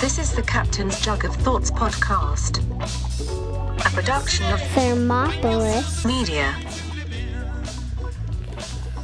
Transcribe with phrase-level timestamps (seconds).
[0.00, 2.58] This is the Captain's Jug of Thoughts podcast,
[3.78, 6.04] a production of Thermopolis.
[6.04, 6.54] media.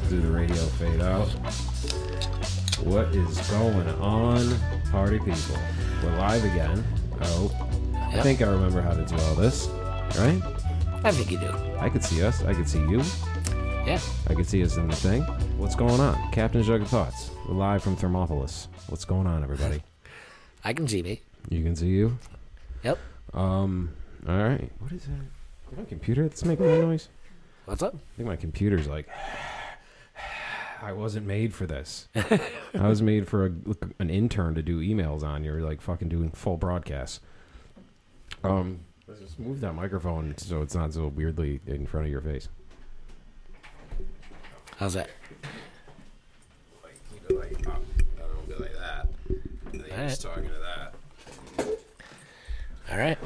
[0.08, 1.28] do the radio fade out.
[2.84, 4.58] What is going on,
[4.90, 5.56] party people?
[6.02, 6.84] We're live again.
[7.20, 7.52] I hope.
[7.94, 8.22] I Yep.
[8.24, 9.68] think I remember how to do all this,
[10.18, 10.42] right?
[11.04, 11.54] I think you do.
[11.78, 12.42] I could see us.
[12.42, 13.02] I could see you.
[13.90, 14.00] Yeah.
[14.28, 15.22] I can see us in the thing.
[15.58, 16.30] What's going on?
[16.30, 17.32] Captain Jug of Thoughts.
[17.48, 18.68] We're live from Thermopolis.
[18.86, 19.82] What's going on, everybody?
[20.64, 21.22] I can see me.
[21.48, 22.16] You can see you.
[22.84, 23.00] Yep.
[23.34, 23.90] Um.
[24.28, 24.70] All right.
[24.78, 25.72] What is that?
[25.72, 27.08] Is my computer that's making that noise?
[27.64, 27.96] What's up?
[27.96, 29.08] I think my computer's like.
[30.82, 32.06] I wasn't made for this.
[32.14, 33.52] I was made for a,
[33.98, 35.42] an intern to do emails on.
[35.42, 37.18] You're like fucking doing full broadcasts.
[38.44, 42.20] Um, let's just move that microphone so it's not so weirdly in front of your
[42.20, 42.48] face.
[44.80, 45.10] How's that?
[46.82, 47.82] Like keep it like up.
[48.16, 49.06] I don't be like that.
[49.28, 50.94] I think I'm just talking to that.
[52.90, 53.18] All right.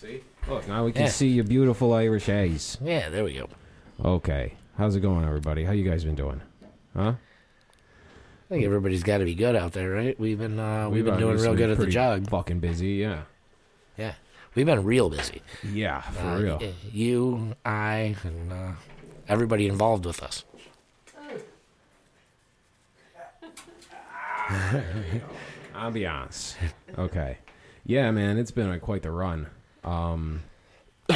[0.00, 0.20] See?
[0.48, 1.08] Look, now we can Yeah.
[1.08, 2.78] see your beautiful Irish eyes.
[2.80, 3.48] Yeah, there we go.
[4.04, 5.64] Okay, how's it going, everybody?
[5.64, 6.40] How you guys been doing?
[6.96, 7.14] Huh?
[7.14, 10.18] I think everybody's got to be good out there, right?
[10.20, 12.30] We've been uh, we've, been doing obviously real good at the pretty jug.
[12.30, 13.22] Fucking busy, yeah.
[13.98, 14.14] Yeah.
[14.54, 15.42] We've been real busy.
[15.72, 16.58] Yeah, for Uh, real.
[16.60, 18.72] y- You, I, and uh,
[19.26, 20.44] everybody involved with us.
[25.74, 26.54] Ambiance.
[26.98, 27.38] Okay.
[27.84, 29.46] Yeah, man, it's been a, quite the run.
[29.82, 30.42] Um,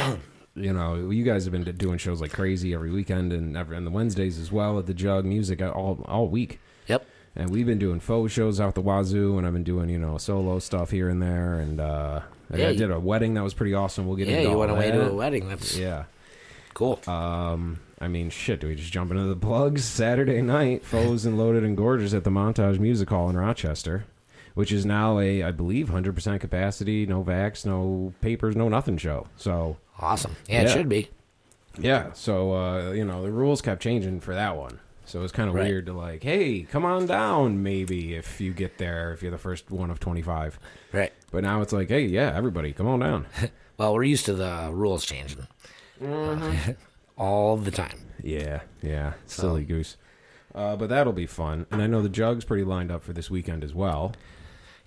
[0.55, 3.87] you know, you guys have been doing shows like crazy every weekend and every and
[3.87, 6.59] the Wednesdays as well at the Jug Music all all week.
[6.87, 7.05] Yep.
[7.35, 10.17] And we've been doing faux shows out the wazoo, and I've been doing you know
[10.17, 11.59] solo stuff here and there.
[11.59, 12.21] And uh,
[12.51, 14.07] I- Yeah, I did a wedding that was pretty awesome.
[14.07, 15.47] We'll get Yeah, into you went away to a wedding.
[15.47, 16.05] That's Yeah.
[16.73, 16.99] cool.
[17.07, 18.61] Um, I mean, shit.
[18.61, 19.83] Do we just jump into the plugs?
[19.83, 24.05] Saturday night, Foes and Loaded and Gorgeous at the Montage Music Hall in Rochester,
[24.53, 28.97] which is now a, I believe, hundred percent capacity, no vax, no papers, no nothing
[28.97, 29.27] show.
[29.35, 30.35] So awesome.
[30.47, 30.73] Yeah, it yeah.
[30.73, 31.09] should be.
[31.77, 34.79] yeah, so uh, you know the rules kept changing for that one.
[35.05, 35.67] So it's kind of Right.
[35.67, 39.37] weird to like, hey, come on down, maybe if you get there, if you're the
[39.39, 40.59] first one of twenty five.
[40.93, 41.11] Right.
[41.31, 43.25] But now it's like, hey, yeah, everybody, come on down.
[43.77, 45.47] Well, we're used to the rules changing
[46.03, 46.71] Mm-hmm.
[46.71, 46.73] Uh,
[47.19, 47.99] all the time.
[48.23, 49.97] Yeah, yeah, silly goose.
[50.55, 53.29] Uh, but that'll be fun, and I know the jug's pretty lined up for this
[53.29, 54.13] weekend as well.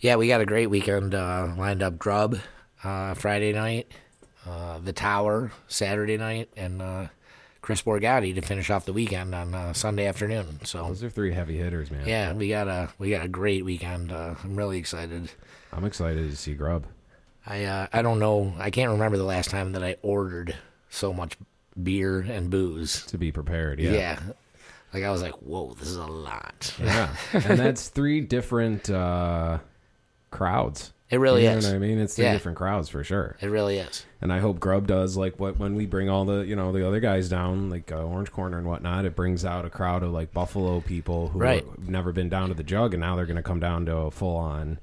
[0.01, 1.99] Yeah, we got a great weekend uh, lined up.
[1.99, 2.37] Grub
[2.83, 3.93] uh, Friday night,
[4.45, 7.07] uh, the Tower Saturday night, and uh,
[7.61, 10.59] Chris Borgatti to finish off the weekend on uh, Sunday afternoon.
[10.65, 12.07] So Those are three heavy hitters, man.
[12.09, 14.11] yeah, we got a we got a great weekend.
[14.11, 15.31] Uh, I'm really excited.
[15.73, 16.87] I'm excited to see Grub.
[17.47, 18.53] I uh, I don't know.
[18.59, 20.57] I can't remember the last time that I ordered
[20.91, 21.37] so much
[21.81, 23.05] beer and booze.
[23.07, 23.93] To be prepared, Yeah.
[23.93, 24.19] yeah.
[24.93, 26.75] Like I was like, whoa, this is a lot.
[26.83, 27.15] Yeah.
[27.33, 29.59] and that's three different uh,
[30.31, 30.93] crowds.
[31.11, 31.67] It really you know is.
[31.67, 31.99] what I mean?
[31.99, 32.33] It's three Yeah.
[32.33, 33.37] different crowds for sure.
[33.41, 34.07] It really is.
[34.23, 36.87] And I hope Grub does like what when we bring all the you know the
[36.87, 39.05] other guys down, like uh, Orange Corner and whatnot.
[39.05, 41.65] It brings out a crowd of like Buffalo people who Right.
[41.65, 43.97] have never been down to the jug, and now they're going to come down to
[43.97, 44.79] a full on,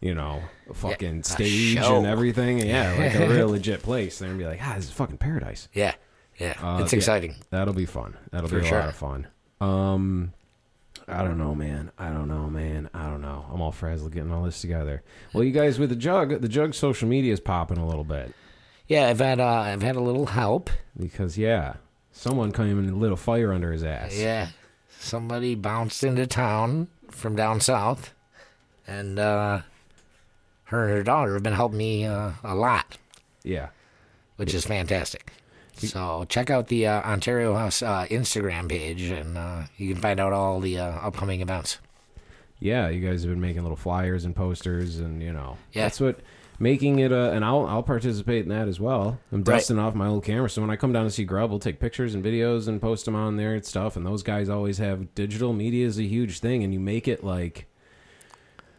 [0.00, 0.42] you know,
[0.74, 1.96] fucking a stage show.
[1.96, 2.58] and everything.
[2.60, 4.18] Yeah, like a real legit place.
[4.20, 5.68] They're gonna be like, ah, this is fucking paradise.
[5.72, 5.94] Yeah.
[6.38, 6.54] Yeah.
[6.62, 6.96] Uh, it's yeah.
[6.98, 7.34] exciting.
[7.50, 8.16] That'll be fun.
[8.30, 8.78] That'll For be a sure.
[8.80, 9.26] lot of fun.
[9.60, 10.32] Um,
[11.06, 11.90] I don't know, man.
[11.98, 12.90] I don't know, man.
[12.94, 13.46] I don't know.
[13.52, 15.02] I'm all frazzled getting all this together.
[15.32, 18.34] Well, you guys with the jug, the jug social media is popping a little bit
[18.86, 20.70] Yeah, I've had uh, I've had a little help.
[20.98, 21.74] because yeah,
[22.12, 24.16] someone came and lit a fire under his ass.
[24.16, 24.48] Yeah.
[25.00, 28.12] Somebody bounced into town from down south,
[28.86, 29.60] and uh,
[30.64, 32.98] her and her daughter have been helping me uh, a lot,
[33.44, 33.68] yeah.
[34.36, 35.32] which is fantastic.
[35.86, 40.18] So check out the uh, Ontario House uh, Instagram page, and uh, you can find
[40.20, 41.78] out all the uh, upcoming events.
[42.60, 45.82] Yeah, you guys have been making little flyers and posters, and you know, Yeah.
[45.84, 46.18] that's what
[46.58, 47.12] making it.
[47.12, 49.20] A, and I'll I'll participate in that as well.
[49.30, 49.44] I'm Right.
[49.56, 51.78] dusting off my old camera, so when I come down to see Grub, we'll take
[51.78, 53.94] pictures and videos and post them on there and stuff.
[53.96, 57.22] And those guys always have digital media is a huge thing, and you make it
[57.22, 57.67] like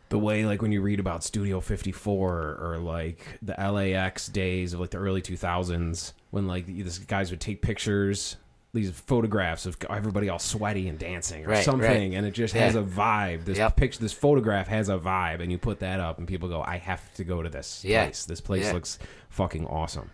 [0.10, 4.80] the way like when you read about Studio 54 or like the LAX days of
[4.80, 8.36] like the early 2000s when like these guys would take pictures
[8.72, 12.18] these photographs of everybody all sweaty and dancing or Right, something right.
[12.18, 12.66] and it just Yeah.
[12.66, 13.76] has a vibe this Yep.
[13.76, 16.78] picture this photograph has a vibe and you put that up and people go I
[16.78, 18.04] have to go to this Yeah.
[18.06, 18.74] place this place Yeah.
[18.74, 20.12] looks fucking awesome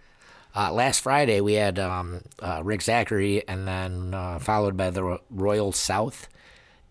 [0.58, 5.04] Uh, last Friday, we had um, uh, Rick Zachary, and then uh, followed by the
[5.04, 6.30] Ro- Royal South,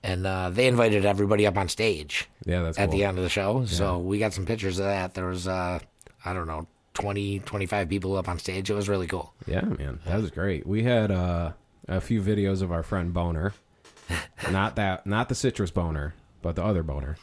[0.04, 2.28] and uh, they invited everybody up on stage.
[2.44, 2.98] Yeah, that's at cool.
[2.98, 3.64] the end of the show.
[3.64, 5.14] So we got some pictures of that.
[5.14, 5.80] There was, uh,
[6.24, 8.70] I don't know, 20, 25 people up on stage.
[8.70, 9.32] It was really cool.
[9.46, 10.66] Yeah, man, that was great.
[10.66, 11.52] We had uh,
[11.88, 13.54] a few videos of our friend Boner,
[14.52, 17.16] not that, not the citrus boner, but the other boner.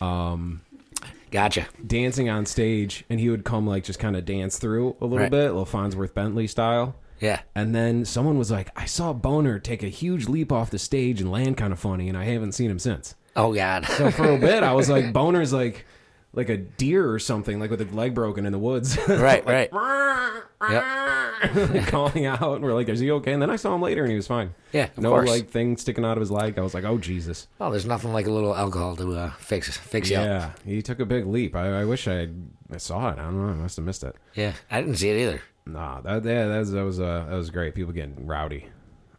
[0.00, 0.62] Um,
[1.30, 1.66] Gotcha.
[1.86, 5.18] Dancing on stage, and he would come like just kind of dance through a little
[5.18, 5.30] Right.
[5.30, 6.94] bit, little Farnsworth Bentley style.
[7.20, 7.40] Yeah.
[7.54, 11.20] And then someone was like, I saw Boner take a huge leap off the stage
[11.20, 13.14] and land kind of funny, and I haven't seen him since.
[13.34, 13.84] Oh God.
[13.86, 15.84] So for a bit, I was like, Boner's like
[16.32, 18.98] like a deer or something, like with a leg broken in the woods.
[19.08, 19.44] right.
[19.46, 19.70] Right.
[20.70, 20.84] Yep.
[21.88, 24.10] calling out and we're like is he okay and then i saw him later and
[24.10, 25.28] he was fine Yeah, no course.
[25.28, 28.14] like thing sticking out of his leg i was like oh jesus Well, there's nothing
[28.14, 30.24] like a little alcohol to uh, fix fix you up.
[30.24, 32.28] yeah he took a big leap i, I wish i
[32.72, 34.54] i saw it i don't know i must have missed it Yeah.
[34.70, 35.42] I didn't see it either.
[35.66, 38.68] Nah that yeah that was that was, uh, that was great people getting rowdy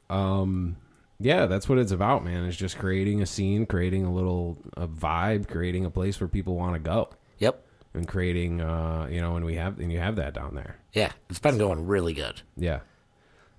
[0.10, 0.78] um
[1.20, 4.88] yeah that's what it's about man it's just creating a scene creating a little a
[4.88, 7.10] vibe creating a place where people want to go
[7.40, 7.64] Yep.
[7.94, 11.12] and creating uh you know and we have and you have that down there Yeah.
[11.30, 12.42] It's been going really good.
[12.56, 12.80] Yeah.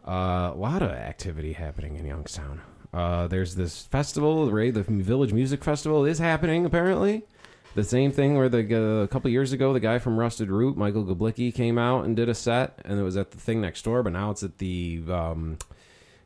[0.06, 2.62] Uh, a lot of activity happening in Youngstown.
[2.94, 4.72] Uh, there's this festival, right?
[4.72, 7.24] The Village Music Festival is happening apparently.
[7.74, 10.76] The same thing where the uh, a couple years ago, the guy from Rusted Root,
[10.76, 13.82] Michael Glabicki, came out and did a set, and it was at the thing next
[13.82, 15.58] door, but now it's at the um,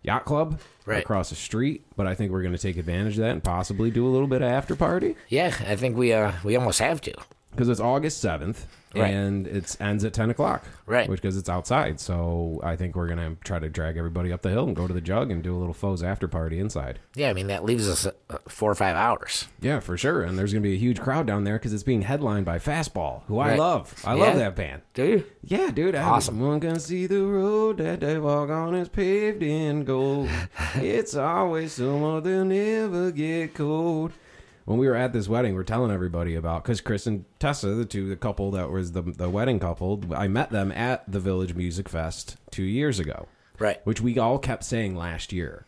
[0.02, 1.02] yacht club Right.
[1.02, 1.84] across the street.
[1.96, 4.26] But I think we're going to take advantage of that and possibly do a little
[4.26, 5.54] bit of after party Yeah.
[5.66, 7.14] I think we uh we almost have to.
[7.52, 9.10] Because it's August seventh Right.
[9.14, 10.64] and it ends at ten o'clock.
[10.84, 11.08] Right.
[11.08, 14.50] Which because it's outside, so I think we're gonna try to drag everybody up the
[14.50, 16.98] hill and go to the jug and do a little foes after party inside.
[17.14, 17.30] Yeah.
[17.30, 18.12] I mean that leaves us uh,
[18.48, 19.48] four or five hours.
[19.62, 20.22] Yeah, for sure.
[20.22, 23.22] And there's gonna be a huge crowd down there because it's being headlined by Fastball,
[23.28, 23.94] who I love.
[24.04, 24.20] I Yeah.
[24.24, 24.82] love that band.
[24.92, 25.24] Do you?
[25.42, 25.94] Yeah, dude.
[25.94, 26.38] Awesome.
[26.40, 30.28] One can see the road that they walk on is paved in gold.
[30.74, 34.12] it's always someone they'll never get cold.
[34.72, 37.84] When we were at this wedding, we're telling everybody about because Chris and Tessa, the
[37.84, 41.52] two, the couple that was the the wedding couple, I met them at the Village
[41.54, 43.28] Music Fest two years ago,
[43.58, 43.84] Right.
[43.84, 45.66] which we all kept saying last year,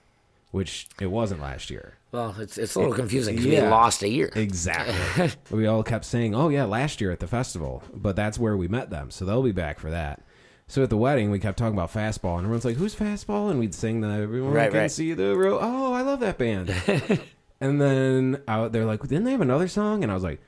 [0.52, 1.98] which it wasn't last year.
[2.12, 4.30] Well, it's it's a little confusing because we lost a year.
[4.34, 5.30] Exactly.
[5.54, 8.68] we all kept saying, "Oh yeah, last year at the festival," but that's where we
[8.68, 10.22] met them, so they'll be back for that.
[10.66, 13.60] So at the wedding, we kept talking about fastball, and everyone's like, "Who's fastball?" And
[13.60, 14.90] we'd sing the "Everyone Right, can right.
[14.90, 16.72] see the road." Oh, I love that band.
[17.64, 20.40] and then uh, they're like, "Didn't they have another song?" And I was like,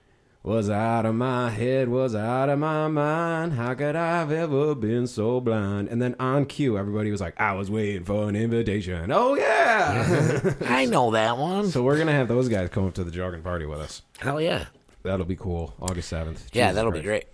[0.43, 3.55] "Was out of my head, was out of my mind.
[3.55, 7.41] How could I have ever been so blind?" And then on cue, everybody was like,
[7.41, 10.55] "I was waiting for an invitation." Oh yeah.
[10.67, 11.69] I know that one.
[11.71, 14.03] so we're gonna have those guys come up to the jogging party with us.
[14.19, 14.67] Hell yeah.
[15.03, 15.75] That'll be cool.
[15.81, 16.49] August seventh.
[16.53, 17.25] Yeah, that'll be great.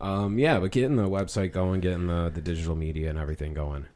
[0.00, 3.86] Um, yeah, but getting the website going, getting the, the digital media and everything going,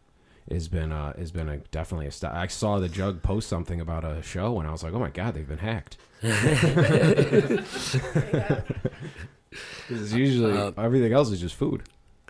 [0.50, 3.80] has been uh has been a definitely a st- I saw the Jug post something
[3.80, 5.96] about a show and I was like, oh my god, they've been hacked.
[9.88, 11.82] 'Cause it's usually everything else is just food,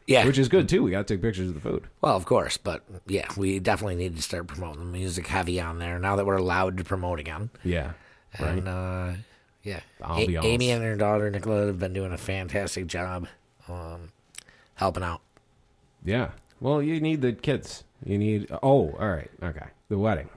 [0.06, 0.24] Yeah.
[0.26, 0.82] which is good too.
[0.82, 1.84] We got to take pictures of the food.
[2.00, 5.78] well, of course, but yeah, we definitely need to start promoting the music heavy on
[5.78, 7.50] there now that we're allowed to promote again.
[7.64, 7.92] Yeah,
[8.38, 8.50] right.
[8.58, 9.12] And uh,
[9.64, 10.36] yeah, I'll A- be.
[10.36, 13.26] Amy and her daughter Nicola have been doing a fantastic job
[13.68, 14.12] um,
[14.74, 15.20] helping out.
[16.04, 16.30] Yeah.
[16.60, 17.82] Well, you need the kids.
[18.04, 18.50] You need.
[18.62, 19.30] Oh, all right.
[19.42, 19.66] Okay.
[19.88, 20.28] The wedding.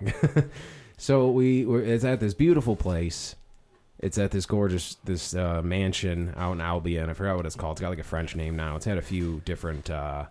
[0.98, 3.36] so we we're, it's at this beautiful place.
[4.00, 7.10] It's at this gorgeous this uh, mansion out in Albion.
[7.10, 7.74] I forgot what it's called.
[7.74, 8.76] It's got like a French name now.
[8.76, 10.26] It's had a few different uh,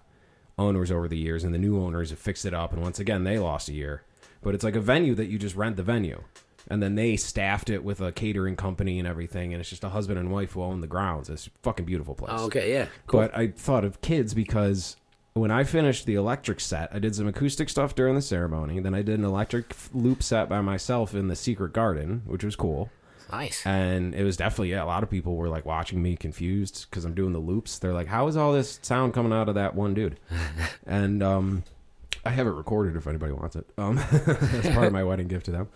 [0.58, 2.72] owners over the years, and the new owners have fixed it up.
[2.72, 4.02] And once again, they lost a year.
[4.40, 6.22] But it's like a venue that you just rent the venue,
[6.68, 9.52] and then they staffed it with a catering company and everything.
[9.52, 11.28] And it's just a husband and wife who own the grounds.
[11.28, 12.32] It's a fucking beautiful place.
[12.34, 13.20] Oh, okay, yeah, cool.
[13.20, 14.96] But I thought of kids because
[15.38, 18.80] when I finished the electric set, I did some acoustic stuff during the ceremony.
[18.80, 22.44] Then I did an electric f- loop set by myself in the secret garden, which
[22.44, 22.90] was cool.
[23.30, 23.64] nice.
[23.66, 27.04] And it was definitely, yeah, a lot of people were like watching me confused because
[27.04, 27.78] I'm doing the loops.
[27.78, 30.18] They're like, how is all this sound coming out of that one dude?
[30.86, 31.64] and um,
[32.24, 33.66] I have it recorded if anybody wants it.
[33.76, 35.68] Um, that's part of my wedding gift to them.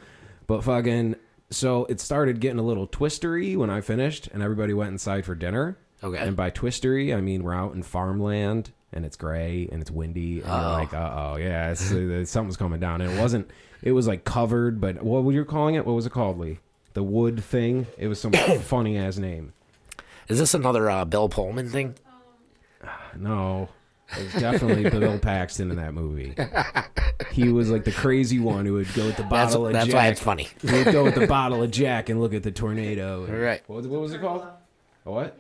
[0.47, 1.17] But fucking,
[1.51, 5.35] so it started getting a little twistery when I finished, and everybody went inside for
[5.35, 5.77] dinner.
[6.03, 6.19] Okay.
[6.19, 10.41] And by twistery, I mean we're out in farmland and it's gray and it's windy
[10.41, 13.01] and you're like, uh oh, yeah, it's, uh, something's coming down.
[13.01, 13.51] And it wasn't.
[13.83, 15.85] It was like covered, but what were you calling it?
[15.85, 16.59] What was it called, Lee?
[16.95, 17.87] The wood thing.
[17.99, 18.33] It was some
[18.63, 19.53] funny ass name.
[20.29, 21.95] Is this another uh, Bill Pullman thing?
[23.17, 23.69] No,
[24.17, 26.35] it was definitely Bill Paxton in that movie.
[27.31, 29.87] He was like the crazy one who would go with the That's, bottle of that's
[29.87, 29.95] Jack.
[29.95, 30.49] why it's funny.
[30.63, 33.27] He would go with the bottle of Jack and look at the tornado.
[33.27, 33.63] Right.
[33.67, 34.47] What was, what was it called?
[35.05, 35.39] A what?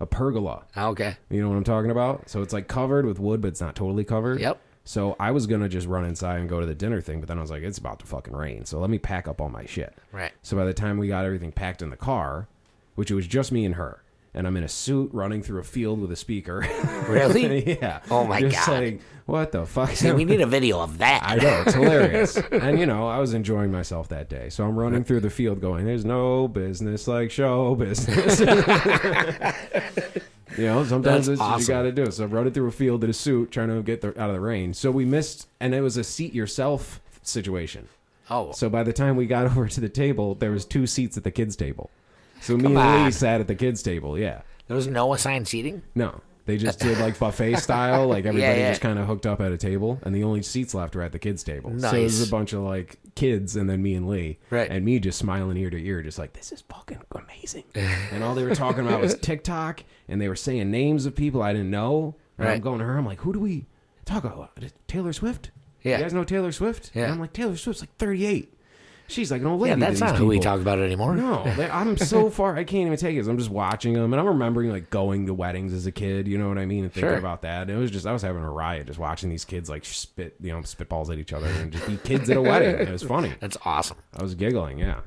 [0.00, 0.64] A pergola.
[0.76, 1.16] Ah, okay.
[1.28, 2.28] You know what I'm talking about?
[2.30, 4.40] So it's like covered with wood, but it's not totally covered.
[4.40, 4.60] Yep.
[4.84, 7.36] So I was gonna just run inside and go to the dinner thing, but then
[7.36, 9.66] I was like, it's about to fucking rain, so let me pack up all my
[9.66, 9.94] shit.
[10.12, 10.32] Right.
[10.42, 12.48] So by the time we got everything packed in the car,
[12.94, 14.02] which it was just me and her,
[14.34, 16.66] and I'm in a suit running through a field with a speaker.
[17.08, 17.78] Really?
[17.80, 18.00] yeah.
[18.10, 18.82] Oh, my Just God.
[18.84, 19.90] Like, what the fuck?
[20.02, 21.22] We need a video of that.
[21.22, 24.50] I know it's hilarious, and you know I was enjoying myself that day.
[24.50, 28.40] So I'm running through the field, going, "There's no business like show business."
[30.56, 32.10] you know, sometimes That's what you got to do.
[32.10, 34.34] So I'm running through a field in a suit, trying to get the, out of
[34.34, 34.74] the rain.
[34.74, 37.88] So we missed, and it was a seat yourself situation.
[38.30, 41.16] oh, So by the time we got over to the table, there was two seats
[41.16, 41.90] at the kids' table.
[42.40, 43.12] So me Come and Lee on.
[43.12, 44.18] sat at the kids' table.
[44.18, 44.42] Yeah.
[44.66, 45.82] there was no assigned seating.
[45.94, 48.06] No, they just did like buffet style.
[48.08, 48.70] Like everybody yeah.
[48.70, 51.12] just kind of hooked up at a table, and the only seats left were at
[51.12, 51.70] the kids' table.
[51.78, 52.28] So it was Nice.
[52.28, 54.70] a bunch of like kids, and then me and Lee, Right.
[54.70, 57.64] And me just smiling ear to ear, just like this is fucking amazing.
[57.74, 61.42] and all they were talking about was TikTok, and they were saying names of people
[61.42, 62.14] I didn't know.
[62.38, 62.62] And I'm Right.
[62.62, 63.66] going to her, I'm like, who do we
[64.04, 64.52] talk about?
[64.86, 65.50] Taylor Swift.
[65.82, 65.96] Yeah.
[65.98, 66.92] You guys know Taylor Swift?
[66.94, 67.04] Yeah.
[67.04, 68.54] And I'm like, Taylor Swift's like 38.
[69.08, 69.70] She's like an old lady.
[69.70, 70.44] Yeah, to that's these not who we people.
[70.52, 71.14] talk about anymore.
[71.16, 72.56] No, they, I'm so far.
[72.56, 73.26] I can't even take it.
[73.26, 76.28] I'm just watching them, and I'm remembering like going to weddings as a kid.
[76.28, 76.84] You know what I mean?
[76.84, 77.18] And thinking Sure.
[77.18, 77.62] about that.
[77.62, 80.36] And it was just I was having a riot just watching these kids like spit,
[80.40, 82.74] you know, spitballs at each other and just be kids at a wedding.
[82.86, 83.32] It was funny.
[83.40, 83.96] That's awesome.
[84.14, 84.78] I was giggling.
[84.78, 85.00] Yeah.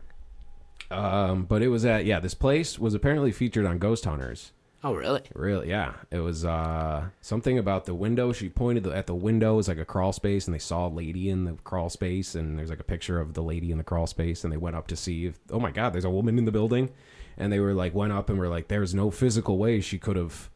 [0.89, 2.19] Um, but it was at yeah.
[2.19, 4.51] This place was apparently featured on Ghost Hunters.
[4.83, 5.21] Oh, really?
[5.35, 5.69] Really?
[5.69, 5.93] Yeah.
[6.09, 8.33] It was uh, something about the window.
[8.33, 9.53] She pointed at the window.
[9.53, 12.33] It was like a crawl space, and they saw a lady in the crawl space,
[12.33, 14.75] and there's like a picture of the lady in the crawl space, and they went
[14.75, 16.89] up to see if, oh my God, there's a woman in the building.
[17.37, 20.15] And they were like, went up and were like, there's no physical way she could
[20.15, 20.49] have,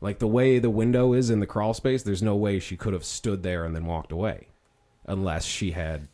[0.00, 2.92] like the way the window is in the crawl space, there's no way she could
[2.92, 4.48] have stood there and then walked away
[5.06, 6.08] unless she had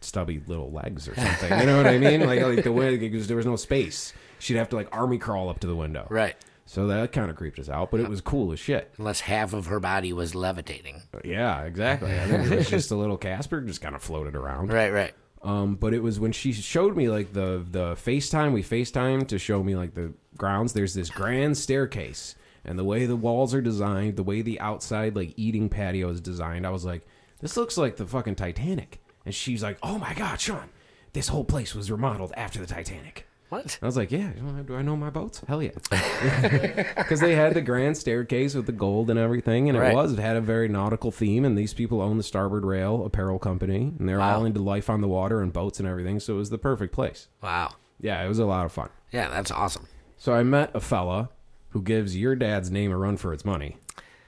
[0.00, 1.58] stubby little legs or something.
[1.58, 2.20] You know what I mean?
[2.20, 4.14] Like, like the way, because there was no space.
[4.38, 6.06] She'd have to like army crawl up to the window.
[6.08, 6.36] Right.
[6.68, 8.92] So that kind of creeped us out, but it was cool as shit.
[8.98, 11.00] Unless half of her body was levitating.
[11.24, 12.12] Yeah, exactly.
[12.12, 14.72] I think it was just a little Casper just kind of floated around.
[14.72, 15.14] Right, right.
[15.42, 19.38] Um, but it was when she showed me like the the FaceTime, we FaceTime to
[19.38, 20.72] show me like the grounds.
[20.72, 25.14] There's this grand staircase, and the way the walls are designed, the way the outside
[25.14, 27.06] like eating patio is designed, I was like,
[27.40, 29.00] this looks like the fucking Titanic.
[29.24, 30.70] And she's like, oh my god, Sean,
[31.12, 33.25] this whole place was remodeled after the Titanic.
[33.48, 33.78] What?
[33.80, 34.30] I was like, yeah,
[34.66, 35.42] do I know my boats?
[35.46, 35.70] Hell yeah.
[36.96, 39.94] Because they had the grand staircase with the gold and everything, and it Right.
[39.94, 40.12] was.
[40.12, 43.92] It had a very nautical theme, and these people own the Starboard Rail apparel company,
[43.98, 46.50] and they're all into life on the water and boats and everything, so it was
[46.50, 47.28] the perfect place.
[47.42, 47.74] Wow.
[48.00, 48.88] Yeah, it was a lot of fun.
[49.12, 49.86] Yeah, that's awesome.
[50.18, 51.30] So I met a fella
[51.70, 53.76] who gives your dad's name a run for its money.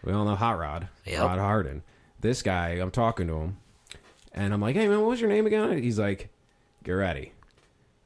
[0.05, 1.21] We all know Hot Rod, Yep.
[1.23, 1.83] Rod Harden.
[2.21, 3.57] This guy, I'm talking to him,
[4.33, 6.31] and I'm like, "Hey man, what was your name again?" He's like,
[6.85, 7.33] "Get ready,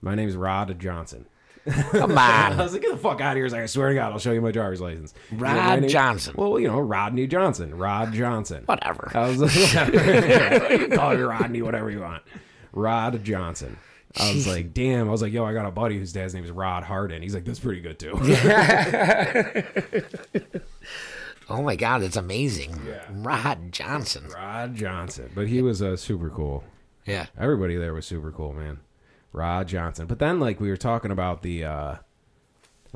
[0.02, 1.26] my name's Rod Johnson."
[1.64, 2.18] Come on.
[2.18, 3.44] I was like, get the fuck out of here.
[3.44, 5.14] He's like, I swear to God, I'll show you my driver's license.
[5.30, 6.34] He's like, Rod name-" Johnson.
[6.36, 7.76] Well, you know, Rodney Johnson.
[7.76, 8.64] Rod Johnson.
[8.66, 9.12] Whatever.
[9.14, 9.52] I was like,
[9.90, 10.72] whatever.
[10.72, 12.22] you can call me Rodney, whatever you want.
[12.72, 13.78] Rod Johnson.
[14.18, 15.08] I was like, damn.
[15.08, 17.22] I was like, yo, I got a buddy whose dad's name is Rod Harden.
[17.22, 18.18] He's like, that's pretty good too.
[21.48, 22.80] Oh my God, it's amazing.
[22.86, 23.04] Yeah.
[23.10, 24.28] Rod Johnson.
[24.34, 25.30] Rod Johnson.
[25.34, 26.64] But he was uh, super cool.
[27.04, 27.26] Yeah.
[27.38, 28.78] Everybody there was super cool, man.
[29.32, 30.06] Rod Johnson.
[30.06, 31.94] But then, like, we were talking about the, uh,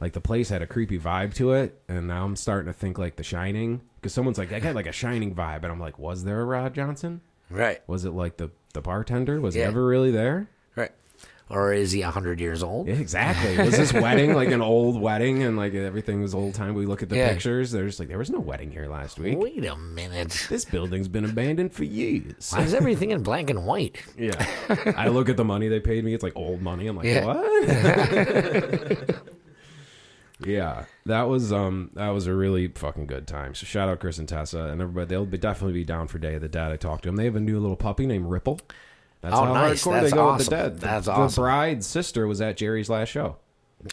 [0.01, 1.81] like, the place had a creepy vibe to it.
[1.89, 3.81] And now I'm starting to think, like, The Shining.
[3.97, 5.63] Because someone's like, I got, like, a Shining vibe.
[5.63, 7.21] And I'm like, was there a Rod Johnson?
[7.51, 7.81] Right.
[7.87, 9.41] Was it, like, the, the bartender?
[9.41, 9.65] Was Yeah.
[9.67, 10.49] ever really there?
[11.49, 12.89] Or is he 100 years old?
[12.89, 13.57] Exactly.
[13.57, 16.75] Was this wedding like an old wedding and, like, everything was old time?
[16.75, 17.29] We look at the Yeah.
[17.35, 17.71] pictures.
[17.71, 19.39] There's like, there was no wedding here last week.
[19.39, 20.45] Wait a minute.
[20.51, 22.51] This building's been abandoned for years.
[22.53, 24.03] Why is everything in black and white?
[24.19, 24.45] Yeah.
[24.97, 26.15] I look at the money they paid me.
[26.15, 26.89] It's like old money.
[26.89, 27.25] I'm like, Yeah.
[27.25, 29.21] what?
[30.45, 30.85] yeah.
[31.07, 33.55] That was um that was a really fucking good time.
[33.55, 35.07] So shout out Chris and Tessa and everybody.
[35.07, 36.73] They'll be definitely be down for Day of the Dead.
[36.73, 37.17] I talked to them.
[37.17, 38.61] They have a new little puppy named Ripple.
[39.23, 39.83] That's Oh, how nice.
[39.85, 40.81] hardcore That's they go with the dead.
[40.81, 41.43] That's the, awesome.
[41.43, 43.37] bride's sister was at Jerry's last show.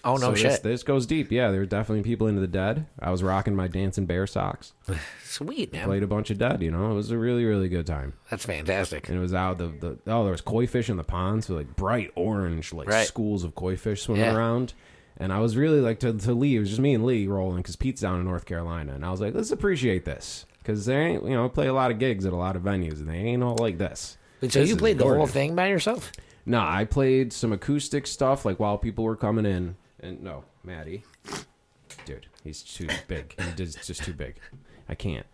[0.03, 0.51] Oh, no so shit.
[0.51, 1.32] This, this goes deep.
[1.32, 2.88] Yeah, there were definitely people into the dead.
[3.00, 4.74] I was rocking my dancing bear socks.
[5.24, 5.86] Sweet, man.
[5.86, 6.62] Played a bunch of dead.
[6.63, 8.13] You know, it was a really really good time.
[8.32, 9.08] That's fantastic.
[9.10, 11.53] and it was out the, the oh there was koi fish in the pond so
[11.56, 13.06] like bright orange like Right.
[13.08, 14.36] schools of koi fish swimming Yeah.
[14.36, 14.74] around
[15.18, 17.58] and i was really like to, to lee it was just me and lee rolling
[17.58, 20.96] because pete's down in north carolina and i was like let's appreciate this because they
[20.98, 23.15] ain't you know play a lot of gigs at a lot of venues and they
[23.18, 26.12] ain't all like this Wait, so This you played the whole thing by yourself?
[26.45, 31.03] no i played some acoustic stuff like while people were coming in and no maddie
[32.05, 34.35] dude he's too big he did, just too big
[34.89, 35.25] i can't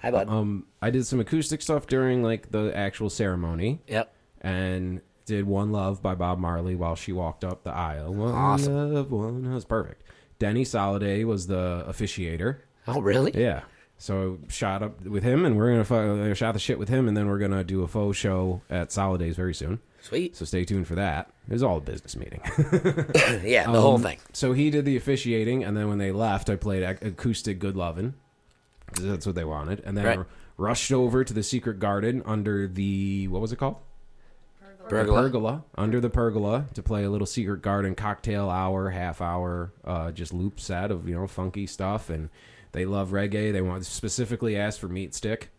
[0.00, 0.30] Hi, bud.
[0.30, 4.14] um i did some acoustic stuff during like the actual ceremony yep.
[4.40, 8.14] and did One Love by Bob Marley while she walked up the aisle.
[8.14, 8.94] One Awesome.
[8.94, 10.04] Love, one that was perfect.
[10.38, 12.58] Denny Soliday was the officiator.
[12.86, 13.32] Oh, really?
[13.34, 13.62] Yeah.
[13.98, 15.94] So shot up with him, and we're gonna fu-
[16.30, 18.92] uh, shot the shit with him, and then we're gonna do a faux show at
[18.92, 19.80] Soliday's very soon.
[20.02, 20.36] Sweet.
[20.36, 21.30] So stay tuned for that.
[21.48, 22.40] It was all a business meeting.
[23.44, 24.18] yeah, the whole thing.
[24.32, 27.74] so he did the officiating, and then when they left, I played ac- acoustic "Good
[27.76, 28.14] Lovin'"
[28.86, 30.18] because that's what they wanted, and then Right.
[30.20, 30.24] I
[30.58, 33.76] rushed over to the secret garden under the what was it called?
[34.88, 35.22] Pergola.
[35.22, 40.12] pergola under the pergola to play a little secret garden cocktail hour half hour uh,
[40.12, 42.28] just loop set of you know funky stuff and
[42.76, 43.52] they love reggae.
[43.52, 45.50] They want specifically asked for meat stick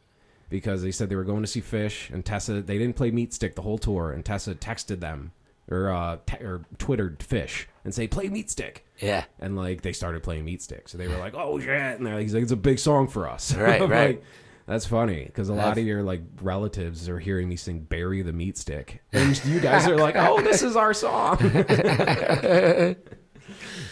[0.50, 3.34] because they said they were going to see Phish and tessa they didn't play meat
[3.34, 5.32] stick the whole tour and tessa texted them
[5.70, 8.86] or uh te- or twittered Phish and say play meat stick.
[9.00, 9.26] Yeah.
[9.40, 10.88] and like they started playing meat stick.
[10.88, 11.70] So they were like oh shit.
[11.98, 13.54] And they're like, he's like it's a big song for us.
[13.58, 13.90] Right, right.
[14.08, 14.24] like,
[14.68, 15.24] that's funny.
[15.24, 18.58] Because a lot That's- of your like relatives are hearing me sing "Bury the Meat
[18.58, 21.38] Stick," and you guys are like, "Oh, this is our song."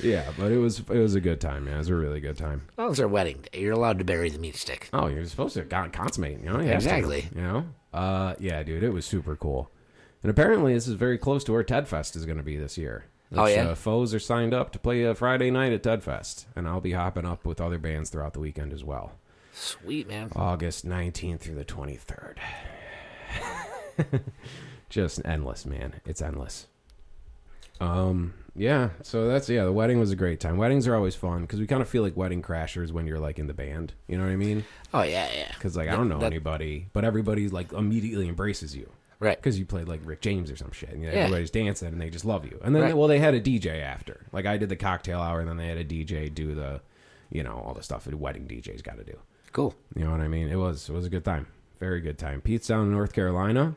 [0.04, 1.76] yeah, but it was it was a good time, man.
[1.76, 2.64] It was a really good time.
[2.78, 3.62] Well, it's our wedding day.
[3.62, 4.90] You're allowed to bury the meat stick.
[4.94, 6.60] Oh, you're supposed to con- consummate, you know?
[6.60, 7.28] You have to, Exactly.
[7.36, 7.66] you know?
[7.94, 9.70] Uh, yeah, dude, it was super cool.
[10.24, 12.78] And apparently, this is very close to where Ted Fest is going to be this
[12.78, 13.06] year.
[13.36, 13.70] Oh, yeah?
[13.70, 16.80] Uh, foes are signed up to play a Friday night at Ted Fest, and I'll
[16.82, 19.14] be hopping up with other bands throughout the weekend as well.
[19.54, 20.32] Sweet, man.
[20.36, 22.38] August 19th through the 23rd.
[24.90, 25.96] Just endless, man.
[26.06, 26.68] It's endless.
[27.80, 30.58] Um, yeah, so that's yeah, the wedding was a great time.
[30.58, 33.38] Weddings are always fun because we kind of feel like wedding crashers when you're like
[33.40, 33.94] in the band.
[34.08, 34.64] You know what I mean?
[34.94, 35.52] Oh, yeah, yeah.
[35.54, 39.38] Because like I don't know That- anybody, but everybody like immediately embraces you Right.
[39.38, 40.90] because you played like Rick James or some shit.
[40.90, 41.24] And, you know, Yeah.
[41.24, 42.60] Everybody's dancing and they just love you.
[42.64, 42.98] And then Right.
[42.98, 44.26] well, they had a DJ after.
[44.32, 46.82] Like I did the cocktail hour, and then they had a DJ do the,
[47.30, 49.18] you know, all the stuff that wedding DJs got to do.
[49.52, 49.74] Cool.
[49.96, 50.48] You know what I mean?
[50.50, 51.48] It was it was a good time.
[51.80, 52.40] Very good time.
[52.42, 53.76] Pete's down in North Carolina,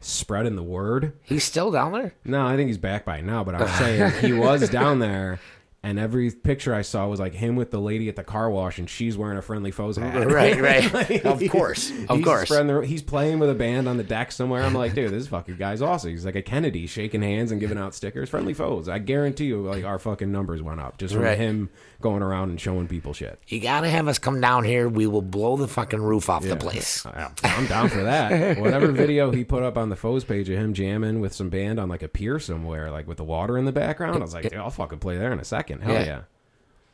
[0.00, 1.12] spreading the word.
[1.22, 2.14] He's still down there?
[2.24, 5.38] No, I think he's back by now, but I'm saying he was down there
[5.82, 8.78] and every picture I saw was like him with the lady at the car wash
[8.78, 10.26] and she's wearing a friendly foes hat.
[10.30, 10.60] Right,
[10.92, 11.24] right.
[11.24, 11.90] of course.
[12.08, 12.48] Of he's course.
[12.50, 14.62] the- he's playing with a band on the deck somewhere.
[14.62, 16.10] I'm like, dude, this fucking guy's awesome.
[16.10, 18.28] He's like a Kennedy shaking hands and giving out stickers.
[18.28, 18.88] Friendly foes.
[18.88, 21.38] I guarantee you, like our fucking numbers went up just from Right.
[21.38, 21.70] him
[22.02, 23.38] going around and showing people shit.
[23.48, 24.88] You gotta have us come down here.
[24.88, 26.50] We will blow the fucking roof off Yeah.
[26.50, 27.04] the place.
[27.06, 28.58] I- I'm down for that.
[28.58, 31.78] Whatever video he put up on the Foes page of him jamming with some band
[31.80, 34.42] on like a pier somewhere, like with the water in the background, I was like,
[34.44, 35.69] dude, I'll fucking play there in a second.
[35.78, 36.04] Hell Yeah.
[36.04, 36.20] yeah.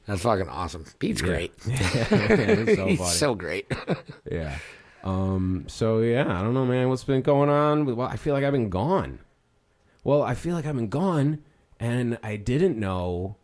[0.07, 0.85] That's fucking awesome.
[0.99, 1.53] Pete's great.
[1.67, 3.67] it's so He's so great.
[4.31, 4.59] yeah.
[5.03, 5.65] Um.
[5.69, 6.89] So yeah, I don't know, man.
[6.89, 7.87] What's been going on?
[7.97, 9.21] Well, I feel like I've been gone.
[10.05, 11.43] Well, I feel like I've been gone,
[11.81, 13.37] and I didn't know.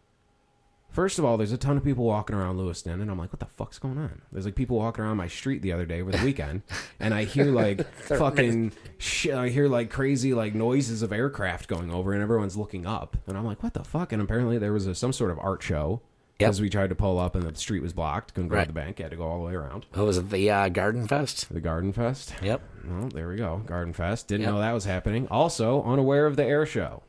[0.93, 3.41] First of all, there's a ton of people walking around Lewiston, and I'm like, what
[3.41, 4.21] the fuck's going on?
[4.31, 6.63] There's like people walking around my street the other day over the weekend,
[7.01, 9.35] and I hear like fucking shit.
[9.35, 13.37] I hear like crazy like noises of aircraft going over, and everyone's looking up, and
[13.39, 14.13] I'm like, what the fuck?
[14.13, 16.03] And apparently there was a, some sort of art show
[16.39, 18.35] because we tried to pull up, and the street was blocked.
[18.35, 18.63] Couldn't go Right.
[18.65, 18.99] to the bank.
[18.99, 20.29] Had to go all the way around what was it?
[20.29, 21.53] The uh, Garden Fest?
[21.55, 22.35] the Garden Fest.
[22.43, 22.61] Yep.
[22.87, 23.63] Well, there we go.
[23.65, 24.27] Garden Fest.
[24.29, 24.51] Didn't Yep.
[24.53, 25.27] know that was happening.
[25.31, 27.03] Also, unaware of the air show.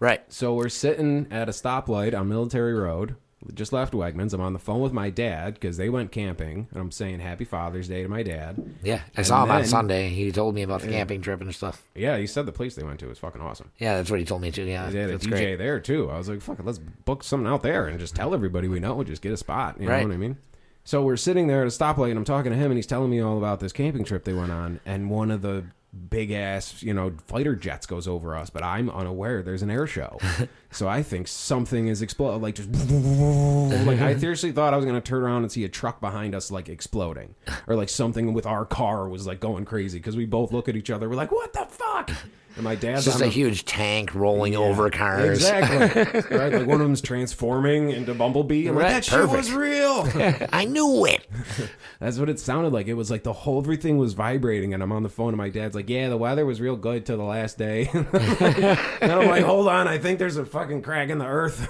[0.00, 0.22] Right.
[0.32, 3.16] So we're sitting at a stoplight on Military Road.
[3.54, 4.34] Just left Wegmans.
[4.34, 7.46] I'm on the phone with my dad because they went camping, and I'm saying Happy
[7.46, 8.62] Father's Day to my dad.
[8.82, 9.00] Yeah.
[9.16, 10.08] I saw him on then- Sunday.
[10.10, 11.82] He told me about the camping trip and stuff.
[11.94, 13.70] Yeah, he said the place they went to was fucking awesome.
[13.78, 14.64] Yeah, that's what he told me too.
[14.64, 14.90] Yeah.
[14.90, 15.56] They had a that's DJ great.
[15.56, 16.10] there too.
[16.10, 18.78] I was like, "Fuck it, let's book something out there and just tell everybody we
[18.78, 19.02] know.
[19.04, 20.02] Just get a spot." You Right.
[20.02, 20.36] know what I mean?
[20.84, 23.10] So we're sitting there at a stoplight, and I'm talking to him, and he's telling
[23.10, 25.64] me all about this camping trip they went on, and one of the
[26.08, 29.86] big ass, you know, fighter jets goes over us, but I'm unaware there's an air
[29.86, 30.18] show.
[30.70, 32.70] so I think something is exploding, like just
[33.86, 36.50] like I seriously thought I was gonna turn around and see a truck behind us
[36.50, 37.34] like exploding,
[37.66, 40.76] or like something with our car was like going crazy because we both look at
[40.76, 42.10] each other, we're like, "What the fuck?"
[42.56, 45.38] And my dad's It's just a the- huge tank rolling over cars.
[45.38, 46.36] Exactly.
[46.36, 46.52] right?
[46.52, 48.66] Like one of them's transforming into Bumblebee.
[48.66, 50.06] I'm like, Right, that shit was real.
[50.52, 51.26] I knew it.
[52.00, 52.86] That's what it sounded like.
[52.88, 55.48] It was like the whole everything was vibrating, and I'm on the phone, and my
[55.50, 59.44] dad's like, "Yeah, the weather was real good till the last day." and I'm like,
[59.44, 61.68] "Hold on, I think there's a fucking crack in the earth.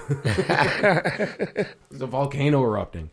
[1.89, 3.09] there's a volcano erupting."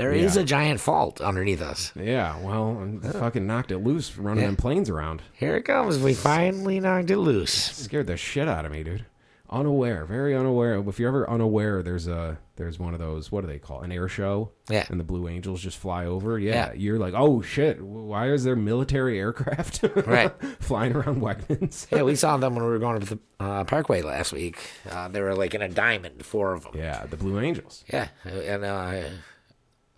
[0.00, 0.42] There is Yeah.
[0.42, 1.92] a giant fault underneath us.
[1.94, 4.48] Yeah, well, I fucking knocked it loose running Yeah.
[4.48, 5.20] them planes around.
[5.32, 5.98] Here it comes.
[5.98, 7.52] We finally knocked it loose.
[7.52, 9.04] scared the shit out of me, dude.
[9.52, 10.76] Unaware, very unaware.
[10.88, 13.32] If you're ever unaware, there's a there's one of those.
[13.32, 13.86] What do they call it?
[13.86, 14.50] an air show?
[14.68, 14.84] Yeah.
[14.90, 16.38] And the Blue Angels just fly over.
[16.38, 16.72] Yeah, Yeah.
[16.74, 20.30] you're like, oh shit, why is there military aircraft Right.
[20.60, 21.86] flying around Wegmans?
[21.90, 24.58] Yeah, we saw them when we were going to the uh, Parkway last week.
[24.88, 26.72] Uh, they were like in a diamond, four of them.
[26.76, 27.82] yeah, the Blue Angels.
[27.92, 29.02] Yeah, and uh,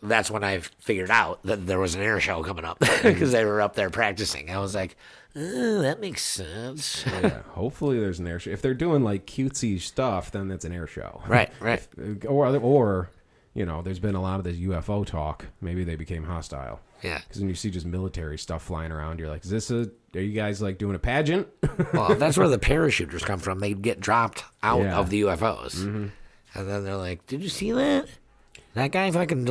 [0.03, 3.45] that's when I figured out that there was an air show coming up because they
[3.45, 4.51] were up there practicing.
[4.51, 4.97] I was like,
[5.37, 7.05] oh, that makes sense.
[7.07, 8.51] Yeah, hopefully there's an air show.
[8.51, 11.23] If they're doing like cutesy stuff, then that's an air show.
[11.27, 11.87] right, right.
[12.27, 13.11] or or
[13.55, 15.47] you know, there's been a lot of this UFO talk.
[15.61, 16.81] Maybe they became hostile.
[17.03, 17.21] Yeah.
[17.21, 20.21] Because when you see just military stuff flying around, you're like, is this a, are
[20.21, 21.49] you guys like doing a pageant?
[21.93, 23.59] Well, that's where the parachuters come from.
[23.59, 24.97] They get dropped out Yeah.
[24.97, 26.07] of the UFOs, mm-hmm.
[26.55, 28.07] and then they're like, "Did you see that?
[28.75, 29.45] That guy fucking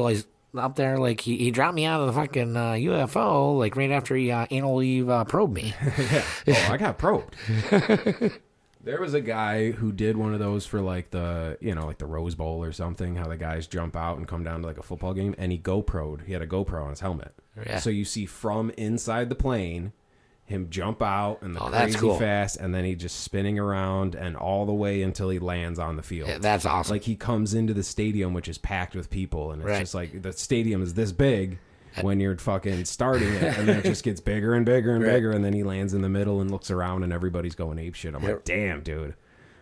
[0.55, 0.97] up there.
[0.97, 3.57] Like he, he dropped me out of the fucking uh, UFO.
[3.57, 5.73] Like right after he uh, anally uh, probed me.
[5.81, 7.35] oh, I got probed.
[8.83, 11.97] there was a guy who did one of those for like the, you know, like
[11.97, 14.77] the Rose Bowl or something, how the guys jump out and come down to like
[14.77, 16.25] a football game, and he GoPro'd.
[16.25, 17.33] He had a GoPro on his helmet.
[17.65, 17.79] Yeah.
[17.79, 19.93] So you see from inside the plane
[20.51, 22.17] him jump out and the Oh, crazy cool.
[22.19, 25.95] fast, and then he just spinning around and all the way until he lands on
[25.95, 26.29] the field.
[26.29, 26.93] Yeah, that's awesome.
[26.93, 29.79] like he comes into the stadium, which is packed with people, and it's Right.
[29.79, 31.57] just like the stadium is this big
[32.01, 35.13] when you're fucking starting it, and then it just gets bigger and bigger and Right.
[35.13, 37.95] bigger, and then he lands in the middle and looks around, and everybody's going ape
[37.95, 38.13] shit.
[38.15, 39.15] I'm like, damn, dude,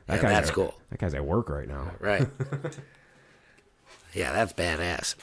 [0.08, 0.76] that Yeah, guy's that's at- cool.
[0.92, 1.92] That guy's at work right now.
[2.00, 2.28] right.
[4.14, 5.16] yeah, that's badass.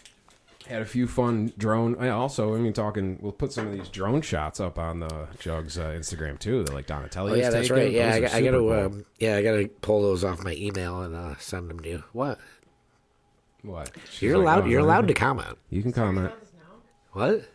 [0.69, 1.97] Had a few fun drone.
[2.01, 3.19] I Also, I mean, talking.
[3.21, 6.65] We'll put some of these drone shots up on the Jugs uh, Instagram too.
[6.65, 7.33] That like Donatelli.
[7.33, 7.85] Oh yeah, that's taking.
[7.85, 7.93] right.
[7.93, 8.59] Yeah, I, Those I, I gotta.
[8.59, 8.73] cool.
[8.73, 11.89] Um, yeah, I got to pull those off my email and uh, send them to
[11.89, 12.05] you.
[12.13, 12.41] What?
[13.63, 13.91] what?
[14.11, 14.65] She's You're like, allowed.
[14.65, 14.89] oh, you're man.
[14.89, 15.59] allowed to comment.
[15.71, 16.27] You can comment.
[16.27, 16.75] about this now?
[17.13, 17.49] What?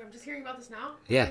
[0.00, 0.92] I'm just hearing about this now?
[1.08, 1.30] Yeah.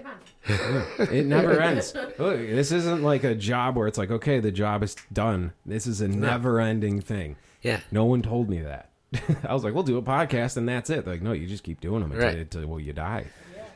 [0.49, 1.09] Okay.
[1.19, 1.93] It never ends.
[1.95, 5.53] Look, this isn't like a job where it's like, okay, the job is done.
[5.65, 7.37] This is a never-ending thing.
[7.61, 7.79] Yeah.
[7.91, 8.89] No one told me that.
[9.47, 11.05] I was like, we'll do a podcast and that's it.
[11.05, 12.37] They're like, no, you just keep doing them until, Right.
[12.39, 13.25] until well, you die.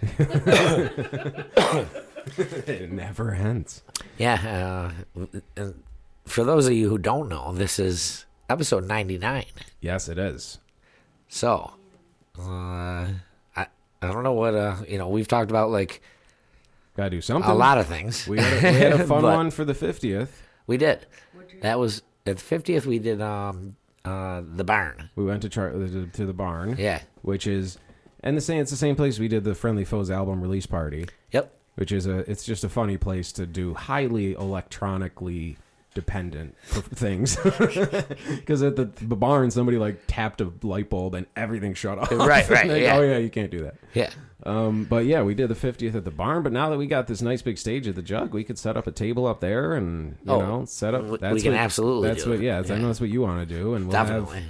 [2.68, 3.82] it never ends.
[4.18, 4.94] Yeah.
[5.58, 5.72] Uh,
[6.26, 9.46] for those of you who don't know, this is episode 99.
[9.80, 10.60] Yes, it is.
[11.28, 11.72] So,
[12.40, 13.18] uh, I
[13.56, 13.68] I
[14.02, 16.02] don't know what uh you know we've talked about like
[16.98, 17.50] Gotta do something.
[17.50, 18.28] a lot of things.
[18.28, 20.28] We had a, we had a fun one for the 50th.
[20.68, 21.06] We did.
[21.62, 22.86] That was at the fiftieth.
[22.86, 25.10] We did um uh the barn.
[25.16, 26.76] We went to, char- to to the barn.
[26.78, 27.02] Yeah.
[27.22, 27.78] Which is,
[28.24, 31.06] and the same, it's the same place we did the Friendly Foes album release party.
[31.32, 31.54] Yep.
[31.76, 35.58] which is a it's just a funny place to do highly electronically
[35.94, 41.74] dependent things because at the, the barn somebody like tapped a light bulb and everything
[41.74, 42.96] shut off Right, right, Like, yeah.
[42.98, 44.10] oh yeah you can't do that Yeah.
[44.44, 47.08] um, but yeah we did the 50th at the barn but now that we got
[47.08, 49.74] this nice big stage at the jug we could set up a table up there
[49.74, 52.42] and you Oh, know set up we- that's we can what, absolutely that's what it.
[52.44, 54.44] yeah, I know that's what you want to do and we'll have Definitely.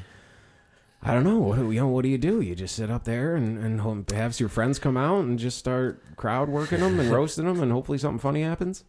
[1.04, 1.40] I don't know.
[1.40, 2.42] What do, you know, what do you do?
[2.42, 6.00] You just sit up there and, and have your friends come out and just start
[6.16, 8.84] crowd working them and roasting them, and hopefully something funny happens.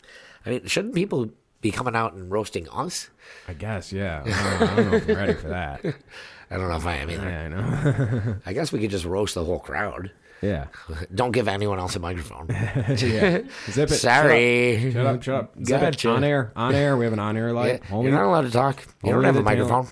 [0.44, 1.30] I mean, shouldn't people
[1.62, 3.08] be coming out and roasting us?
[3.48, 4.22] I guess, yeah.
[4.26, 5.80] I don't, I don't know if I'm ready for that.
[6.50, 7.30] I don't know if I am either.
[7.30, 8.36] Yeah, I know.
[8.46, 10.10] I guess we could just roast the whole crowd.
[10.42, 10.66] yeah.
[11.14, 12.46] Don't give anyone else a microphone.
[12.50, 13.40] yeah.
[13.70, 13.94] Zip it.
[13.94, 14.92] Sorry.
[14.92, 15.22] Shut up.
[15.22, 15.54] Shut up.
[15.64, 16.04] Zip it.
[16.04, 16.52] On air.
[16.54, 16.96] On air.
[16.98, 17.82] We have an on air light.
[17.84, 18.02] Homie.
[18.02, 18.84] you're not allowed to talk.
[19.02, 19.86] You don't have a microphone.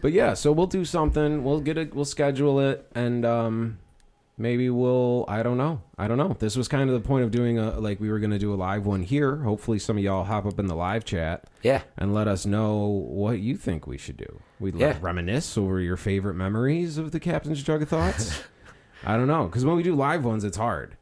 [0.00, 1.44] But yeah, so we'll do something.
[1.44, 1.94] We'll get it.
[1.94, 3.78] We'll schedule it, and um,
[4.40, 5.24] maybe we'll.
[5.28, 5.82] I don't know.
[5.98, 6.34] I don't know.
[6.38, 8.52] This was kind of the point of doing a like we were going to do
[8.52, 9.36] a live one here.
[9.36, 11.44] Hopefully, some of y'all hop up in the live chat.
[11.62, 11.82] Yeah.
[11.98, 14.40] and let us know what you think we should do.
[14.58, 14.96] We'd Yeah.
[15.00, 18.42] reminisce over your favorite memories of the Captain's Jug of Thoughts.
[19.04, 20.96] I don't know, because when we do live ones, it's hard.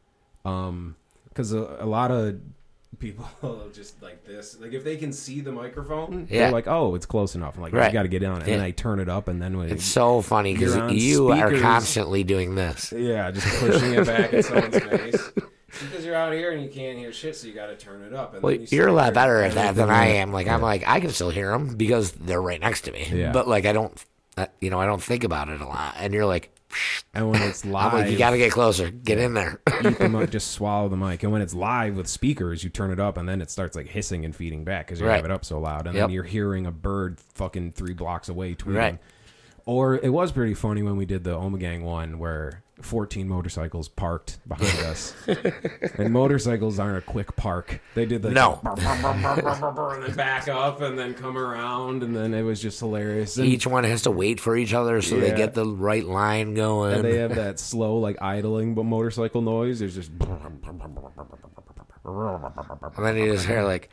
[0.45, 0.95] Um,
[1.29, 2.39] because a, a lot of
[2.97, 3.25] people
[3.73, 6.43] just like this, like if they can see the microphone, Yeah.
[6.45, 7.87] they're like, "Oh, it's close enough." I'm like, Right.
[7.87, 8.39] "You got to get on," it.
[8.39, 8.55] and Yeah.
[8.57, 12.23] then I turn it up, and then when It's so funny because You're are constantly
[12.23, 12.91] doing this.
[12.95, 15.31] yeah, just pushing it back in someone's face.
[15.67, 18.11] Because you're out here and you can't hear shit, so you got to turn it
[18.11, 18.33] up.
[18.33, 20.33] And Well, then you you're a lot better at that than I am.
[20.33, 23.07] Like I'm like I can still hear them because they're right next to me.
[23.13, 23.31] Yeah.
[23.31, 23.93] But like I don't,
[24.35, 25.93] uh, you know, I don't think about it a lot.
[25.99, 26.49] And you're like,
[27.11, 29.59] And when it's live, like, you got to get closer, get in there.
[29.83, 31.23] eat the mic, just swallow the mic.
[31.23, 33.87] And when it's live with speakers, you turn it up, and then it starts like
[33.87, 35.15] hissing and feeding back because you Right.
[35.15, 35.87] have it up so loud.
[35.87, 36.03] And Yep.
[36.07, 38.75] then you're hearing a bird fucking three blocks away tweeting.
[38.75, 38.99] Right.
[39.69, 44.39] Or it was pretty funny when we did the Ommegang one where 14 motorcycles parked
[44.47, 45.13] behind us.
[45.97, 47.79] and motorcycles aren't a quick park.
[47.93, 48.59] They did the No.
[48.63, 48.77] and
[50.03, 53.37] then back up and then come around, and then it was just hilarious.
[53.37, 56.55] And, Each one has to wait for each other so they get the right line
[56.55, 56.95] going.
[56.95, 59.79] and they have that slow like idling but motorcycle noise.
[59.81, 60.09] There's just
[62.05, 63.89] And then you just hear like,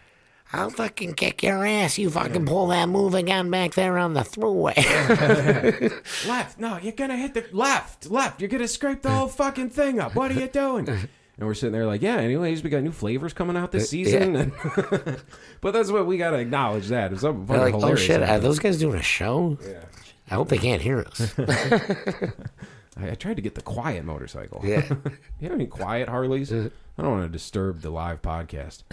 [0.52, 1.98] I'll fucking kick your ass.
[1.98, 4.76] You fucking pull that move again back there on the throughway.
[6.28, 6.58] left.
[6.58, 8.40] No, you're gonna hit the left, left.
[8.40, 10.14] You're gonna scrape the whole fucking thing up.
[10.14, 11.08] What are you doing?
[11.38, 12.16] And we're sitting there like, yeah.
[12.16, 14.36] Anyways, we got new flavors coming out this uh, season.
[14.36, 14.52] And
[15.60, 16.88] but that's what we gotta acknowledge.
[16.88, 19.58] That if something They're oh shit, are those guys doing a show?
[19.62, 19.84] Yeah.
[20.30, 21.34] I hope they can't hear us.
[22.96, 24.62] I, I tried to get the quiet motorcycle.
[24.64, 24.86] Yeah.
[25.38, 26.50] you have any quiet Harleys?
[26.50, 26.70] Uh-huh.
[26.96, 28.84] I don't want to disturb the live podcast.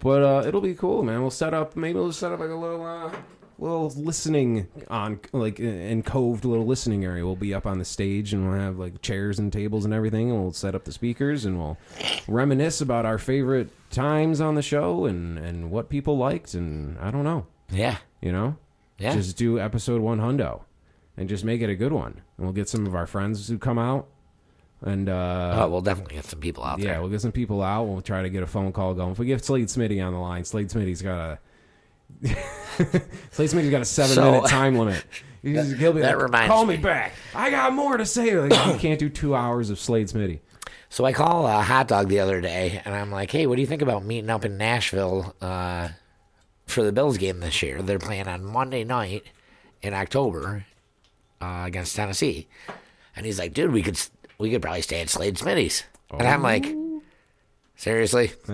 [0.00, 1.20] But uh, it'll be cool, man.
[1.20, 1.76] We'll set up.
[1.76, 3.12] Maybe we'll set up like a little uh,
[3.58, 7.24] little listening on like in coved little listening area.
[7.26, 10.30] We'll be up on the stage and we'll have like chairs and tables and everything,
[10.30, 11.76] and we'll set up the speakers and we'll
[12.26, 17.10] reminisce about our favorite times on the show and and what people liked and I
[17.10, 17.96] don't know, Yeah.
[18.22, 18.56] you know,
[18.98, 19.14] Yeah.
[19.14, 20.62] just do episode one hundo
[21.16, 22.20] and just make it a good one.
[22.38, 24.06] And we'll get some of our friends who come out
[24.82, 27.00] and uh, oh, we'll definitely get some people out yeah, there.
[27.00, 27.84] we'll get some people out.
[27.84, 29.12] We'll try to get a phone call going.
[29.12, 31.38] If we get Slade Smitty on the line, Slade Smitty's got a
[33.30, 35.04] Slade Smitty's got a seven So- minute time limit.
[35.42, 36.82] He's, he'll be that like, reminds call me me.
[36.82, 37.14] back.
[37.34, 38.38] I got more to say.
[38.38, 40.40] Like, you can't do two hours of Slade Smitty.
[40.90, 43.62] So I call a hot dog the other day, and I'm like, "Hey, what do
[43.62, 45.88] you think about meeting up in Nashville uh,
[46.66, 47.80] for the Bills game this year?
[47.80, 49.22] They're playing on Monday night
[49.80, 50.66] in October
[51.40, 52.46] uh, against Tennessee."
[53.16, 53.98] And he's like, "Dude, we could
[54.40, 56.66] we could probably stay at Slade Smitty's." And I'm like,
[57.76, 58.32] "Seriously?"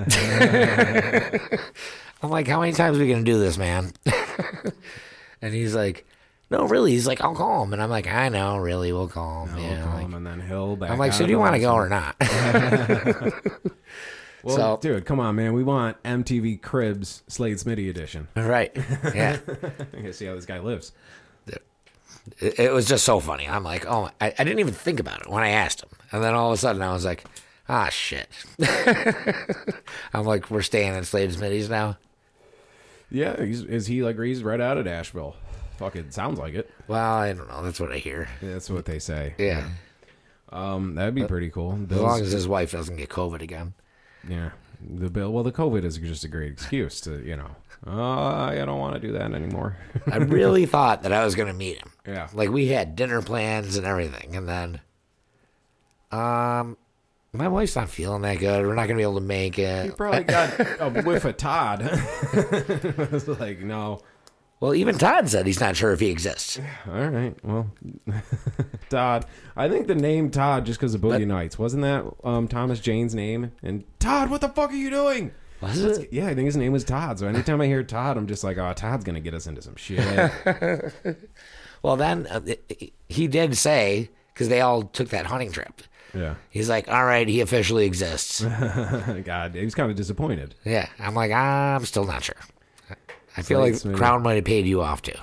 [2.23, 3.93] I'm like, "How many times are we gonna do this, man?"
[5.43, 6.07] and he's like,
[6.51, 9.47] "No, really." He's like, "I'll call him," and I'm like, "I know, really, we'll call
[9.47, 11.55] him." We'll call like- him and then he'll back I'm like, "So do you want
[11.55, 12.17] to go or not?"
[14.43, 15.55] Well, So- dude, come on, man.
[15.55, 18.29] We want MTV Cribs Slade Smitty edition.
[18.37, 18.71] right?
[19.13, 19.39] Yeah.
[19.93, 20.93] I gotta see how this guy lives.
[22.39, 23.49] It, it was just so funny.
[23.49, 26.23] I'm like, oh, I, I didn't even think about it when I asked him, and
[26.23, 27.25] then all of a sudden I was like,
[27.69, 28.29] ah, shit.
[30.13, 31.99] I'm like, we're staying at Slade Smitty's now.
[33.11, 35.37] Yeah, he's, is he like he's right out of Asheville?
[35.79, 36.71] Fucking sounds like it.
[36.89, 37.63] Well, I don't know.
[37.63, 38.29] That's what I hear.
[38.41, 39.35] That's what they say.
[39.39, 39.69] Yeah,
[40.51, 41.79] Um, that'd be pretty cool.
[41.91, 43.75] as long as his wife doesn't get COVID again.
[44.29, 45.33] Yeah, the bill.
[45.33, 47.51] Well, the COVID is just a great excuse to you know.
[47.87, 49.77] Uh, I don't want to do that anymore.
[50.11, 51.91] I really thought that I was gonna meet him.
[52.07, 52.29] Yeah.
[52.33, 54.81] like we had dinner plans and everything, and then,
[56.13, 56.77] um,
[57.33, 58.65] my wife's not feeling that good.
[58.65, 61.83] We're not gonna be able to make it he probably got a whiff of Todd.
[61.83, 64.01] I was like, no.
[64.59, 66.59] Well, even Todd said he's not sure if he exists.
[66.89, 67.37] All right.
[67.45, 67.71] Well,
[68.89, 69.27] Todd.
[69.55, 73.15] I think the name Todd just because of Boogie Nights wasn't that um, Thomas Jane's
[73.15, 73.53] name?
[73.63, 75.33] And Todd, what the fuck are you doing?
[75.61, 76.09] Was it?
[76.11, 77.19] Yeah, I think his name was Todd.
[77.19, 79.77] So anytime I hear Todd, I'm just like, oh, Todd's gonna get us into some
[79.77, 79.99] shit.
[81.87, 82.41] Well, then uh,
[83.09, 85.83] he did say because they all took that hunting trip.
[86.13, 86.35] yeah.
[86.51, 88.41] He's like, all right, he officially exists.
[89.25, 90.57] God, he was kind of disappointed.
[90.65, 90.89] yeah.
[90.99, 92.35] I'm like, I'm still not sure.
[93.37, 93.97] I feel Slade like Smitty.
[93.99, 95.19] Crown might have paid you off too.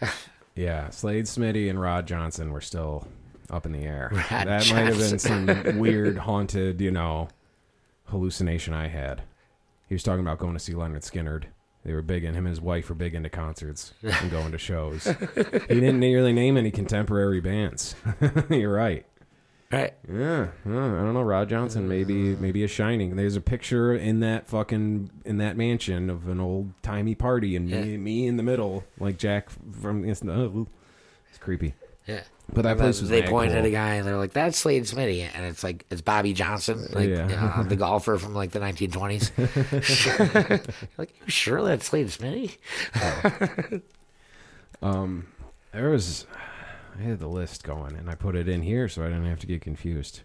[0.56, 3.06] Yeah, Slade Smitty and Rod Johnson were still
[3.48, 4.10] up in the air.
[4.12, 5.46] Rod that might have been some
[5.78, 7.28] weird, haunted, you know,
[8.06, 9.22] hallucination I had.
[9.88, 11.44] He was talking about going to see Lynyrd Skynyrd.
[11.84, 14.58] They were big, and him and his wife were big into concerts and going to
[14.58, 15.04] shows.
[15.04, 15.14] he
[15.80, 17.94] didn't really name any contemporary bands.
[18.50, 19.06] You're right.
[19.70, 19.92] Right.
[20.10, 21.22] Yeah, yeah, I don't know.
[21.22, 23.16] Rod Johnson, maybe, maybe a shining.
[23.16, 27.68] There's a picture in that fucking in that mansion of an old timey party, and
[27.68, 30.06] me, me in the middle, like Jack from.
[30.08, 30.66] It's, oh,
[31.28, 31.74] it's creepy.
[32.06, 32.22] Yeah.
[32.52, 33.58] But that place was they pointed cool.
[33.58, 36.88] at a guy and they're like, "That's Slade Smitty," and it's like it's Bobby Johnson,
[36.92, 37.54] like Yeah.
[37.58, 39.30] uh, the golfer from like the 1920s.
[40.98, 42.56] like, you sure that's Slade Smitty?
[45.72, 46.26] There was,
[46.98, 49.40] I had the list going, and I put it in here so I didn't have
[49.40, 50.22] to get confused.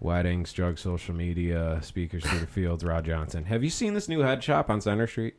[0.00, 2.82] Weddings, drug, social media, speakers through the fields.
[2.84, 3.44] Rod Johnson.
[3.44, 5.34] Have you seen this new head shop on Center Street?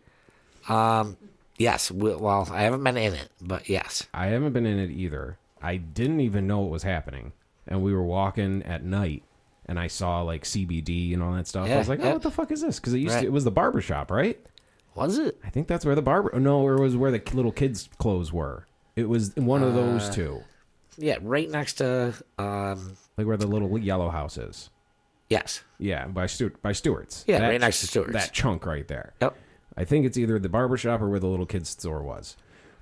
[0.69, 1.17] Um,
[1.57, 1.91] yes.
[1.91, 4.07] Well, I haven't been in it, but yes.
[4.13, 5.37] I haven't been in it either.
[5.61, 7.31] I didn't even know what was happening,
[7.67, 9.23] and we were walking at night,
[9.65, 11.69] and I saw like CBD and all that stuff.
[11.69, 12.13] I was like, "Oh, yeah.
[12.13, 13.21] what the fuck is this?" Because it used Right.
[13.21, 14.39] to, it was the barber shop, right?
[14.95, 15.37] Was it?
[15.43, 16.37] I think that's where the barber.
[16.39, 18.65] No, it was where the little kids' clothes were.
[18.95, 20.43] It was one of those Uh, two,
[20.97, 22.97] Yeah, right next to um.
[23.17, 24.69] like where the little yellow house is.
[25.29, 25.63] Yes.
[25.79, 27.23] Yeah, by Stewart, by Stewart's.
[27.25, 28.11] Yeah, That- right next to Stewart's.
[28.11, 29.13] That chunk right there.
[29.21, 29.37] Yep.
[29.77, 32.35] I think it's either the barber shop or where the little kids store was.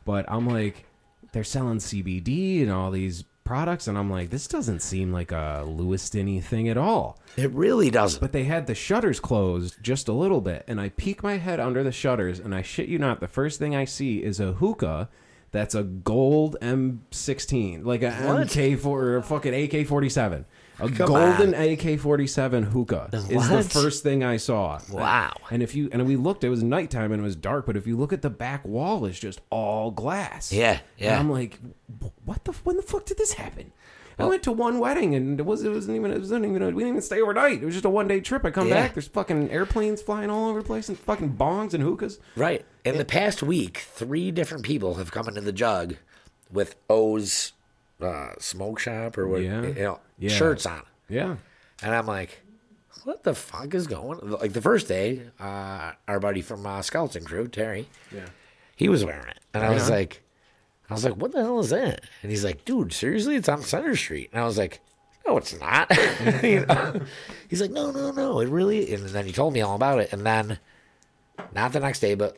[0.03, 0.85] But I'm like,
[1.31, 5.63] they're selling CBD and all these products, and I'm like, this doesn't seem like a
[5.65, 7.19] Lewiston thing at all.
[7.35, 8.21] It really doesn't.
[8.21, 11.59] But they had the shutters closed just a little bit, and I peek my head
[11.59, 14.53] under the shutters, and I shit you not, the first thing I see is a
[14.53, 15.09] hookah
[15.51, 18.47] that's a gold M16, like a What?
[18.47, 20.45] MK4 or a fucking AK47.
[20.81, 21.53] A Come golden.
[21.53, 23.65] AK-47 hookah is the What?
[23.65, 24.79] first thing I saw.
[24.91, 25.33] Wow.
[25.51, 27.65] And if you and we looked, it was nighttime and it was dark.
[27.65, 30.51] But if you look at the back wall, it's just all glass.
[30.53, 31.11] Yeah, yeah.
[31.11, 31.59] And I'm like,
[32.25, 32.51] what the?
[32.63, 33.71] When the fuck did this happen?
[34.17, 36.81] I went to one wedding and it was it wasn't even it wasn't even we
[36.83, 37.61] didn't even stay overnight.
[37.61, 38.43] It was just a one day trip.
[38.43, 38.81] I come Yeah.
[38.81, 42.19] back, there's fucking airplanes flying all over the place and fucking bongs and hookahs.
[42.35, 42.65] Right.
[42.83, 45.95] In the past week, three different people have come into the jug
[46.51, 47.53] with O's
[48.01, 49.61] uh, smoke shop or what Yeah.
[49.61, 50.29] you know Yeah.
[50.29, 50.83] shirts on.
[51.07, 51.35] Yeah.
[51.81, 52.41] And I'm like,
[53.03, 54.19] what the fuck is going?
[54.21, 58.27] Like the first day, uh, our buddy from uh, Skeleton Crew, Terry, Yeah.
[58.75, 59.39] he was wearing it.
[59.53, 60.21] And I was like,
[60.89, 62.01] I was like, what the hell is that?
[62.23, 64.29] And he's like, dude, seriously, it's on Center Street.
[64.33, 64.79] And I was like,
[65.27, 65.91] no, it's not.
[66.43, 67.01] You know?
[67.49, 68.93] He's like, no, no, no, it really.
[68.93, 70.11] And then he told me all about it.
[70.11, 70.57] And then,
[71.53, 72.37] not the next day, but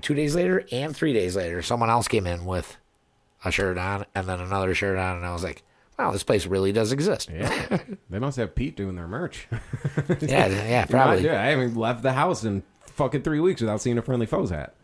[0.00, 2.76] two days later and three days later, someone else came in with
[3.44, 5.16] a shirt on and then another shirt on.
[5.16, 5.62] And I was like,
[5.98, 7.30] wow, this place really does exist.
[7.32, 7.78] Yeah,
[8.10, 9.48] they must have Pete doing their merch.
[10.20, 11.24] Yeah, yeah, probably.
[11.24, 14.50] yeah, I haven't left the house in fucking three weeks without seeing a friendly foes
[14.50, 14.74] hat.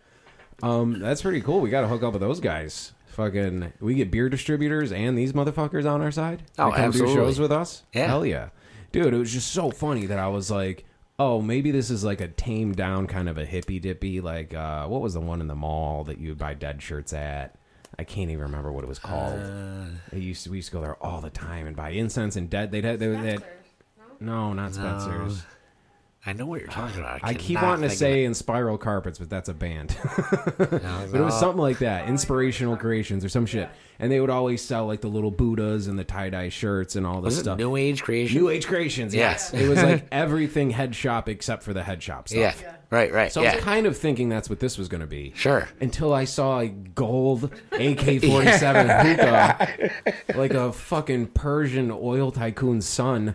[0.62, 1.60] Um, that's pretty cool.
[1.60, 2.92] We got to hook up with those guys.
[3.08, 6.42] Fucking, we get beer distributors and these motherfuckers on our side.
[6.58, 7.14] Oh, They come absolutely.
[7.14, 7.82] Do shows with us.
[7.92, 8.06] Yeah.
[8.06, 8.48] hell yeah,
[8.90, 9.12] dude.
[9.12, 10.84] It was just so funny that I was like,
[11.18, 14.20] oh, maybe this is like a tamed down kind of a hippy dippy.
[14.20, 17.12] Like, uh, what was the one in the mall that you would buy dead shirts
[17.12, 17.54] at?
[17.98, 19.38] I can't even remember what it was called.
[19.38, 22.36] Uh, It used to, we used to go there all the time and buy incense
[22.36, 22.70] and dead.
[22.72, 24.52] They'd have, they, they had, Spencer's, no, no?
[24.54, 25.42] not Spencer's.
[26.24, 27.20] I know what you're talking about.
[27.24, 29.96] I keep wanting to say Inspiral Carpets, but that's a band.
[30.04, 30.82] of it.
[30.82, 33.68] No, but it was something like that, inspirational creations or some shit.
[33.98, 37.04] And they would always sell like the little Buddhas and the tie dye shirts and
[37.04, 37.58] all this Was it stuff.
[37.58, 38.40] New Age Creations.
[38.40, 39.52] New Age creations, yes.
[39.52, 42.62] it was like everything head shop except for the head shop stuff.
[42.62, 42.76] Yeah.
[42.92, 43.32] Right, right.
[43.32, 43.54] So I yeah.
[43.56, 45.32] was kind of thinking that's what this was going to be.
[45.34, 45.68] Sure.
[45.80, 49.90] Until I saw a gold AK 47 hookah,
[50.36, 53.34] like a fucking Persian oil tycoon's son.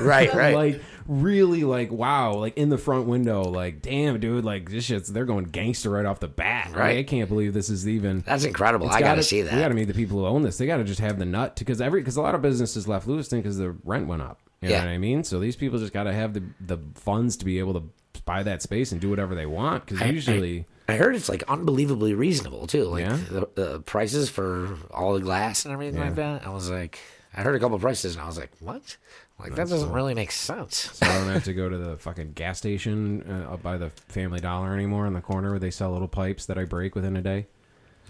[0.00, 0.54] Right, right.
[0.54, 5.08] like really like wow like in the front window like damn dude like this shit's
[5.08, 6.98] they're going gangster right off the bat Like, Right.
[6.98, 8.88] i can't believe this is even That's incredible.
[8.88, 9.54] I got to gotta- see that.
[9.54, 11.80] we gotta meet the people who own this they gotta just have the nut because
[11.80, 14.80] every because a lot of businesses left lewiston because the rent went up you Yeah.
[14.80, 17.58] know what i mean so these people just gotta have the the funds to be
[17.58, 17.82] able to
[18.26, 22.14] buy that space and do whatever they want because usually I heard it's like unbelievably
[22.14, 22.84] reasonable too.
[22.84, 23.18] Like Yeah?
[23.30, 26.46] the, the prices for all the glass and everything like that.
[26.46, 26.98] I was like,
[27.36, 28.96] I heard a couple prices and I was like, what?
[29.38, 30.90] Like that doesn't really make sense.
[30.94, 33.90] so i don't have to go to the fucking gas station uh, up by the
[34.08, 37.16] family dollar anymore in the corner where they sell little pipes that i break within
[37.16, 37.46] a day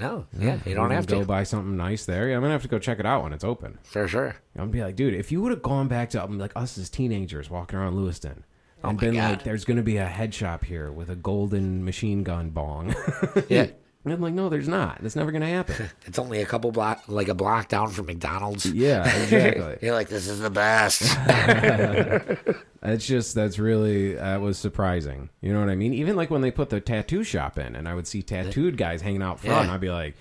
[0.01, 2.29] No, yeah, you don't have go to buy something nice there.
[2.29, 3.79] Yeah, I'm gonna have to go check it out when it's open.
[3.83, 4.37] for sure.
[4.55, 6.79] I'm gonna be like, dude, if you would have gone back to um, like us
[6.79, 9.31] as teenagers walking around Lewiston and Oh my been God.
[9.31, 12.95] like, there's gonna be a head shop here with a golden machine gun bong.
[13.49, 13.67] Yeah,
[14.11, 15.03] And I'm like, no, there's not.
[15.03, 15.91] That's never gonna happen.
[16.07, 18.65] it's only a couple block, like a block down from McDonald's.
[18.67, 19.79] yeah, exactly.
[19.83, 21.03] You're like, this is the best.
[22.81, 25.31] It's just that's really that was surprising.
[25.41, 25.93] You know what I mean?
[25.95, 29.03] Even like when they put the tattoo shop in, and I would see tattooed guys
[29.03, 29.75] hanging out front, Yeah.
[29.75, 30.15] I'd be like.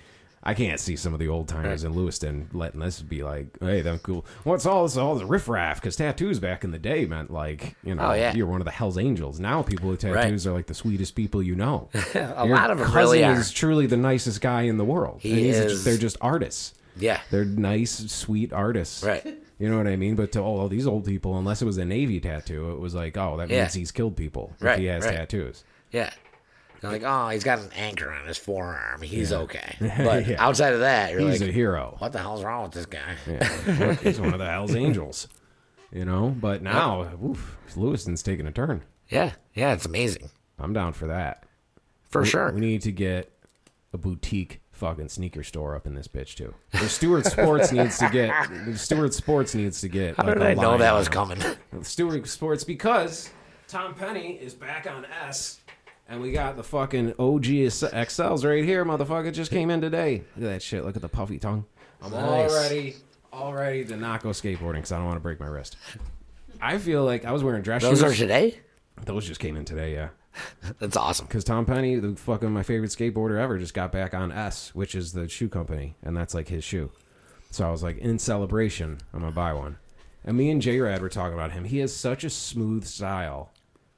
[0.48, 3.82] I can't see some of the old timers in Lewiston letting this be like, hey,
[3.82, 4.24] that's cool.
[4.44, 5.80] What's all this, all this riffraff?
[5.80, 8.32] Because tattoos back in the day meant like, you know, Oh, yeah.
[8.34, 9.38] you're one of the Hell's Angels.
[9.38, 11.90] Now people with tattoos are like the sweetest people you know.
[12.14, 13.34] a Your lot of them really are.
[13.38, 15.20] is truly the nicest guy in the world.
[15.20, 15.72] He is.
[15.72, 16.74] Just, they're just artists.
[16.96, 19.04] Yeah, They're nice, sweet artists.
[19.04, 19.24] right.
[19.60, 20.14] You know what I mean?
[20.16, 23.16] But to all these old people, unless it was a Navy tattoo, it was like,
[23.16, 23.62] oh, that Yeah.
[23.62, 25.14] means he's killed people if Right, he has right.
[25.16, 25.62] tattoos.
[25.92, 26.10] Yeah.
[26.80, 29.02] They're like, oh, he's got an anchor on his forearm.
[29.02, 29.76] He's okay.
[29.80, 30.36] But Yeah.
[30.38, 31.96] outside of that, you're He's like, a hero.
[31.98, 33.16] what the hell's wrong with this guy?
[33.26, 33.94] Yeah.
[33.94, 35.28] he's one of the Hell's Angels.
[35.92, 38.82] You know, but now, oof, Lewiston's taking a turn.
[39.08, 41.44] Yeah, yeah, it's amazing I'm down for that.
[42.10, 42.52] for We- sure.
[42.52, 43.32] We need to get
[43.92, 46.54] a boutique fucking sneaker store up in this bitch too.
[46.72, 48.32] The Stewart Sports needs to get.
[48.66, 50.16] The Stewart Sports needs to get.
[50.16, 51.40] How did I know that was coming?
[51.82, 53.30] Stewart Sports because
[53.66, 55.60] Tom Penny is back on S,
[56.08, 59.32] and we got the fucking OG XLs right here, motherfucker.
[59.32, 60.22] Just came in today.
[60.36, 60.84] Look at that shit.
[60.84, 61.64] Look at the puffy tongue.
[62.02, 62.52] I'm all Nice.
[62.54, 62.96] ready,
[63.32, 65.76] all ready to not go skateboarding because I don't want to break my wrist.
[66.60, 68.00] I feel like I was wearing dress shoes.
[68.00, 68.58] Those are today?
[69.04, 70.08] Those just came in today, yeah.
[70.78, 71.26] That's awesome.
[71.26, 74.94] Because Tom Penny, the fucking my favorite skateboarder ever, just got back on S, which
[74.94, 76.90] is the shoe company, and that's like his shoe.
[77.50, 79.78] So I was like, in celebration, I'm gonna buy one.
[80.24, 81.64] And me and J Rad were talking about him.
[81.64, 83.50] He has such a smooth style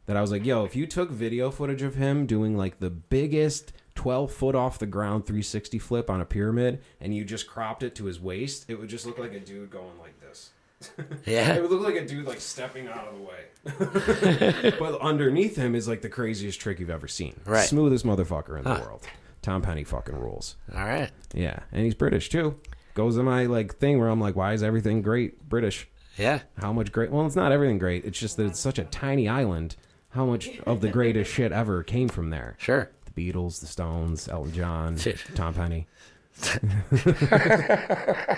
[0.06, 2.90] that I was like, yo, if you took video footage of him doing like the
[2.90, 7.82] biggest 12 foot off the ground 360 flip on a pyramid, and you just cropped
[7.82, 10.50] it to his waist, it would just look like a dude going like this.
[11.26, 11.52] Yeah.
[11.54, 14.72] it would look like a dude like stepping out of the way.
[14.78, 17.38] but underneath him is like the craziest trick you've ever seen.
[17.44, 17.66] Right.
[17.68, 19.06] Smoothest motherfucker in the world.
[19.42, 20.56] Tom Penny fucking rules.
[20.74, 21.10] All right.
[21.34, 21.58] Yeah.
[21.72, 22.58] And he's British too.
[22.94, 25.86] Goes to my like thing where I'm like, why is everything great British?
[26.16, 26.40] Yeah.
[26.58, 28.04] How much great well it's not everything great.
[28.04, 29.76] It's just that it's such a tiny island.
[30.11, 32.57] How much of the greatest shit ever came from there?
[32.59, 32.90] Sure.
[33.14, 35.23] The Beatles, the Stones, Elton John, Shit.
[35.35, 35.87] Tom Penny.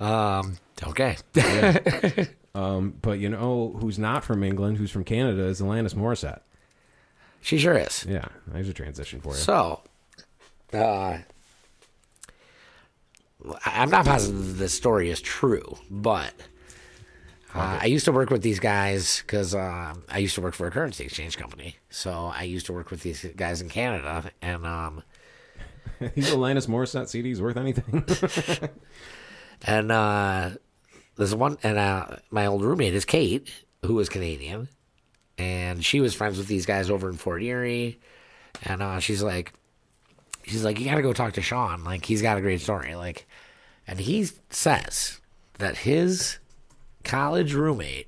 [0.00, 0.58] Um.
[0.86, 1.16] Okay.
[2.54, 6.40] Um, but you know who's not from England, who's from Canada, is Alanis Morissette.
[7.40, 8.04] she sure is.
[8.08, 9.34] Yeah, there's a transition for you.
[9.38, 9.80] So,
[10.72, 11.18] uh,
[13.64, 16.32] I'm not positive this story is true, but
[17.54, 20.66] uh, I used to work with these guys because uh, I used to work for
[20.66, 21.76] a currency exchange company.
[21.90, 25.02] So I used to work with these guys in Canada, and um,
[26.14, 28.04] These Alanis Morissette CDs worth anything?
[29.66, 30.50] And uh,
[31.16, 33.52] there's one, and uh, my old roommate is Kate,
[33.84, 34.68] who was Canadian,
[35.36, 37.98] and she was friends with these guys over in Fort Erie.
[38.62, 39.52] And uh, she's like,
[40.44, 41.82] she's like, you got to go talk to Sean.
[41.82, 42.94] Like, he's got a great story.
[42.94, 43.26] Like,
[43.86, 45.20] and he says
[45.58, 46.38] that his
[47.08, 48.06] college roommate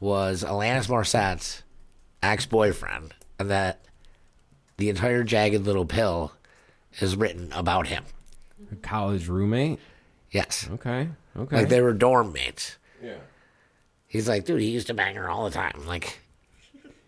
[0.00, 1.62] was Alanis Morissette's
[2.22, 3.84] ex boyfriend, and that
[4.78, 6.32] the entire Jagged Little Pill
[7.00, 8.04] is written about him.
[8.82, 9.78] College roommate.
[10.30, 10.68] Yes.
[10.72, 11.08] Okay.
[11.36, 11.56] Okay.
[11.56, 12.78] Like they were dorm mates.
[13.02, 13.14] yeah.
[14.06, 15.86] He's like, dude, he used to bang her all the time.
[15.86, 16.18] Like,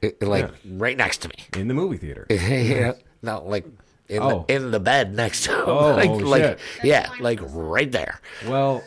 [0.01, 1.35] it- like right next to me.
[1.55, 2.27] In the movie theater.
[2.31, 2.93] yeah.
[3.23, 3.67] No, like
[4.09, 4.45] in, Oh.
[4.49, 5.65] the, in the bed next to him.
[5.67, 6.59] Oh, like, oh, like shit.
[6.83, 8.21] yeah, like right there.
[8.47, 8.83] Well,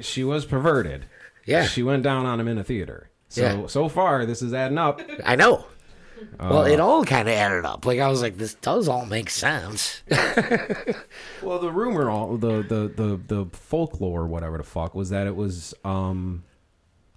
[0.00, 1.06] she was perverted.
[1.46, 1.64] Yeah.
[1.66, 3.10] She went down on him in a theater.
[3.28, 3.66] So Yeah.
[3.66, 5.00] so far, this is adding up.
[5.24, 5.66] I know.
[6.40, 6.66] well, Uh.
[6.66, 7.84] it all kind of added up.
[7.84, 10.02] Like I was like, this does all make sense.
[11.42, 15.36] Well, the rumor, all the the the the folklore, whatever the fuck, was that it
[15.36, 16.44] was um,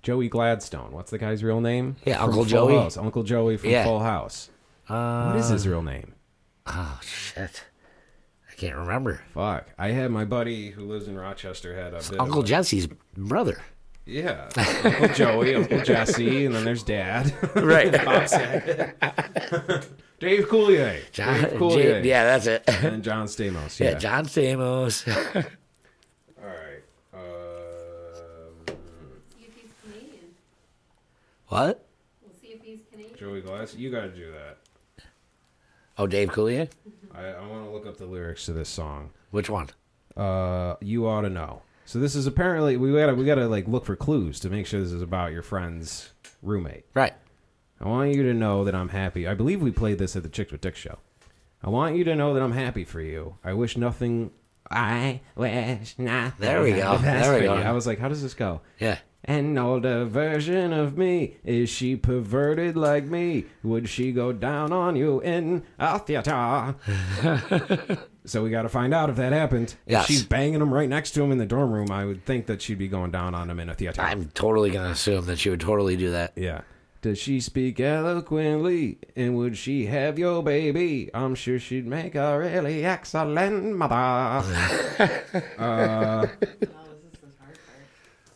[0.01, 0.91] Joey Gladstone.
[0.91, 1.95] What's the guy's real name?
[2.05, 2.75] Yeah, From Uncle Full Joey.
[2.75, 2.97] House.
[2.97, 3.86] Uncle Joey from Yeah.
[3.86, 4.49] Full House.
[4.88, 6.13] what is his real name?
[6.65, 7.63] oh shit,
[8.57, 9.21] can't remember.
[9.33, 9.67] Fuck.
[9.77, 12.87] I had my buddy who lives in Rochester had a bit Uncle of a, Jesse's
[13.15, 13.61] brother.
[14.05, 14.49] Yeah,
[14.83, 17.33] Uncle Joey, Uncle Jesse, and then there's Dad.
[17.55, 17.91] Right.
[20.19, 20.99] Dave Coulier.
[21.11, 22.03] John, Dave Coulier.
[22.03, 22.63] yeah, that's it.
[22.67, 23.79] And John Stamos.
[23.79, 23.97] yeah, Yeah.
[23.99, 25.07] John Stamos.
[25.35, 25.43] All
[26.47, 26.81] right.
[27.13, 27.19] Uh,
[29.37, 30.33] see if he's Canadian.
[31.49, 31.85] what?
[32.23, 33.15] We'll see if he's Canadian.
[33.19, 34.57] Joey Glass, you got to do that.
[35.99, 36.67] Oh, Dave Coulier.
[37.18, 39.11] I, I want to look up the lyrics to this song.
[39.32, 39.70] Which one?
[40.15, 41.61] Uh, you ought to know.
[41.86, 44.82] So this is apparently we gotta we gotta like look for clues to make sure
[44.82, 46.09] this is about your friend's
[46.41, 46.86] roommate.
[46.93, 47.13] Right.
[47.80, 49.28] I want you to know that I'm happy.
[49.28, 50.97] I believe we played this at the Chicks with Dick show.
[51.63, 53.38] I want you to know that I'm happy for you.
[53.43, 54.32] I wish nothing.
[54.70, 56.45] I wish nothing.
[56.45, 56.97] There we go.
[56.97, 57.53] There we go.
[57.53, 58.61] I was like, how does this go?
[58.80, 58.97] Yeah.
[59.28, 61.36] An older version of me.
[61.43, 63.45] Is she perverted like me?
[63.61, 66.75] Would she go down on you in a theater?
[68.25, 69.75] so we got to find out if that happened.
[69.86, 70.03] Yes.
[70.03, 72.45] If she's banging him right next to him in the dorm room, I would think
[72.45, 74.01] that she'd be going down on him in a theater.
[74.01, 76.32] I'm totally gonna assume that she would totally do that.
[76.38, 76.61] Yeah.
[77.01, 78.97] Does she speak eloquently?
[79.15, 81.09] And would she have your baby?
[81.13, 84.43] I'm sure she'd make a really excellent mother.
[85.59, 87.86] Oh, this is the hard part.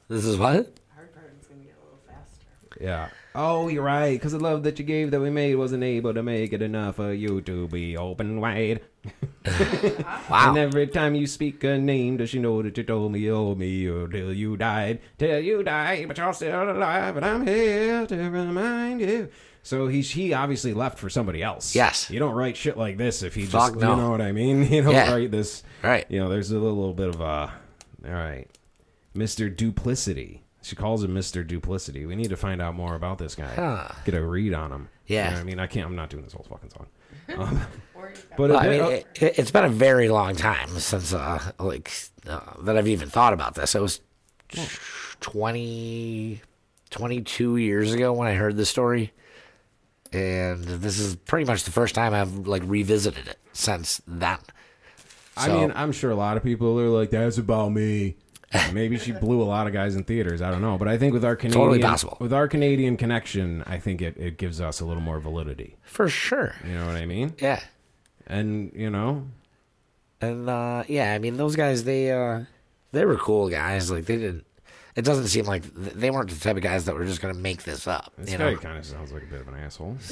[0.10, 0.76] This is what?
[0.76, 2.46] The hard part is gonna get a little faster.
[2.82, 3.10] Yeah.
[3.36, 4.12] Oh, you're right.
[4.14, 6.96] Because the love that you gave that we made wasn't able to make it enough
[6.98, 8.82] for you to be open wide.
[10.30, 10.50] Wow.
[10.50, 13.36] And every time you speak a name, does she know that you told me you
[13.36, 15.00] owe me you till you died?
[15.18, 19.30] Till you died, but you're still alive, and I'm here to remind you.
[19.64, 21.76] So he he obviously left for somebody else.
[21.76, 22.10] Yes.
[22.10, 23.92] You don't write shit like this if he Fuck just no.
[23.92, 24.64] you know what I mean.
[24.72, 25.12] You don't Yeah.
[25.12, 25.64] write this.
[25.84, 26.06] Right.
[26.10, 27.24] You know, there's a little bit of a.
[28.06, 28.48] All right,
[29.16, 29.54] Mr.
[29.56, 30.41] Duplicity.
[30.64, 31.46] She calls him Mr.
[31.46, 32.06] Duplicity.
[32.06, 33.54] We need to find out more about this guy.
[33.54, 33.88] Huh.
[34.06, 34.90] Get a read on him.
[35.08, 35.30] Yeah.
[35.30, 35.88] You know I mean, I can't.
[35.88, 36.88] I'm not doing this whole fucking song.
[37.38, 37.62] Um,
[37.96, 38.92] Or you've got but Well, a I bit- mean,
[39.30, 41.92] it, it's been a very long time since, uh, like,
[42.28, 43.76] uh, that I've even thought about this.
[43.76, 44.02] It was
[45.20, 46.42] 20,
[46.90, 49.14] 22 years ago when I heard this story.
[50.14, 54.38] And this is pretty much the first time I've, like, revisited it since then.
[55.38, 58.18] I mean, I'm sure a lot of people are like, "That's about me."
[58.74, 60.42] Maybe she blew a lot of guys in theaters.
[60.42, 62.18] I don't know, but I think with our Canadian, Totally possible.
[62.20, 65.78] with our Canadian connection, I think it, it gives us a little more validity.
[65.84, 66.54] For sure.
[66.68, 67.34] You know what I mean?
[67.40, 67.62] Yeah.
[68.28, 69.28] And you know,
[70.20, 72.42] And uh, yeah, I mean those guys they uh,
[72.92, 73.90] they were cool guys.
[73.92, 74.46] Like they didn't.
[74.94, 77.64] It doesn't seem like they weren't the type of guys that were just gonna make
[77.64, 78.12] this up.
[78.18, 78.58] this you guy know.
[78.60, 79.96] kind of sounds like a bit of an asshole.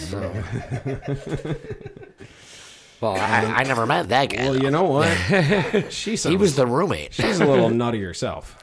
[3.02, 4.43] Well, I, I never met that guy.
[4.43, 4.60] well, though.
[4.60, 5.08] you know what?
[5.91, 7.14] She sounds, he was the roommate.
[7.14, 8.56] she's a little nutty herself.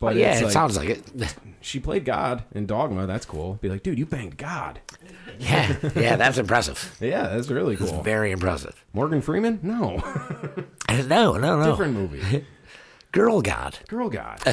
[0.00, 1.34] But yeah, it's it like, sounds like it.
[1.60, 3.06] she played God in Dogma.
[3.06, 3.54] That's cool.
[3.54, 4.80] Be like, dude, you banged God.
[5.38, 6.96] yeah, yeah, that's impressive.
[7.00, 8.02] Yeah, that's really cool.
[8.02, 8.84] Very impressive.
[8.92, 9.60] Morgan Freeman?
[9.62, 9.98] No,
[10.88, 11.70] uh, No, no, no.
[11.70, 12.44] different movie.
[13.12, 13.78] Girl God.
[13.88, 14.40] Girl God.
[14.44, 14.52] Girl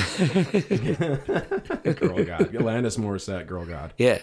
[2.23, 2.51] God.
[2.53, 3.93] Alanis Morissette, Girl God.
[3.97, 4.19] Yeah.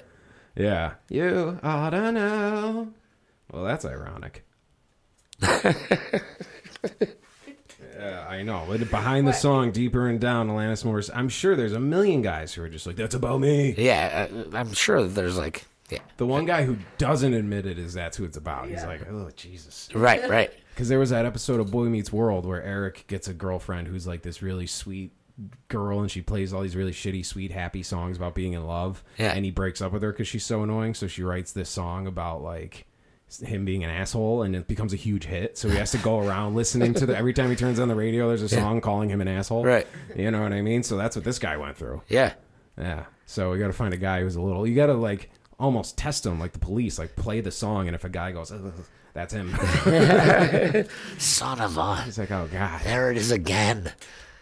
[0.54, 0.92] Yeah.
[1.10, 2.92] You ought to know.
[3.52, 4.44] Well, that's ironic.
[7.98, 8.64] yeah, I know.
[8.68, 11.10] But behind the song, deeper and down, Alanis Morris.
[11.14, 13.74] I'm sure there's a million guys who are just like, that's about me.
[13.76, 16.00] Yeah, uh, I'm sure that there's like, yeah.
[16.18, 18.68] The one guy who doesn't admit it is that's who it's about.
[18.68, 19.88] He's like, oh, Jesus.
[19.94, 20.52] Right, right.
[20.78, 24.06] Because there was that episode of Boy Meets World where Eric gets a girlfriend who's
[24.06, 25.10] like this really sweet
[25.66, 29.02] girl and she plays all these really shitty, sweet, happy songs about being in love.
[29.18, 29.32] Yeah.
[29.32, 30.94] And he breaks up with her because she's so annoying.
[30.94, 32.86] So she writes this song about like,
[33.44, 35.58] him being an asshole, and it becomes a huge hit.
[35.58, 37.94] So he has to go around listening to the every time he turns on the
[37.94, 38.28] radio.
[38.28, 39.86] There's a song calling him an asshole, Right.
[40.16, 40.82] You know what I mean?
[40.82, 42.02] So that's what this guy went through.
[42.08, 42.32] Yeah.
[42.78, 43.04] Yeah.
[43.26, 44.66] So we got to find a guy who's a little.
[44.66, 47.94] You got to like almost test him, like the police, like play the song, and
[47.94, 48.72] if a guy goes, "Ugh,"
[49.12, 49.50] that's him.
[51.18, 52.02] Son of a.
[52.02, 53.92] He's like, oh god, There it is again.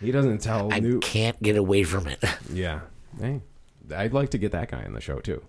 [0.01, 0.72] he doesn't tell.
[0.72, 2.22] I new- can't get away from it.
[2.53, 2.80] Yeah.
[3.18, 3.41] Hey,
[3.95, 5.43] I'd like to get that guy in the show too.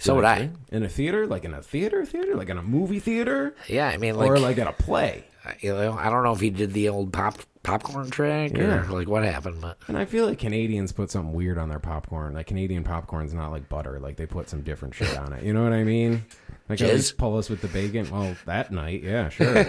[0.00, 0.50] So would I.
[0.70, 3.96] In a theater, like in a theater, theater, like in a movie theater, Yeah, I
[3.96, 5.24] mean, like, or like at a play.
[5.60, 8.86] you know, I don't know if he did the old pop popcorn track Yeah.
[8.88, 11.80] or like what happened, but And I feel like Canadians put something weird on their
[11.80, 12.34] popcorn.
[12.34, 13.98] Like Canadian popcorn's not like butter.
[14.00, 15.42] Like they put some different shit on it.
[15.42, 16.24] You know what I mean?
[16.68, 16.94] Like at Jizz?
[16.94, 18.08] least pull us with the bacon.
[18.10, 19.52] Well, that night, yeah, sure.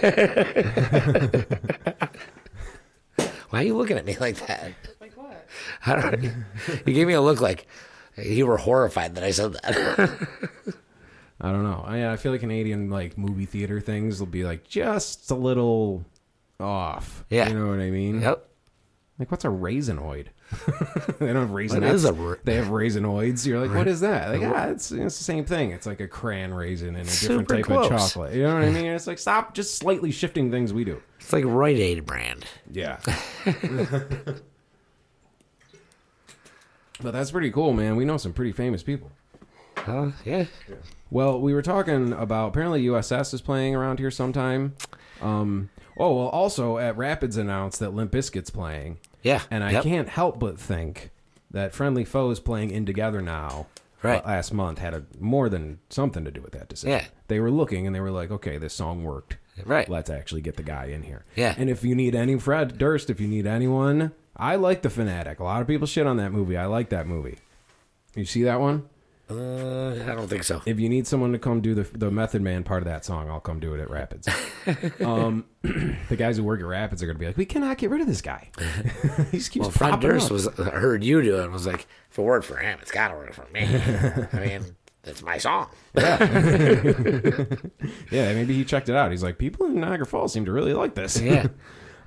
[3.50, 4.72] why are you looking at me like that?
[5.00, 5.46] Like what?
[5.86, 6.22] I don't.
[6.86, 7.66] you gave me a look like
[8.16, 10.28] you were horrified that I said that.
[11.40, 11.82] I don't know.
[11.86, 16.04] I, I feel like Canadian like movie theater things will be like just a little
[16.58, 17.24] off.
[17.30, 17.48] Yeah.
[17.48, 18.20] you know what I mean.
[18.20, 18.46] yep.
[19.18, 20.26] Like what's a raisinoid?
[21.18, 21.82] they don't have raisins.
[21.82, 23.46] What is a ra- they have raisinoids.
[23.46, 24.30] You're like, what is that?
[24.30, 25.70] Like, ah, it's, it's the same thing.
[25.70, 27.90] It's like a crayon raisin and a different Super type close.
[27.90, 28.34] of chocolate.
[28.34, 28.86] You know what I mean?
[28.86, 31.00] It's like stop just slightly shifting things we do.
[31.20, 32.44] It's like Rite Aid brand.
[32.70, 32.98] Yeah.
[37.02, 37.96] but that's pretty cool, man.
[37.96, 39.10] We know some pretty famous people.
[39.86, 40.44] Uh, yeah.
[41.10, 44.74] Well, we were talking about apparently USS is playing around here sometime.
[45.20, 48.98] Um, oh, well, also at Rapids announced that Limp Bizkit's playing.
[49.22, 49.42] Yeah.
[49.50, 49.82] And I Yep.
[49.84, 51.10] can't help but think
[51.50, 53.66] that Friendly Foes playing N 2 Gether Now
[54.02, 54.22] Right.
[54.24, 56.90] uh, last month had a, more than something to do with that decision.
[56.98, 57.04] Yeah.
[57.28, 59.36] They were looking and they were like, okay, this song worked.
[59.66, 59.88] Right.
[59.90, 61.24] Let's actually get the guy in here.
[61.36, 61.54] Yeah.
[61.58, 65.38] And if you need any Fred Durst, if you need anyone, I like The Fanatic.
[65.38, 66.56] A lot of people shit on that movie.
[66.56, 67.38] I like that movie.
[68.16, 68.88] You see that one?
[69.30, 70.60] Uh, I don't think so.
[70.66, 73.30] If you need someone to come do the the Method Man part of that song,
[73.30, 74.26] I'll come do it at Rapids.
[75.04, 77.90] um, the guys who work at Rapids are going to be like, we cannot get
[77.90, 78.50] rid of this guy.
[79.30, 80.32] he just keeps Well, Fred popping Durst up.
[80.32, 83.08] was heard you do it and was like, if it worked for him, it's got
[83.08, 83.60] to work for me.
[84.32, 84.64] I mean,
[85.04, 85.68] it's my song.
[88.10, 89.12] Yeah, maybe he checked it out.
[89.12, 91.20] He's like, people in Niagara Falls seem to really like this.
[91.20, 91.46] Yeah.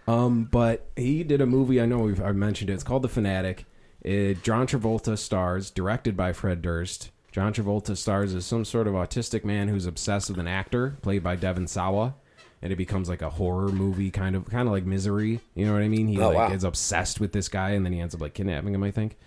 [0.08, 1.80] Um, but he did a movie.
[1.82, 2.74] I know we've I mentioned it.
[2.74, 3.66] It's called The Fanatic.
[4.02, 7.12] It, John Travolta stars, directed by Fred Durst.
[7.32, 11.24] John Travolta stars as some sort of autistic man who's obsessed with an actor played
[11.24, 12.16] by Devon Sawa,
[12.62, 15.40] and it becomes like a horror movie, kind of, kind of like Misery.
[15.56, 16.08] You know what I mean?
[16.08, 16.52] He Oh, like wow.
[16.52, 18.84] is obsessed with this guy, and then he ends up like kidnapping him.
[18.84, 19.18] I think.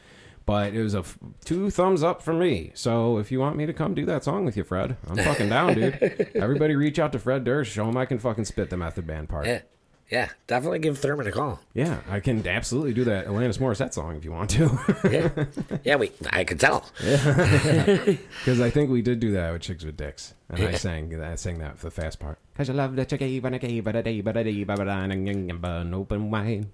[0.45, 2.70] But it was a f- two thumbs up for me.
[2.74, 5.49] So if you want me to come do that song with you, Fred, I'm fucking
[5.49, 6.31] down, dude.
[6.37, 7.72] Everybody reach out to Fred Durst.
[7.72, 9.47] Show him I can fucking spit the Method Man part.
[9.47, 9.62] Yeah.
[10.11, 10.29] Yeah.
[10.47, 11.61] Definitely give Thurman a call.
[11.75, 14.79] Yeah, I can absolutely do that Alanis Morissette song if you want to.
[15.11, 15.45] Yeah.
[15.85, 16.85] yeah, we, I could tell.
[16.99, 20.35] Because I think we did do that with Chicks with Dicks.
[20.49, 22.39] And I sang I sang that for the fast part.
[22.53, 24.81] Because I love the chicky, but I gave but I did, but I did, but
[24.89, 26.67] I did, an open wide.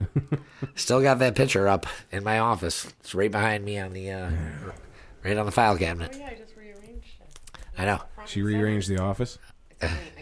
[0.74, 2.85] Still got that picture up in my office.
[3.01, 4.30] It's right behind me on the, uh,
[5.24, 6.11] right on the file cabinet.
[6.14, 6.33] Oh cabinet.
[6.33, 7.51] yeah, I just rearranged it.
[7.78, 8.03] I know.
[8.26, 9.39] She rearranged the office.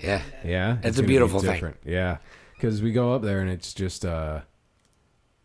[0.00, 0.22] Yeah.
[0.44, 1.50] Yeah, It's a gonna be beautiful thing.
[1.52, 1.76] different.
[1.84, 2.18] Yeah,
[2.60, 4.40] because we go up there and it's just uh,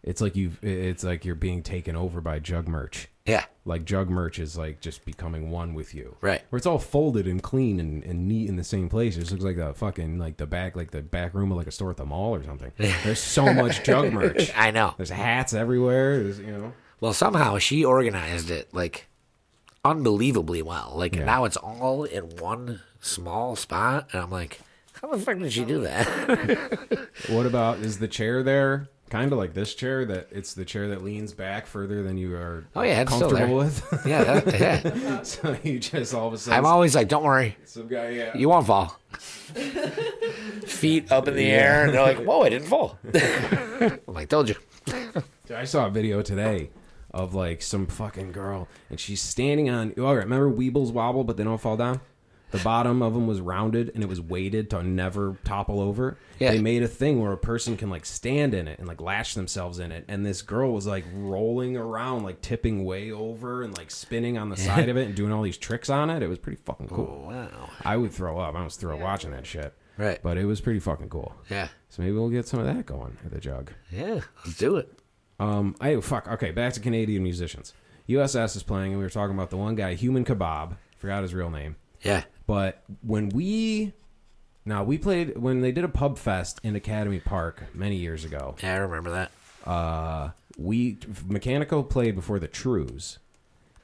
[0.04, 3.08] it's like you, it's like you're being taken over by Jug Merch.
[3.26, 3.46] Yeah.
[3.66, 6.16] Like Jug Merch is like just becoming one with you.
[6.22, 6.44] Right.
[6.50, 9.16] Where it's all folded and clean and, and neat in the same place.
[9.18, 11.66] It just looks like a fucking like the back like the back room of like
[11.66, 12.72] a store at the mall or something.
[12.78, 14.52] There's so much Jug Merch.
[14.56, 14.94] I know.
[14.98, 16.22] There's hats everywhere.
[16.22, 16.74] There's you know.
[17.02, 19.08] Well, somehow she organized it like
[19.84, 20.94] unbelievably well.
[20.96, 21.26] Like Yeah.
[21.26, 24.60] now it's all in one small spot, and I'm like,
[25.06, 27.10] how the fuck did she do that?
[27.30, 28.88] What about is the chair there?
[29.10, 32.36] Kind of like this chair that it's the chair that leans back further than you
[32.36, 33.66] are Oh, yeah, it's still comfortable there.
[33.66, 34.06] with.
[34.06, 35.22] yeah, that, yeah.
[35.24, 38.36] so you just all of a sudden I'm always like, don't worry, some guy yeah.
[38.36, 39.00] you won't fall.
[40.66, 42.98] Feet up in the air, and they're like, whoa, I didn't fall.
[43.14, 44.56] I'm like, told you.
[45.54, 46.72] I saw a video today
[47.12, 49.94] of like some fucking girl, and she's standing on.
[49.98, 52.02] Oh, all right, remember Weebles wobble, but they don't fall down.
[52.52, 56.18] The bottom of them was rounded, and it was weighted to never topple over.
[56.40, 56.52] Yeah.
[56.52, 59.34] They made a thing where a person can like stand in it and like lash
[59.34, 63.78] themselves in it, and this girl was like rolling around, like tipping way over and
[63.78, 66.24] like spinning on the side of it and doing all these tricks on it.
[66.24, 67.28] It was pretty fucking cool.
[67.30, 67.70] Wow.
[67.84, 68.56] I would throw up.
[68.56, 69.74] I was throw up watching that shit.
[69.98, 70.20] Right.
[70.22, 71.36] But it was pretty fucking cool.
[71.50, 71.70] Yeah.
[71.90, 73.72] So maybe we'll get some of that going at the jug.
[73.92, 74.92] Yeah, let's do it.
[75.40, 76.28] Um, I fuck.
[76.28, 77.74] Okay, back to Canadian musicians.
[78.08, 80.78] USS is playing, and we were talking about the one guy, Human Kebab.
[80.98, 81.76] Forgot his real name.
[82.02, 82.24] Yeah.
[82.48, 83.94] But when we,
[84.66, 88.56] now we played when they did a pub fest in Academy Park many years ago.
[88.62, 89.32] Yeah, I remember that.
[89.70, 90.96] Uh, we
[91.28, 93.18] Mechanico played before the Trues,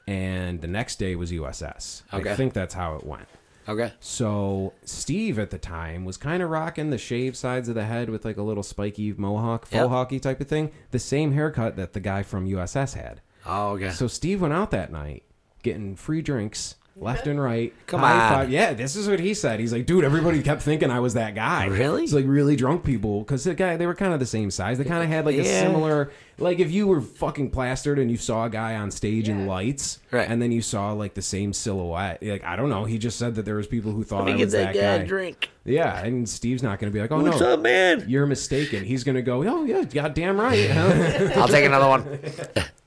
[0.07, 2.03] and the next day was USS.
[2.13, 2.31] Okay.
[2.31, 3.27] I think that's how it went.
[3.67, 3.93] Okay.
[3.99, 8.09] So Steve at the time was kind of rocking the shaved sides of the head
[8.09, 9.89] with like a little spiky mohawk, faux Yep.
[9.89, 10.71] hawky type of thing.
[10.91, 13.21] The same haircut that the guy from USS had.
[13.45, 13.91] Oh, okay.
[13.91, 15.23] So Steve went out that night
[15.63, 17.73] getting free drinks left and right.
[17.87, 18.09] Come on.
[18.09, 18.49] five.
[18.51, 19.59] Yeah, this is what he said.
[19.59, 21.65] He's like, dude, everybody kept thinking I was that guy.
[21.65, 22.03] Really?
[22.03, 24.77] It's like really drunk people because the guy they were kind of the same size.
[24.77, 28.17] They kind of had like a similar like if you were fucking plastered and you
[28.17, 30.27] saw a guy on stage in lights, Right.
[30.29, 32.21] And then you saw like the same silhouette.
[32.21, 32.85] Like I don't know.
[32.85, 35.05] He just said that there was people who thought I was that that guy guy.
[35.05, 35.49] drink.
[35.63, 38.05] Yeah, and Steve's not going to be like, oh What's no, up, man?
[38.07, 38.83] you're mistaken.
[38.83, 40.69] He's going to go, oh yeah, goddamn right.
[41.37, 42.19] I'll take another one.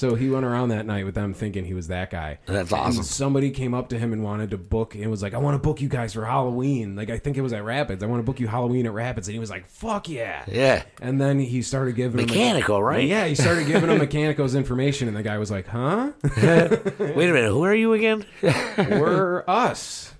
[0.00, 2.38] So he went around that night with them thinking he was that guy.
[2.46, 3.02] That's And awesome.
[3.02, 5.58] somebody came up to him and wanted to book and was like, I want to
[5.58, 6.96] book you guys for Halloween.
[6.96, 8.02] Like, I think it was at Rapids.
[8.02, 9.28] I want to book you Halloween at Rapids.
[9.28, 10.42] And he was like, fuck yeah.
[10.48, 10.84] Yeah.
[11.02, 12.82] And then he started giving Mechanical, him.
[12.84, 13.04] right?
[13.06, 15.06] Yeah, he started giving him Mechanico's information.
[15.06, 16.12] And the guy was like, huh?
[16.24, 17.50] Wait a minute.
[17.50, 18.24] Who are you again?
[18.78, 20.14] We're us.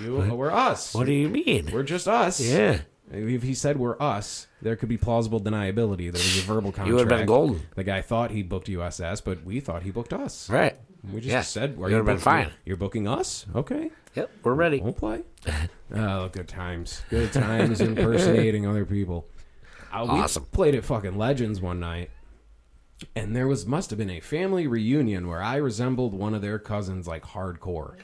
[0.00, 0.94] You, we're us.
[0.94, 1.70] What do you mean?
[1.72, 2.38] We're just us.
[2.40, 2.80] Yeah.
[3.10, 6.10] If he said we're us, there could be plausible deniability.
[6.10, 6.88] There was a verbal contract.
[6.88, 7.62] You would've been golden.
[7.76, 10.50] The guy thought he booked USS, but we thought he booked us.
[10.50, 10.76] Right.
[11.12, 12.50] We just said, You "Are you would've been fine.
[12.64, 13.90] You're booking us, okay?
[14.16, 14.30] Yep.
[14.42, 14.80] We're ready.
[14.80, 15.22] We'll play."
[15.94, 19.28] oh, good times, good times impersonating other people.
[19.92, 20.44] Uh, we Awesome.
[20.46, 22.10] played at fucking Legends one night,
[23.14, 26.58] and there was must have been a family reunion where I resembled one of their
[26.58, 27.94] cousins like hardcore,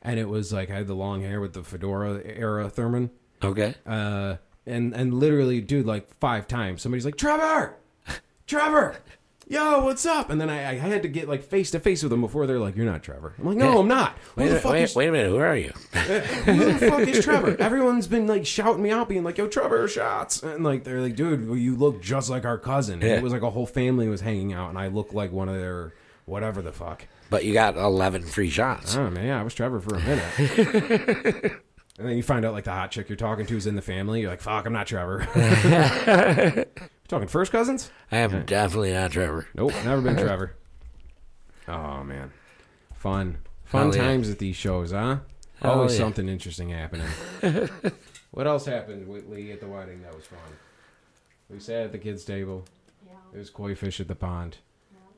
[0.00, 3.10] and it was like I had the long hair with the fedora era Thurman.
[3.42, 3.74] Okay.
[3.86, 4.36] Uh,
[4.66, 7.76] and and literally, dude, like five times, somebody's like, Trevor,
[8.46, 8.96] Trevor,
[9.46, 10.28] yo, what's up?
[10.30, 12.58] And then I, I had to get like face to face with them before they're
[12.58, 13.32] like, you're not Trevor.
[13.38, 14.18] I'm like, no, I'm not.
[14.34, 15.28] Who Wait, the a- fuck wait, is wait a minute.
[15.30, 15.70] Who are you?
[15.92, 17.56] who the fuck is Trevor?
[17.58, 21.16] Everyone's been like shouting me out, being like, "Yo, Trevor, shots!" And like they're like,
[21.16, 23.16] "Dude, well, you look just like our cousin." And Yeah.
[23.16, 25.54] it was like a whole family was hanging out, and I looked like one of
[25.56, 25.94] their
[26.26, 27.06] whatever the fuck.
[27.30, 28.96] But you got 11 free shots.
[28.96, 31.52] Oh man, yeah, I was Trevor for a minute.
[31.98, 33.82] and then you find out like the hot chick you're talking to is in the
[33.82, 34.20] family.
[34.20, 35.26] You're like, "Fuck, I'm not Trevor."
[37.08, 37.90] talking first cousins?
[38.12, 39.48] I am definitely not Trevor.
[39.54, 40.54] Nope, never been Trevor.
[41.66, 42.32] Oh man,
[42.94, 44.02] fun, fun Hell yeah.
[44.02, 45.18] times at these shows, huh?
[45.60, 45.98] Hell Always yeah.
[45.98, 47.08] something interesting happening.
[48.30, 50.38] what else happened with Lee at the wedding that was fun?
[51.50, 52.64] We sat at the kids' table.
[53.32, 54.58] There was koi fish at the pond.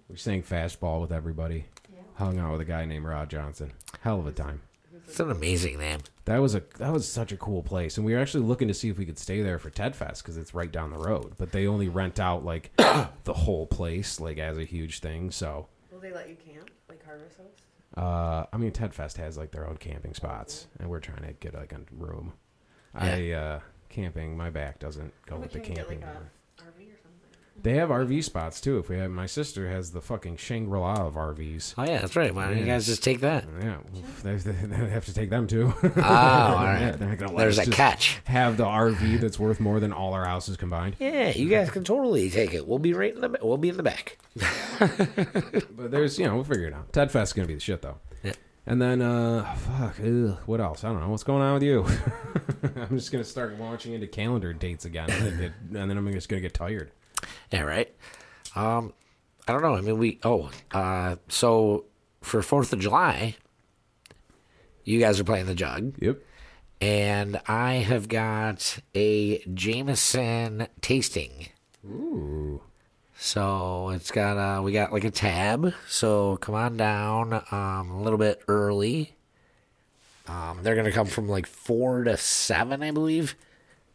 [0.09, 1.67] We sang fastball with everybody.
[2.15, 3.73] Hung out with a guy named Rod Johnson.
[4.01, 4.63] Hell of a time.
[5.07, 6.01] It's an amazing name.
[6.27, 8.75] That was a that was such a cool place, and we were actually looking to
[8.75, 11.35] see if we could stay there for Ted Fest because it's right down the road.
[11.39, 15.31] But they only rent out like the whole place, like as a huge thing.
[15.33, 17.47] So, Will they let you camp like Harvest House?
[17.97, 21.33] uh, I mean, Ted Fest has like their own camping spots, and we're trying to
[21.33, 22.33] get like a room.
[22.95, 26.01] I uh, camping, my back doesn't go We with the can get camping.
[26.03, 27.31] like a RV or something.
[27.63, 28.79] They have RV spots too.
[28.79, 31.75] If we have, my sister has the fucking Shangri La of RVs.
[31.77, 32.35] Oh, yeah, that's right.
[32.35, 33.45] Why don't you guys just take that?
[33.63, 33.79] Yeah,
[34.23, 35.73] they, they, they have to take them too.
[35.83, 36.03] Oh, all
[36.65, 36.81] right.
[36.81, 38.21] Yeah, they're not gonna let There's us a just catch.
[38.25, 40.97] Have the RV that's worth more than all our houses combined.
[40.99, 42.67] Yeah, you guys can totally take it.
[42.67, 44.17] We'll be right in the ba- we'll be in the back.
[44.79, 46.93] But there's, you know, we'll figure it out.
[46.93, 47.97] Ted Fest's gonna be the shit though.
[48.23, 48.33] Yeah.
[48.67, 50.85] And then, uh, fuck, ugh, what else?
[50.85, 51.09] I don't know.
[51.09, 51.87] What's going on with you?
[52.77, 56.29] I'm just gonna start launching into calendar dates again, and then, and then I'm just
[56.29, 56.91] gonna get tired.
[57.53, 57.93] Yeah, right.
[58.55, 58.93] Um,
[59.49, 59.75] I don't know.
[59.75, 60.19] I mean, we.
[60.23, 61.85] Oh, uh, so
[62.23, 63.37] for Fourth of July,
[64.85, 66.19] you guys are playing the jug, Yep.
[66.81, 71.49] and I have got a Jameson tasting.
[71.87, 72.63] Ooh.
[73.17, 75.75] So it's got uh, we got like a tab.
[75.89, 79.15] So come on down um, a little bit early.
[80.27, 83.35] Um, they're gonna come from like four to seven, I believe,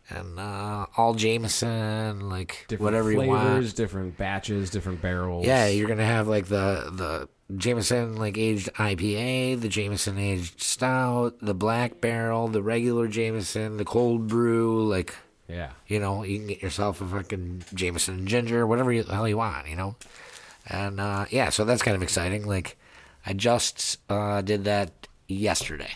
[0.10, 3.42] and uh, all Jameson, like Different whatever you want.
[3.42, 5.46] flavors, different batches, different barrels.
[5.46, 11.40] Yeah, you're gonna have like the the Jameson like aged IPA, the Jameson aged stout,
[11.42, 14.88] the black barrel, the regular Jameson, the cold brew.
[14.88, 15.16] Like
[15.48, 15.72] yeah.
[15.88, 19.38] you know, you can get yourself a fucking Jameson ginger, whatever you, the hell you
[19.38, 19.68] want.
[19.68, 19.96] You know,
[20.68, 22.46] and uh, yeah, so that's kind of exciting.
[22.46, 22.78] Like
[23.26, 25.92] I just uh, did that yesterday.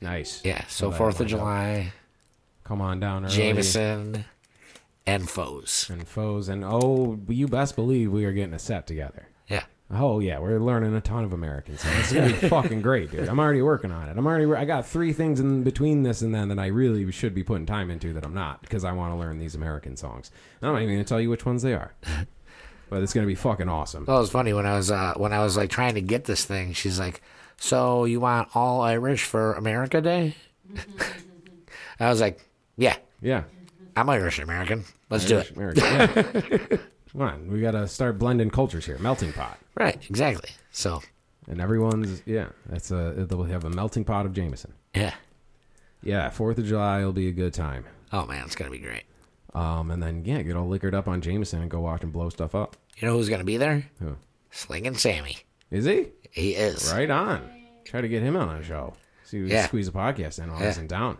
[0.00, 0.42] Nice.
[0.44, 1.86] Yeah, so Fourth of July.
[1.88, 1.97] up.
[2.68, 3.34] July, Come on down early.
[3.34, 4.24] Jameson,
[5.06, 5.88] and foes.
[5.90, 9.28] and foes, and oh, you best believe we are getting a set together.
[9.48, 9.64] Yeah.
[9.90, 11.96] Oh yeah, we're learning a ton of American songs.
[12.00, 13.26] It's gonna be fucking great, dude.
[13.26, 14.18] I'm already working on it.
[14.18, 14.44] I'm already.
[14.52, 17.64] I got three things in between this and then that I really should be putting
[17.64, 20.30] time into that I'm not because I want to learn these American songs.
[20.60, 21.94] I'm not even gonna tell you which ones they are,
[22.90, 24.04] but it's gonna be fucking awesome.
[24.06, 26.26] Well, it was funny when I was uh, when I was like trying to get
[26.26, 26.74] this thing.
[26.74, 27.22] She's like,
[27.56, 30.34] "So you want all Irish for America Day?"
[32.00, 32.40] I was like,
[32.78, 33.42] "Yeah, Yeah,
[33.96, 34.84] I'm Irish American.
[35.10, 36.76] Let's do it." American, yeah.
[37.12, 38.98] Come on, we gotta start blending cultures here.
[38.98, 40.50] Melting pot, Right, exactly.
[40.70, 41.02] So
[41.46, 42.48] and everyone's yeah.
[42.66, 44.72] That's a they'll have a melting pot of Jameson.
[44.94, 45.14] Yeah.
[46.02, 47.84] Yeah, Fourth of July will be a good time.
[48.12, 49.04] Oh man, it's gonna be great.
[49.54, 52.28] Um, and then yeah, get all liquored up on Jameson and go watch and blow
[52.28, 52.76] stuff up.
[52.98, 53.84] You know who's gonna be there?
[54.00, 54.16] Who?
[54.50, 55.38] Slinging Sammy.
[55.70, 56.08] Is he?
[56.30, 56.92] He is.
[56.92, 57.50] Right on.
[57.84, 58.92] Try to get him on a show.
[59.24, 59.66] See if we can Yeah.
[59.66, 61.16] squeeze a podcast in while he's in town.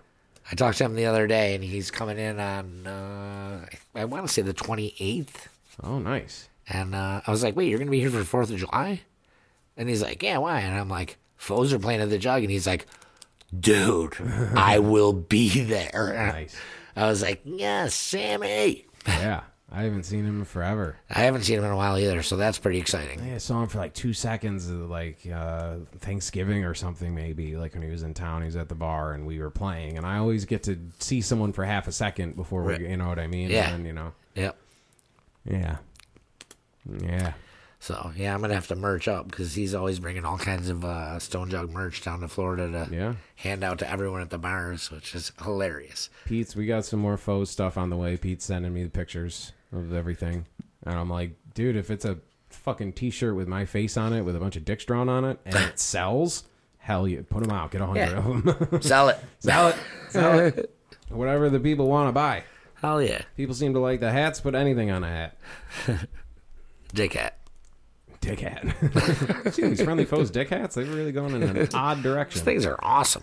[0.51, 4.27] I talked to him the other day, and he's coming in on uh, I want
[4.27, 5.49] to say the twenty eighth.
[5.83, 6.49] Oh, nice.
[6.69, 9.03] And uh, I was like, "Wait, you're gonna be here for Fourth of July?"
[9.77, 12.51] And he's like, "Yeah, why?" And I'm like, "Foes are playing at the Jug," and
[12.51, 12.87] he's like,
[13.59, 14.15] "Dude,
[14.57, 16.57] I will be there." Nice.
[16.97, 20.97] I was like, "Yes, Sammy." Yeah, I haven't seen him in forever.
[21.11, 23.21] I haven't seen him in a while either, so that's pretty exciting.
[23.21, 27.55] I saw him for like two seconds, of like uh, Thanksgiving or something, maybe.
[27.57, 29.99] Like when he was in town, he was at the bar and we were playing.
[29.99, 32.81] And I always get to see someone for half a second before we, Right.
[32.81, 33.51] you know what I mean?
[33.51, 33.75] Yeah.
[33.75, 34.57] And, you know, Yep.
[35.45, 35.77] yeah,
[37.03, 37.33] yeah.
[37.81, 40.85] So yeah, I'm gonna have to merch up because he's always bringing all kinds of
[40.85, 43.15] uh, Stone Jug merch down to Florida to Yeah.
[43.37, 46.11] hand out to everyone at the bars, which is hilarious.
[46.25, 48.17] Pete's, we got some more faux stuff on the way.
[48.17, 50.47] Pete's sending me the pictures of everything.
[50.85, 52.19] And I'm like, dude, if it's a
[52.51, 55.25] fucking t shirt with my face on it with a bunch of dicks drawn on
[55.25, 56.45] it and it sells,
[56.79, 57.71] hell yeah, put them out.
[57.71, 58.19] Get a hundred Yeah.
[58.19, 58.83] of them.
[58.83, 59.19] Sell it.
[59.41, 59.77] Sell it.
[60.11, 60.75] Sell it.
[61.09, 62.45] Whatever the people want to buy.
[62.81, 64.41] Hell yeah, People seem to like the hats.
[64.41, 65.37] Put anything on a hat.
[66.95, 67.35] dick hat.
[68.21, 69.53] Dick hat.
[69.55, 70.75] See these friendly foes dick hats?
[70.77, 72.43] They've really gone in an odd direction.
[72.43, 73.23] Things are awesome.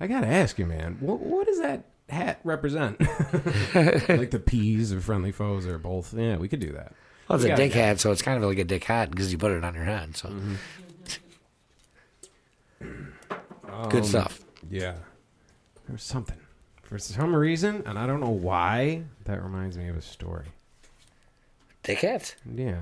[0.00, 0.96] I gotta ask you, man.
[1.00, 3.00] What what does that hat represent?
[3.74, 6.14] like the peas or friendly foes or both?
[6.14, 6.92] Yeah, we could do that.
[7.28, 9.30] Well, it's We a dick hat, so it's kind of like a dick hat because
[9.30, 10.16] you put it on your head.
[10.16, 10.54] So mm-hmm.
[13.88, 14.40] good um, stuff.
[14.68, 14.96] Yeah.
[15.88, 16.38] There's something.
[16.82, 20.46] For some reason, and I don't know why, that reminds me of a story.
[21.84, 22.34] Dick hat.
[22.52, 22.80] Yeah.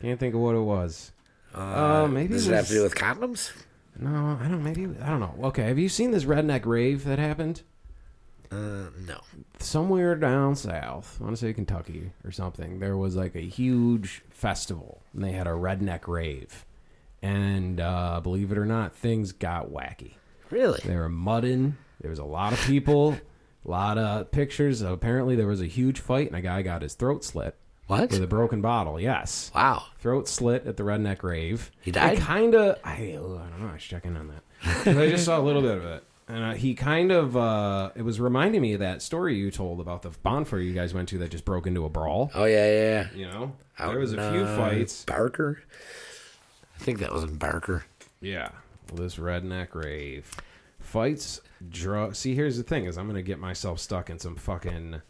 [0.00, 1.12] Can't think of what it was.
[1.54, 1.58] Uh,
[2.04, 3.52] uh maybe Does it it have to do with condoms?
[3.98, 4.62] No, I don't.
[4.62, 5.34] Maybe I don't know.
[5.48, 7.62] Okay, have you seen this redneck rave that happened
[8.50, 9.20] Uh, no.
[9.58, 11.18] somewhere down south?
[11.20, 12.80] I want to say Kentucky or something.
[12.80, 16.64] There was like a huge festival, and they had a redneck rave,
[17.22, 20.14] and uh, believe it or not, things got wacky.
[20.50, 20.80] Really?
[20.84, 21.76] They were mudding.
[22.00, 23.20] There was a lot of people, a
[23.70, 24.82] lot of pictures.
[24.82, 27.54] Apparently, there was a huge fight, and a guy got his throat slit
[27.86, 28.10] What?
[28.10, 28.98] with a broken bottle.
[28.98, 29.84] Yes, Wow.
[30.00, 31.70] throat slit at the redneck rave.
[31.82, 32.18] He died?
[32.18, 32.78] Kind of.
[32.82, 33.72] I, oh, I don't know.
[33.72, 34.42] I should check in on that.
[34.98, 37.36] I just saw a little bit of it, and uh, he kind of.
[37.36, 40.94] Uh, it was reminding me of that story you told about the bonfire you guys
[40.94, 42.30] went to that just broke into a brawl.
[42.34, 42.80] Oh yeah, yeah.
[42.80, 43.06] yeah.
[43.14, 45.04] You know, Out there was a in, few uh, fights.
[45.04, 45.62] Barker.
[46.74, 47.84] I think that was in Barker.
[48.20, 48.50] Yeah,
[48.90, 50.30] well, this redneck rave
[50.78, 51.40] fights.
[51.68, 52.14] Drug.
[52.14, 55.02] See, here's the thing: is I'm gonna get myself stuck in some fucking,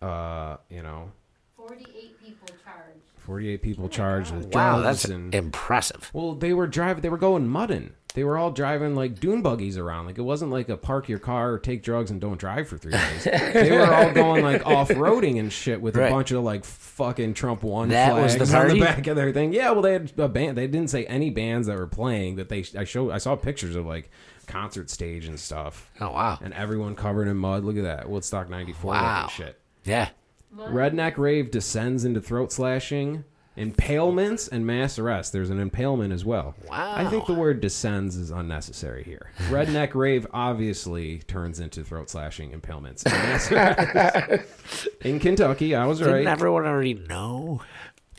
[0.00, 1.10] uh, you know,
[1.56, 3.00] 48 people charged.
[3.18, 5.34] 48 people charged with Wow, drugs that's and.
[5.34, 6.10] impressive.
[6.14, 7.02] well, they were driving.
[7.02, 7.92] They were going mudding.
[8.16, 10.06] They were all driving like dune buggies around.
[10.06, 12.78] Like it wasn't like a park your car, or take drugs, and don't drive for
[12.78, 13.24] three days.
[13.24, 16.08] they were all going like off roading and shit with Right.
[16.08, 19.16] a bunch of like fucking Trump one That was flags the on the back of
[19.16, 19.52] their thing.
[19.52, 20.56] Yeah, well, they had a band.
[20.56, 22.36] They didn't say any bands that were playing.
[22.36, 23.10] That they I showed.
[23.12, 24.10] I saw pictures of like
[24.46, 26.38] concert stage and stuff, Oh wow.
[26.42, 27.64] and everyone covered in mud.
[27.64, 29.28] Look at that Woodstock '94 Wow.
[29.30, 29.60] shit.
[29.84, 30.08] Yeah.
[30.56, 33.24] Redneck rave descends into throat slashing,
[33.56, 35.32] impalements, and mass arrests.
[35.32, 36.54] There's an impalement as well.
[36.68, 36.94] Wow.
[36.96, 39.30] I think the word descends is unnecessary here.
[39.48, 44.88] Redneck rave obviously turns into throat slashing, impalements, and mass arrests.
[45.02, 46.26] In Kentucky, I was Didn't right.
[46.26, 47.60] everyone already know?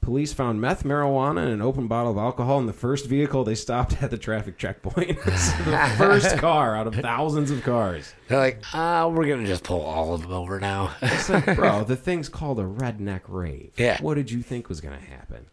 [0.07, 3.55] Police found meth, marijuana, and an open bottle of alcohol in the first vehicle they
[3.55, 5.19] stopped at the traffic checkpoint.
[5.25, 8.13] The first car out of thousands of cars.
[8.29, 10.95] They're like, uh, we're gonna just pull all of them over now.
[11.01, 13.73] It's like, bro, the thing's called a redneck rave.
[13.75, 14.01] Yeah.
[14.01, 15.47] What did you think was going to happen?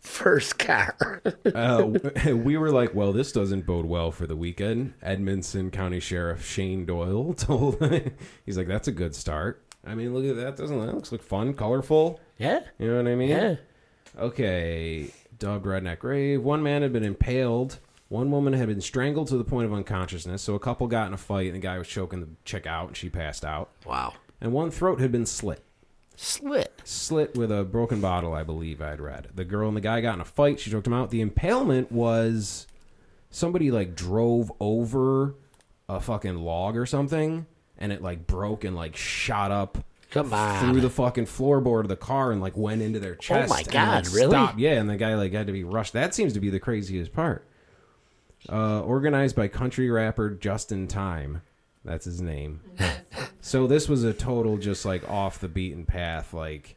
[0.00, 1.20] First car.
[1.54, 1.86] uh,
[2.34, 4.94] we were like, well, this doesn't bode well for the weekend.
[5.02, 7.78] Edmonson County Sheriff Shane Doyle told,
[8.46, 9.65] he's like, that's a good start.
[9.86, 10.56] I mean, look at that.
[10.56, 12.20] Doesn't that looks like fun, colorful?
[12.38, 12.60] yeah.
[12.78, 13.28] You know what I mean?
[13.30, 13.56] Yeah.
[14.18, 15.10] Okay.
[15.38, 16.42] Dubbed Redneck Rave.
[16.42, 17.78] One man had been impaled.
[18.08, 20.42] One woman had been strangled to the point of unconsciousness.
[20.42, 22.88] So a couple got in a fight, and the guy was choking the chick out,
[22.88, 23.70] and she passed out.
[23.84, 24.14] Wow.
[24.40, 25.62] And one throat had been slit.
[26.18, 26.80] Slit.
[26.84, 29.28] slit with a broken bottle, I believe I'd read.
[29.34, 30.58] The girl and the guy got in a fight.
[30.60, 31.10] She choked him out.
[31.10, 32.66] The impalement was
[33.30, 35.34] somebody like drove over
[35.90, 37.46] a fucking log or something,
[37.78, 39.78] and it like broke and like shot up
[40.10, 40.60] Come on.
[40.60, 43.50] through the fucking floorboard of the car and like went into their chest.
[43.50, 44.30] Oh my and, God, like, really?
[44.30, 44.58] Stopped.
[44.58, 45.92] Yeah, and the guy like had to be rushed.
[45.92, 47.44] That seems to be the craziest part.
[48.48, 51.42] Uh, organized by country rapper Justin Time.
[51.84, 52.60] That's his name.
[53.40, 56.76] so this was a total just like off the beaten path, like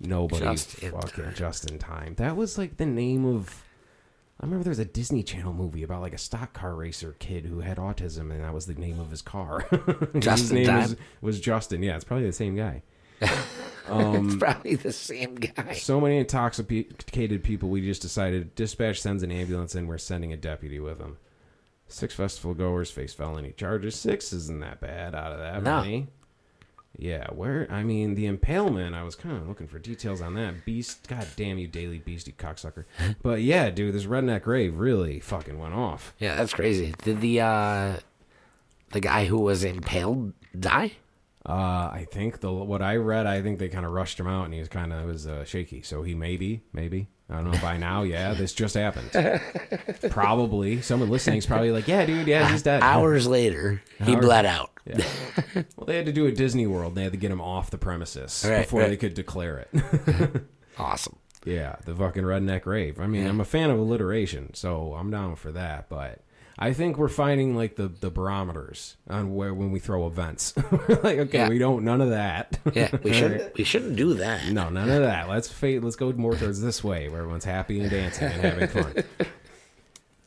[0.00, 1.34] nobody Just in fucking time.
[1.34, 2.14] just in time.
[2.16, 3.62] That was like the name of
[4.38, 7.46] I remember there was a Disney Channel movie about like a stock car racer kid
[7.46, 9.66] who had autism, and that was the name of his car.
[10.12, 11.82] his name was, was Justin.
[11.82, 12.82] Yeah, it's probably the same guy.
[13.20, 13.32] it's
[13.88, 15.72] um, probably the same guy.
[15.74, 20.36] So many intoxicated people, we just decided dispatch sends an ambulance and we're sending a
[20.36, 21.16] deputy with them.
[21.88, 23.94] Six festival goers face felony charges.
[23.94, 25.80] Six isn't that bad out of that No.
[25.80, 26.08] many.
[26.98, 30.64] Yeah, where I mean the impalement, I was kind of looking for details on that.
[30.64, 32.84] Beast, god damn you, Daily Beast, you cocksucker.
[33.22, 36.14] But yeah, dude, this redneck rave really fucking went off.
[36.18, 36.94] Yeah, that's crazy.
[37.02, 37.96] Did the uh
[38.92, 40.92] the guy who was impaled die?
[41.44, 44.46] Uh, I think the what I read, I think they kind of rushed him out,
[44.46, 45.82] and he was kind of was uh, shaky.
[45.82, 47.58] So he maybe, maybe I don't know.
[47.60, 49.10] By now, yeah, this just happened.
[50.10, 52.82] probably someone listening is probably like, yeah, dude, yeah, he's dead.
[52.82, 54.70] Hours later, he Hours- bled out.
[54.86, 55.04] Yeah.
[55.76, 56.94] well, they had to do a Disney World.
[56.94, 58.90] They had to get him off the premises Right, before right.
[58.90, 60.42] they could declare it.
[60.78, 61.16] Awesome.
[61.46, 63.00] yeah, the fucking redneck rave.
[63.00, 65.88] I mean, I'm a fan of alliteration, so I'm down for that.
[65.88, 66.20] But
[66.58, 70.54] I think we're finding like the the barometers on where when we throw events.
[70.88, 71.48] Like, okay, Yeah.
[71.48, 72.58] we don't none of that.
[72.72, 74.46] Yeah, we shouldn't we shouldn't do that.
[74.48, 75.28] No, none of that.
[75.28, 75.84] Let's fade.
[75.84, 78.94] Let's go more towards this way, where everyone's happy and dancing and having fun.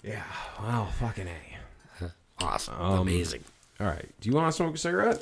[0.04, 0.24] Yeah.
[0.62, 0.88] Wow.
[1.00, 2.12] Fucking a.
[2.42, 2.74] Awesome.
[2.80, 3.44] Um, Amazing.
[3.82, 4.08] All right.
[4.22, 5.22] Do you want to smoke a cigarette?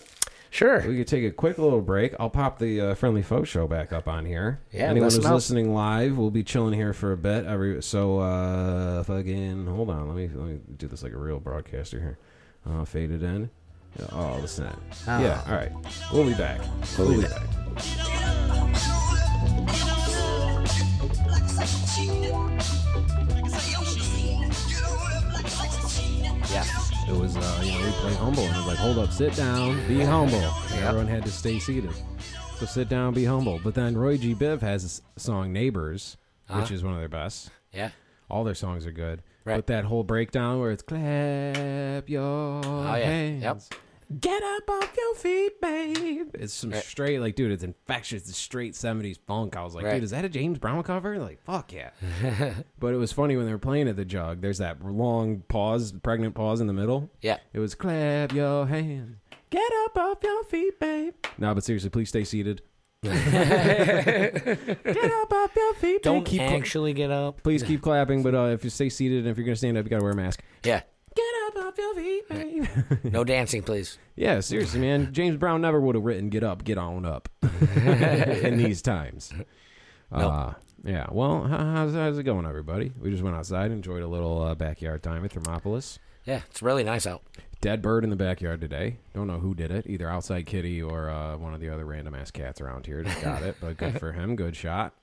[0.49, 0.81] Sure.
[0.87, 2.13] We could take a quick little break.
[2.19, 4.61] I'll pop the uh, Friendly Folk Show back up on here.
[4.71, 7.45] Yeah, Anyone who's listening live, we'll be chilling here for a bit.
[7.45, 10.07] Every so uh, fucking hold on.
[10.07, 12.17] Let me let me do this like a real broadcaster here.
[12.65, 13.49] Uh, fade it in.
[13.99, 14.79] Yeah, oh, listen to that.
[15.07, 15.21] Ah.
[15.21, 15.43] Yeah.
[15.47, 15.71] All right.
[16.13, 16.61] We'll be back.
[16.97, 17.41] We'll, be back.
[26.51, 26.86] Yeah.
[27.07, 29.33] It was, uh, you know, we played humble, and it was like, hold up, sit
[29.35, 30.35] down, be humble.
[30.71, 31.91] And Everyone had to stay seated.
[32.57, 33.59] So sit down, be humble.
[33.63, 34.35] But then Roy G.
[34.35, 36.73] Biv has a song "Neighbors," which Uh-huh.
[36.73, 37.49] is one of their best.
[37.71, 37.91] Yeah.
[38.29, 39.21] All their songs are good.
[39.45, 39.55] Right.
[39.55, 43.05] But that whole breakdown where it's clap your Oh, yeah.
[43.05, 43.69] hands.
[44.09, 44.21] Yep.
[44.21, 46.29] Get up off your feet, babe.
[46.35, 46.83] It's some Right.
[46.83, 48.27] straight, like, dude, it's infectious.
[48.29, 49.55] It's straight 70s funk.
[49.57, 49.95] I was like, Right.
[49.95, 51.17] dude, is that a James Brown cover?
[51.19, 51.89] Like, fuck yeah.
[52.79, 54.41] but it was funny when they were playing at the jug.
[54.41, 57.09] There's that long pause, pregnant pause in the middle.
[57.21, 57.37] Yeah.
[57.53, 59.17] It was clap your hands.
[59.49, 61.13] Get up off your feet, babe.
[61.37, 62.61] No, but seriously, please stay seated.
[63.03, 63.21] Get up
[65.31, 66.01] off your feet, babe.
[66.01, 67.43] Don't keep cla- actually get up.
[67.43, 69.85] please keep clapping, but uh, if you stay seated and if you're gonna stand up,
[69.85, 70.41] you gotta wear a mask.
[70.63, 70.81] Yeah.
[71.53, 72.65] Get off your feet, babe.
[73.13, 73.97] No dancing, please.
[74.15, 75.13] yeah, seriously, man.
[75.13, 77.29] James Brown never would have written "Get up, get on up"
[77.75, 79.33] in these times.
[80.11, 81.07] Uh, yeah.
[81.11, 82.91] Well, how, how's, how's it going, everybody?
[82.99, 85.99] We just went outside, enjoyed a little uh, backyard time at Thermopolis.
[86.25, 87.23] Yeah, it's really nice out.
[87.61, 88.97] Dead bird in the backyard today.
[89.13, 89.85] Don't know who did it.
[89.87, 93.21] Either outside kitty or uh, one of the other random ass cats around here just
[93.21, 93.55] got it.
[93.61, 94.35] But good for him.
[94.35, 94.93] Good shot.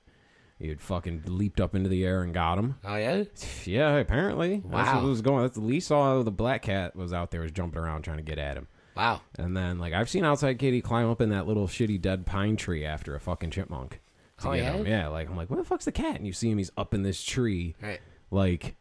[0.57, 2.75] He had fucking leaped up into the air and got him.
[2.83, 3.23] Oh yeah.
[3.65, 4.61] Yeah, apparently.
[4.65, 5.41] That's what was going.
[5.43, 8.23] That's the Lee saw the black cat was out there was jumping around trying to
[8.23, 8.67] get at him.
[8.95, 9.21] Wow.
[9.37, 12.55] And then like I've seen outside kitty climb up in that little shitty dead pine
[12.55, 13.99] tree after a fucking chipmunk.
[14.43, 14.73] Oh, yeah?
[14.73, 14.85] him.
[14.85, 15.07] Yeah.
[15.09, 16.15] Like I'm like, where the fuck's the cat?
[16.15, 17.99] And you see him, he's up in this tree, Right.
[18.31, 18.75] like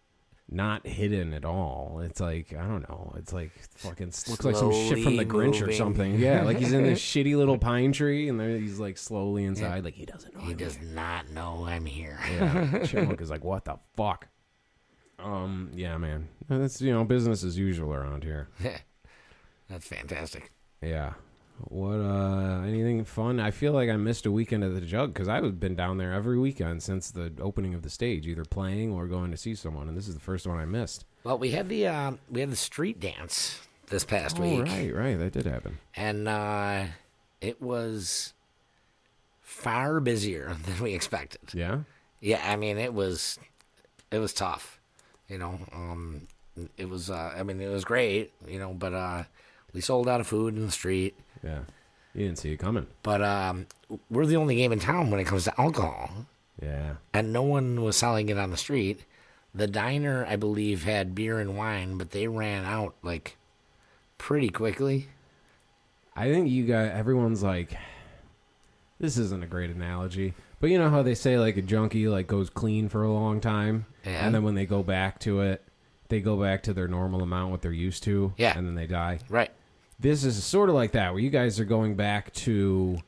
[0.51, 2.01] not hidden at all.
[2.05, 3.12] It's like I don't know.
[3.16, 6.18] It's like fucking looks like some shit from the Grinch or something.
[6.18, 9.84] Yeah, like he's in this shitty little pine tree, and there he's like slowly inside,
[9.84, 10.40] like he doesn't know.
[10.42, 12.18] He I'm does not know I'm here.
[12.30, 14.28] yeah, Chipmunk is like, what the fuck?
[15.18, 16.28] Um, yeah, man.
[16.49, 18.49] That's you know business as usual around here.
[19.68, 20.53] That's fantastic.
[20.82, 21.14] Yeah.
[21.59, 23.38] What uh anything fun?
[23.40, 26.12] I feel like I missed a weekend at the Jug because I've been down there
[26.12, 29.88] every weekend since the opening of the stage, either playing or going to see someone,
[29.88, 31.05] and this is the first one I missed.
[31.22, 34.94] Well, we had the um, we had the street dance this past Oh, week, right,
[34.94, 35.78] right, that did happen.
[35.94, 36.86] and uh,
[37.40, 38.32] it was
[39.40, 41.40] far busier than we expected.
[41.52, 41.80] Yeah.
[42.20, 43.38] Yeah, I mean it was
[44.11, 44.80] it was tough.
[45.28, 46.26] You know, um,
[46.76, 47.11] it was.
[47.11, 48.32] Uh, I mean, it was great.
[48.46, 49.22] You know, but uh,
[49.72, 51.14] we sold out of food in the street.
[51.45, 51.61] Yeah.
[52.14, 52.86] You didn't see it coming.
[53.03, 53.66] But um,
[54.09, 56.11] we're the only game in town when it comes to alcohol,
[56.62, 56.95] Yeah.
[57.12, 59.05] and no one was selling it on the street.
[59.55, 63.36] The diner, I believe, had beer and wine, but they ran out like
[64.18, 65.09] pretty quickly.
[66.16, 67.76] I think you got everyone's like
[69.01, 72.26] this isn't a great analogy, but you know how they say like a junkie like
[72.28, 74.24] goes clean for a long time Yeah.
[74.24, 75.62] and then when they go back to it,
[76.09, 78.57] they go back to their normal amount what they're used to Yeah.
[78.57, 79.18] and then they die.
[79.28, 79.51] Right.
[80.05, 82.98] This is sort of like that where you guys are going back to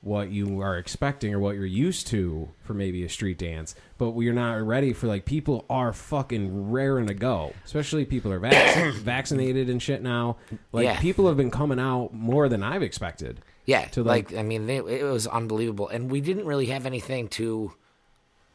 [0.00, 4.10] what you are expecting or what you're used to for maybe a street dance, but
[4.10, 8.92] we're not ready for like people are fucking raring to go, especially people are vac-
[8.94, 10.36] vaccinated and shit now.
[10.72, 10.98] Like Yeah.
[10.98, 13.40] people have been coming out more than I've expected.
[13.64, 13.84] Yeah.
[13.90, 17.28] To, like, like- I mean, it, it was unbelievable, and we didn't really have anything
[17.28, 17.72] to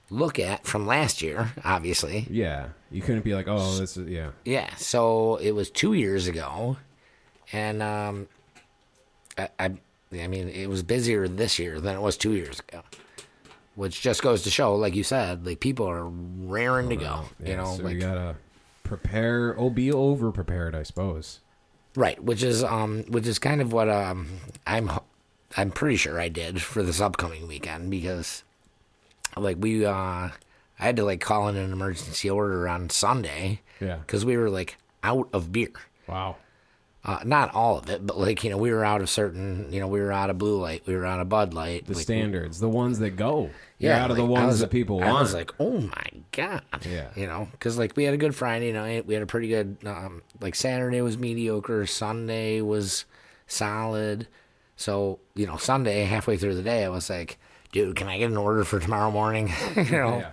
[0.09, 2.27] look at from last year, obviously.
[2.29, 4.31] Yeah, you couldn't be like, oh, this is yeah.
[4.43, 6.75] Yeah, so it was two years ago,
[7.53, 8.27] and um,
[9.37, 9.65] I, I,
[10.13, 12.81] I mean, it was busier this year than it was two years ago,
[13.75, 17.25] which just goes to show, like you said, like people are raring to go.
[17.39, 18.35] Yeah, you know, so like you gotta
[18.83, 19.55] prepare.
[19.57, 21.39] Oh, be over prepared, I suppose.
[21.95, 24.27] right, which is um, which is kind of what um,
[24.65, 24.89] I'm,
[25.55, 28.43] I'm pretty sure I did for this upcoming weekend because,
[29.35, 30.31] like we uh, I
[30.75, 33.97] had to like call in an emergency order on Sunday Yeah.
[33.97, 35.71] because we were like out of beer.
[36.07, 36.37] Wow.
[37.07, 39.71] Uh, not all of it, but like you know, we were out of certain.
[39.71, 41.85] You know, we were out of Blue Light, we were out of Bud Light.
[41.87, 43.49] The like, standards, the ones that go.
[43.79, 45.19] You're Yeah, out of the ones was- that people I want.
[45.21, 46.63] was like, oh my god.
[46.85, 47.07] Yeah.
[47.15, 49.77] You know, because like we had a good Friday night, we had a pretty good.
[49.85, 53.05] Um, like Saturday was mediocre, Sunday was
[53.47, 54.27] solid.
[54.75, 57.37] So you know, Sunday halfway through the day, I was like,
[57.71, 59.47] dude, can I get an order for tomorrow morning?
[59.75, 60.31] you know, Yeah.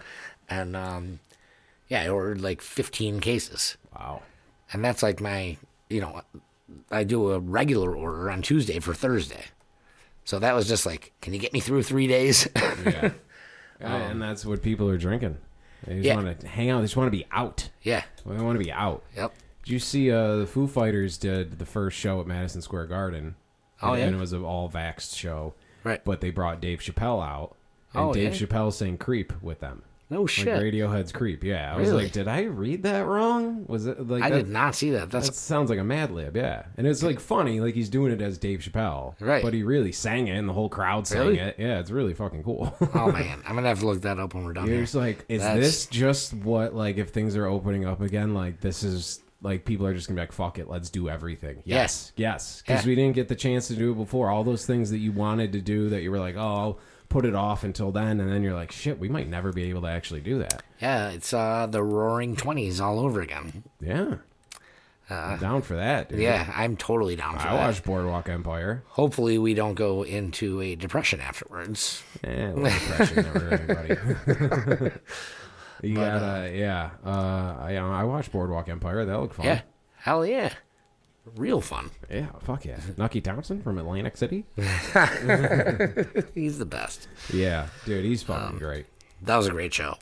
[0.49, 1.21] and um,
[1.89, 3.77] yeah, I ordered like 15 cases.
[3.95, 4.23] wow.
[4.73, 5.57] and that's like my
[5.89, 6.21] you know
[6.91, 9.45] i do a regular order on tuesday for thursday
[10.25, 13.11] so that was just like can you get me through three days Yeah.
[13.81, 15.37] and that's what people are drinking.
[15.87, 16.25] They just Um, Yeah.
[16.25, 16.79] want to hang out.
[16.81, 17.69] They just want to be out.
[17.83, 19.03] yeah They want to be out.
[19.17, 19.35] yep
[19.65, 23.35] Did you see uh, the Foo Fighters did the first show at Madison Square Garden?
[23.83, 24.07] Oh, and, yeah?
[24.07, 25.55] and it was an all vaxxed show.
[25.83, 26.03] Right.
[26.05, 27.57] But they brought Dave Chappelle out,
[27.93, 28.47] and Oh, Dave yeah?
[28.47, 29.83] Chappelle sang "Creep" with them.
[30.11, 32.05] No Like shit Radiohead's "Creep." Yeah, I was Really?
[32.05, 33.65] like, did I read that wrong?
[33.67, 36.11] Was it like i that, did not see that that's That sounds like a Mad
[36.11, 36.67] Lib, yeah.
[36.77, 39.43] And it's like funny, like he's doing it as Dave Chappelle, Right.
[39.43, 41.39] But he really sang it, and the whole crowd sang Really?
[41.39, 41.57] it.
[41.59, 42.75] Yeah, it's really fucking cool.
[42.95, 44.83] oh man i'm gonna have to look that up when we're done You're here.
[44.85, 48.35] just like, is That's- this just what like if things are opening up again?
[48.35, 51.63] Like this is like people are just gonna be like, fuck it, let's do everything.
[51.65, 52.89] Yes, yes, because Yeah.
[52.89, 54.31] we didn't get the chance to do it before.
[54.31, 56.79] All those things that you wanted to do that you were like, oh,
[57.09, 59.83] put it off until then, and then you're like, shit, we might never be able
[59.83, 60.63] to actually do that.
[60.81, 64.17] yeah it's uh the roaring 20s all over again Yeah,
[65.11, 66.09] I'm down for that.
[66.09, 66.19] Dude.
[66.19, 68.83] Uh, yeah i'm totally down for I that I watched Boardwalk Empire.
[68.89, 74.91] hopefully we don't go into a depression afterwards Eh, depression never anybody.
[75.83, 76.91] you gotta, yeah.
[77.05, 79.05] Uh, I, I watched Boardwalk Empire.
[79.05, 79.47] That looked fun.
[79.47, 79.61] yeah
[79.97, 80.53] hell yeah
[81.37, 82.79] real fun Yeah, fuck yeah.
[82.97, 84.45] Nucky Thompson from Atlantic City.
[86.35, 88.87] he's the best Yeah, dude, he's Um, fucking great.
[89.23, 89.97] that was a great show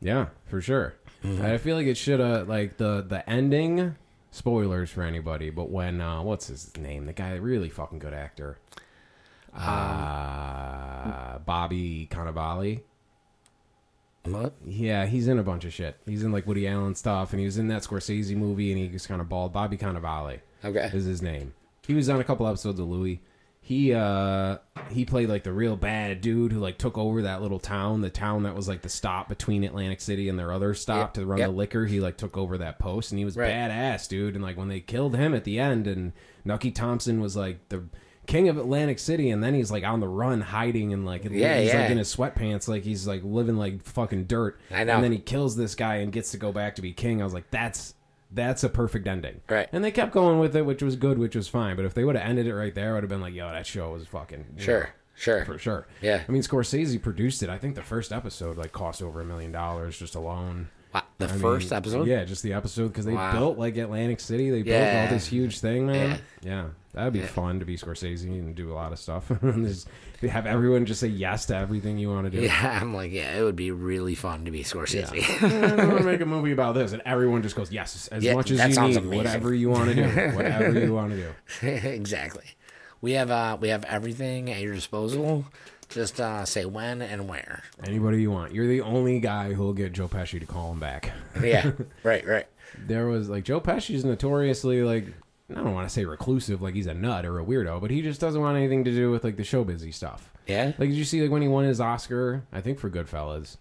[0.00, 0.94] Yeah, for sure.
[1.24, 1.44] Mm-hmm.
[1.44, 3.96] I feel like it should have like the the ending.
[4.34, 7.04] Spoilers for anybody, but when uh, what's his name?
[7.04, 8.58] The guy, really fucking good actor.
[9.54, 12.80] Um, Uh, Bobby Cannavale.
[14.24, 15.96] What Yeah, he's in a bunch of shit.
[16.06, 18.88] He's in like Woody Allen stuff, and he was in that Scorsese movie, and he
[18.88, 19.52] was kind of bald.
[19.52, 21.54] Bobby Cannavale okay is his name.
[21.86, 23.20] He was on a couple episodes of Louie.
[23.64, 24.58] He uh
[24.90, 28.10] he played like the real bad dude who like took over that little town, the
[28.10, 31.26] town that was like the stop between Atlantic City and their other stop Yeah, to
[31.26, 31.46] run yeah.
[31.46, 31.86] the liquor.
[31.86, 33.50] He like took over that post and he was Right.
[33.52, 34.34] badass, dude.
[34.34, 36.12] And like when they killed him at the end and
[36.44, 37.84] Nucky Thompson was like the
[38.26, 41.60] king of Atlantic City and then he's like on the run hiding and like Yeah,
[41.60, 41.82] he's yeah.
[41.82, 44.60] like in his sweatpants like he's like living like fucking dirt.
[44.70, 44.94] I know.
[44.94, 47.20] And then he kills this guy and gets to go back to be king.
[47.20, 47.94] I was like that's
[48.30, 49.40] that's a perfect ending.
[49.50, 49.68] Right.
[49.72, 51.76] And they kept going with it, which was good, which was fine.
[51.76, 53.50] But if they would have ended it right there, I would have been like, yo,
[53.50, 55.44] that show was fucking Sure, know, sure.
[55.44, 55.86] for sure.
[56.00, 56.22] Yeah.
[56.26, 57.50] I mean, Scorsese produced it.
[57.50, 60.68] I think the first episode like cost over a million dollars just alone.
[60.94, 62.06] Wow, the I first mean, episode?
[62.06, 63.32] Yeah, just the episode because they Wow.
[63.32, 64.48] built like Atlantic City.
[64.50, 65.02] They built Yeah.
[65.08, 66.18] all this huge thing, man.
[66.42, 69.30] Yeah, that'd be fun to be Scorsese and do a lot of stuff.
[69.42, 69.88] just
[70.22, 72.44] have everyone just say yes to everything you want to do.
[72.44, 75.16] Yeah, I'm like, yeah, it would be really fun to be Scorsese.
[75.16, 75.82] Yeah.
[75.82, 78.34] I want to make a movie about this, and everyone just goes yes as Yeah,
[78.34, 79.10] much as you need, amazing.
[79.16, 81.16] whatever you want to do, whatever you want to
[81.60, 81.66] do.
[81.66, 82.44] exactly.
[83.00, 85.44] We have uh we have everything at your disposal.
[85.88, 87.64] Just uh say when and where.
[87.84, 88.54] Anybody you want.
[88.54, 91.10] You're the only guy who'll get Joe Pesci to call him back.
[91.42, 91.72] Yeah,
[92.04, 92.46] right, right.
[92.78, 95.06] There was like Joe Pesci's notoriously like
[95.56, 98.02] I don't want to say reclusive, like he's a nut or a weirdo, but he
[98.02, 100.32] just doesn't want anything to do with like the show busy stuff.
[100.46, 100.66] Yeah.
[100.78, 103.56] Like did you see like when he won his Oscar, I think for Goodfellas,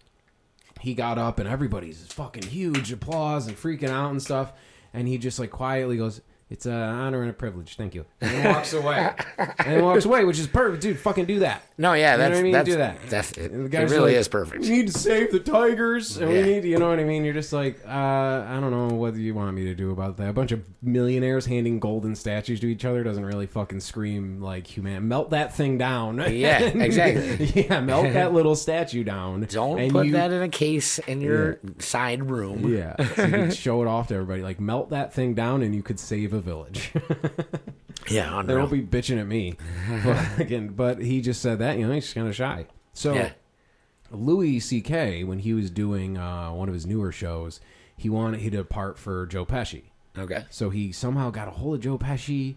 [0.79, 4.53] he got up and everybody's fucking huge applause and freaking out and stuff,
[4.93, 8.31] and he just like quietly goes, "It's an honor and a privilege, thank you," and
[8.31, 10.97] he walks away, and he walks away, which is perfect, dude.
[10.99, 11.61] Fucking do that.
[11.81, 12.51] No, yeah, You know that's what I mean?
[12.53, 12.97] that's Do that.
[13.09, 14.61] that's it, the it guy's really like, is perfect.
[14.63, 16.41] We need to save the tigers, and Yeah.
[16.41, 17.25] we need, you know what I mean?
[17.25, 20.29] You're just like, uh, I don't know what you want me to do about that.
[20.29, 24.67] A bunch of millionaires handing golden statues to each other doesn't really fucking scream like
[24.67, 25.07] human.
[25.07, 26.17] Melt that thing down.
[26.31, 27.45] Yeah, exactly.
[27.67, 29.47] yeah, melt that little statue down.
[29.49, 32.71] Don't and put you- that in a case in your side room.
[32.71, 34.43] Yeah, so you show it off to everybody.
[34.43, 36.91] Like melt that thing down, and you could save a village.
[38.09, 39.55] Yeah, they won't be bitching at me.
[40.37, 41.77] again, but he just said that.
[41.77, 42.65] You know, he's kind of shy.
[42.93, 43.13] So.
[43.13, 43.31] Yeah.
[44.13, 45.23] Louis C.K.
[45.23, 47.61] when he was doing uh, one of his newer shows,
[47.95, 49.83] he wanted he did a part for Joe Pesci.
[50.17, 50.43] Okay.
[50.49, 52.55] So he somehow got a hold of Joe Pesci,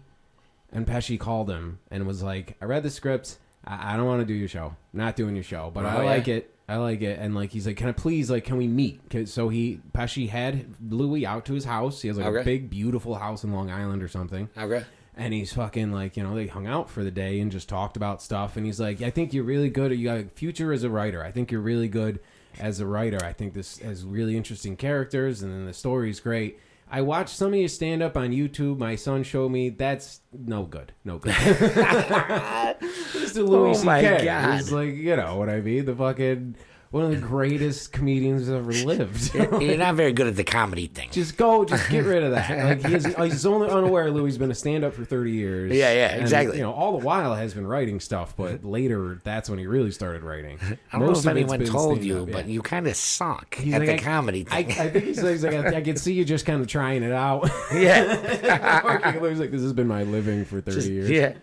[0.73, 3.37] and Pesci called him and was like, "I read the script.
[3.65, 4.75] I, I don't want to do your show.
[4.93, 6.09] I'm not doing your show, but Oh, I yeah?
[6.09, 6.51] like it.
[6.67, 9.47] I like it." And like he's like, "Can I please like can we meet?" So
[9.47, 12.01] he Pesci had Louis out to his house.
[12.01, 12.41] He has like Okay.
[12.41, 14.49] a big beautiful house in Long Island or something.
[14.57, 14.83] Okay.
[15.17, 17.95] And he's fucking like, you know, they hung out for the day and just talked
[17.95, 18.57] about stuff.
[18.57, 19.93] And he's like, I think you're really good.
[19.93, 21.23] You got a future as a writer.
[21.23, 22.19] I think you're really good
[22.59, 23.23] as a writer.
[23.23, 26.59] I think this has really interesting characters and then the story's great.
[26.91, 28.77] I watched some of your stand up on YouTube.
[28.77, 30.93] My son showed me that's no good.
[31.03, 31.33] No good.
[31.33, 33.47] Mr.
[33.47, 34.61] Louis Oh C.K.
[34.71, 35.85] Like, you know what I mean?
[35.85, 36.55] The fucking
[36.95, 39.35] one of the greatest comedians ever lived.
[39.35, 41.09] You're not very good at the comedy thing.
[41.11, 42.81] Just go, just get rid of that.
[42.81, 45.73] Like he's, he's only unaware Louis has been a stand up for thirty years.
[45.73, 46.55] Yeah, yeah, And, exactly.
[46.55, 49.91] You know, all the while has been writing stuff, but later that's when he really
[49.91, 50.57] started writing.
[50.93, 52.31] I don't know if anyone told you, yeah.
[52.31, 54.79] but you kind of suck He's at like, the I- comedy I, thing.
[54.79, 57.03] I think he's like, he's like I, I can see you just kind of trying
[57.03, 57.49] it out.
[57.73, 59.17] yeah.
[59.21, 61.09] Louis like, this has been my living for thirty years.
[61.09, 61.33] Yeah.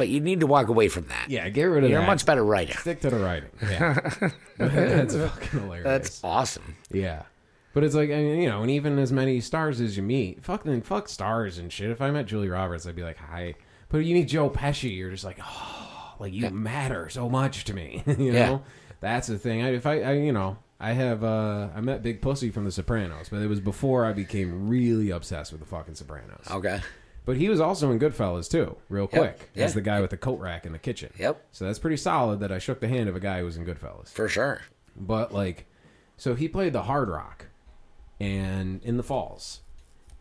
[0.00, 1.26] But you need to walk away from that.
[1.28, 1.90] Yeah, get rid of that.
[1.90, 2.72] You're a much better writer.
[2.72, 3.50] Stick to the writing.
[3.62, 3.92] Yeah,
[4.56, 5.84] that's fucking hilarious.
[5.84, 6.74] That's awesome.
[6.90, 7.24] Yeah.
[7.74, 10.42] But it's like, I mean, you know, and even as many stars as you meet,
[10.42, 11.90] fuck, then fuck stars and shit.
[11.90, 13.56] If I met Julie Roberts, I'd be like, hi.
[13.90, 17.74] But you meet Joe Pesci, you're just like, oh, like you matter so much to
[17.74, 18.02] me.
[18.06, 18.58] you know, Yeah.
[19.00, 19.62] that's the thing.
[19.62, 22.72] I, if I, I, you know, I have, uh, I met Big Pussy from The
[22.72, 26.46] Sopranos, but it was before I became really obsessed with the fucking Sopranos.
[26.50, 26.80] Okay.
[27.30, 29.66] But he was also in Goodfellas too, real quick, Yeah.
[29.66, 31.12] as the guy with the coat rack in the kitchen.
[31.16, 31.40] Yep.
[31.52, 33.64] So that's pretty solid that I shook the hand of a guy who was in
[33.64, 34.08] Goodfellas.
[34.08, 34.62] For sure.
[34.96, 35.66] But like,
[36.16, 37.46] so he played the Hard Rock,
[38.18, 39.60] and in the Falls,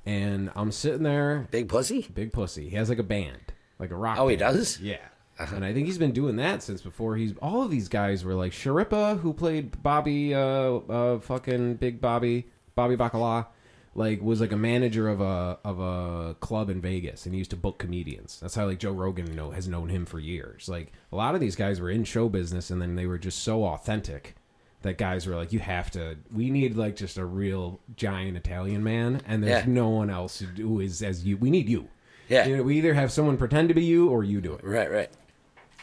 [0.06, 2.08] and I'm sitting there, Big pussy?
[2.14, 2.70] big pussy.
[2.70, 4.20] He has like a band, like a rock.
[4.20, 4.80] Oh, he does?
[4.80, 4.98] Yeah.
[5.40, 7.34] And I think he's been doing that since before he's.
[7.42, 12.52] All of these guys were like Schirripa, who played Bobby, uh, uh, fucking Big Bobby,
[12.76, 13.48] Bobby Bacala,
[13.96, 17.52] like was like a manager of a of a club in Vegas, and he used
[17.52, 18.40] to book comedians.
[18.40, 20.70] That's how like Joe Rogan know has known him for years.
[20.70, 23.40] Like a lot of these guys were in show business, and then they were just
[23.44, 24.36] so authentic
[24.82, 26.16] that guys were like, you have to.
[26.34, 29.72] We need like just a real giant Italian man, and there's Yeah.
[29.74, 31.36] no one else who, is as you.
[31.38, 31.90] We need you.
[32.30, 32.46] Yeah.
[32.48, 34.64] You know, we either have someone pretend to be you or you do it.
[34.64, 35.10] Right, right.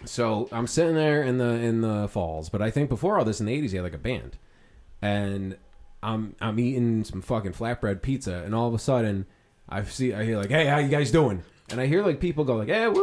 [0.05, 3.41] So I'm sitting there in the in the falls, but I think before all this
[3.41, 4.37] in the '80s, he had like a band,
[5.03, 5.57] and
[6.03, 9.27] I'm I'm eating some fucking flatbread pizza, and all of a sudden
[9.69, 12.45] I see I hear like, "Hey, how you guys doing?" And I hear like people
[12.45, 12.95] go like, "Hey, woo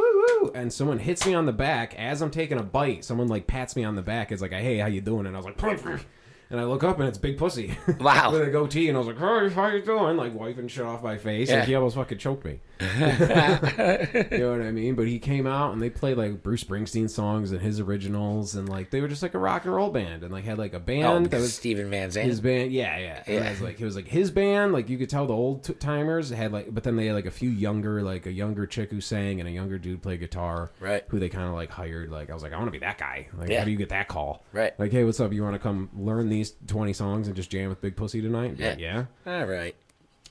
[0.41, 3.03] woo," and someone hits me on the back as I'm taking a bite.
[3.03, 4.31] Someone like pats me on the back.
[4.31, 5.57] It's like, "Hey, how you doing?" And I was like,
[6.49, 7.77] and I look up and it's Big Pussy.
[7.99, 8.31] Wow.
[8.31, 11.01] with a goatee, and I was like, "Hey, how you doing?" Like wiping shit off
[11.03, 11.49] my face.
[11.49, 11.59] Yeah.
[11.59, 12.59] Like he almost fucking choked me.
[12.83, 14.95] You know what I mean?
[14.95, 18.67] But he came out and they played like Bruce Springsteen songs and his originals, and
[18.69, 20.77] like they were just like a rock and roll band, and like had like a
[20.77, 22.27] Oh, band that was Steven Van Zandt.
[22.27, 22.71] his band.
[22.71, 23.23] Yeah, yeah.
[23.27, 23.33] Yeah.
[23.47, 24.73] it was like it was like his band.
[24.73, 27.25] Like you could tell the old t- timers had like, but then they had like
[27.25, 30.71] a few younger, like a younger chick who sang and a younger dude played guitar.
[30.79, 31.03] Right.
[31.09, 32.09] Who they kind of like hired.
[32.11, 33.27] Like I was like, I want to be that guy.
[33.37, 33.59] Like Yeah.
[33.59, 34.43] how do you get that call?
[34.51, 34.77] Right.
[34.79, 35.31] Like hey, what's up?
[35.33, 38.55] You want to come learn these twenty songs and just jam with Big Pussy tonight?
[38.57, 38.75] Yeah.
[38.77, 39.05] yeah.
[39.25, 39.75] All right.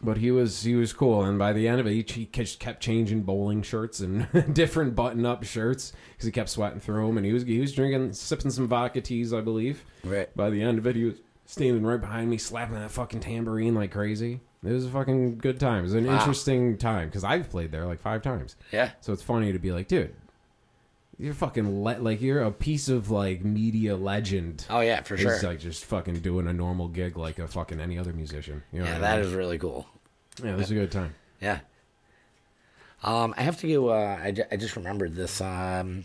[0.05, 2.59] But he was he was cool, and by the end of it, he, he just
[2.59, 7.25] kept changing bowling shirts and different button-up shirts because he kept sweating through them, and
[7.25, 9.85] he was he was drinking, sipping some vodka teas, I believe.
[10.03, 10.35] Right.
[10.37, 11.15] By the end of it, he was
[11.47, 14.41] standing right behind me, slapping that fucking tambourine like crazy.
[14.65, 15.81] It was a fucking good time.
[15.81, 16.19] It was an Wow.
[16.19, 18.57] interesting time because I've played there like five times.
[18.73, 18.91] Yeah.
[19.01, 20.15] So it's funny to be like, dude,
[21.19, 24.67] you're fucking le- like you're a piece of like media legend.
[24.71, 25.35] Oh, yeah, for sure.
[25.35, 28.63] It's like just fucking doing a normal gig like a fucking any other musician.
[28.73, 29.27] You know Yeah, what I mean?
[29.27, 29.87] is really cool.
[30.43, 31.15] Yeah, this is a good time.
[31.41, 31.61] Yeah.
[33.03, 33.89] Um, I have to go.
[33.89, 35.41] Uh, I, I just remembered this.
[35.41, 36.05] Um,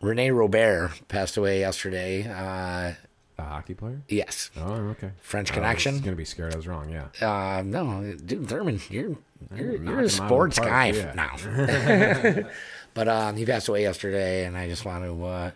[0.00, 2.22] Rene Robert passed away yesterday.
[2.26, 2.94] Uh,
[3.38, 4.00] A hockey player?
[4.08, 4.50] yes.
[4.56, 5.10] Oh, okay.
[5.20, 5.92] French I Connection?
[5.94, 6.54] was gonna be scared.
[6.54, 6.88] I was wrong.
[6.90, 7.08] Yeah.
[7.20, 9.16] Uh, no, dude, Thurman, you're
[9.54, 11.36] you're, you're a sports guy park, now.
[12.98, 15.24] but um, he passed away yesterday, and I just want to.
[15.24, 15.50] Uh,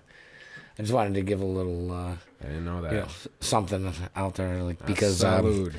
[0.78, 2.92] I just wanted to give a little, uh, I didn't know that.
[2.92, 3.08] you know,
[3.40, 5.74] something out there, like because, um, Salud.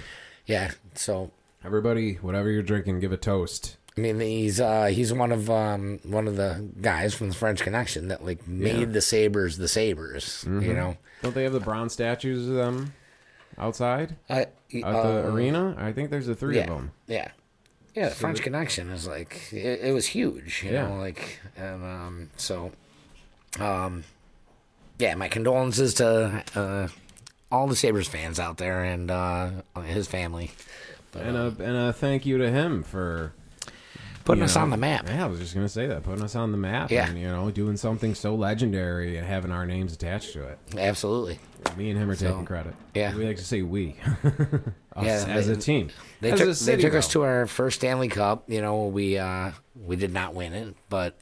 [0.45, 0.71] yeah.
[0.95, 1.31] So
[1.63, 3.77] Everybody, whatever you're drinking, give a toast.
[3.97, 7.61] I mean, he's uh, he's one of um, one of the guys from the French
[7.61, 10.43] Connection that like made the Sabres the Sabres.
[10.45, 12.93] You know, Don't they have the bronze statues of them
[13.57, 15.77] outside uh, at the arena?
[15.79, 16.91] I think there's the three yeah, of them.
[17.07, 17.31] yeah,
[17.95, 18.09] yeah.
[18.09, 20.63] The French Connection is like it, it was huge.
[20.63, 20.87] You Yeah.
[20.89, 22.71] know, like and um, so,
[23.59, 24.03] um,
[24.99, 25.15] yeah.
[25.15, 26.87] My condolences to uh,
[27.51, 29.49] all the Sabres fans out there and uh,
[29.85, 30.51] his family.
[31.11, 33.33] But, And a and a thank you to him for
[34.25, 35.07] Putting us on the map.
[35.07, 36.91] Yeah, I was just gonna say that, putting us on the map.
[36.91, 37.09] Yeah.
[37.09, 40.59] and, you know, doing something so legendary and having our names attached to it.
[40.77, 41.39] Absolutely.
[41.77, 42.73] Me and him are So, taking credit.
[42.93, 43.15] yeah.
[43.15, 43.95] we like to say we.
[44.95, 45.89] Yeah, as they- a team.
[46.21, 48.43] They as took, a they city, took us to our first Stanley Cup.
[48.47, 51.17] You know, we uh, we did not win it, but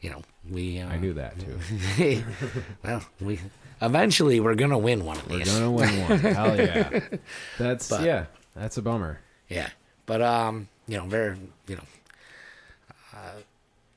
[0.00, 0.80] you know, we.
[0.80, 2.24] Uh, I knew that too.
[2.84, 3.38] well, we
[3.80, 6.18] eventually we're gonna win one of We're gonna win one.
[6.18, 7.00] Hell yeah.
[7.56, 8.24] That's But- yeah.
[8.56, 9.20] That's a bummer.
[9.48, 9.68] Yeah,
[10.06, 11.36] but um, you know, very
[11.68, 11.82] you know,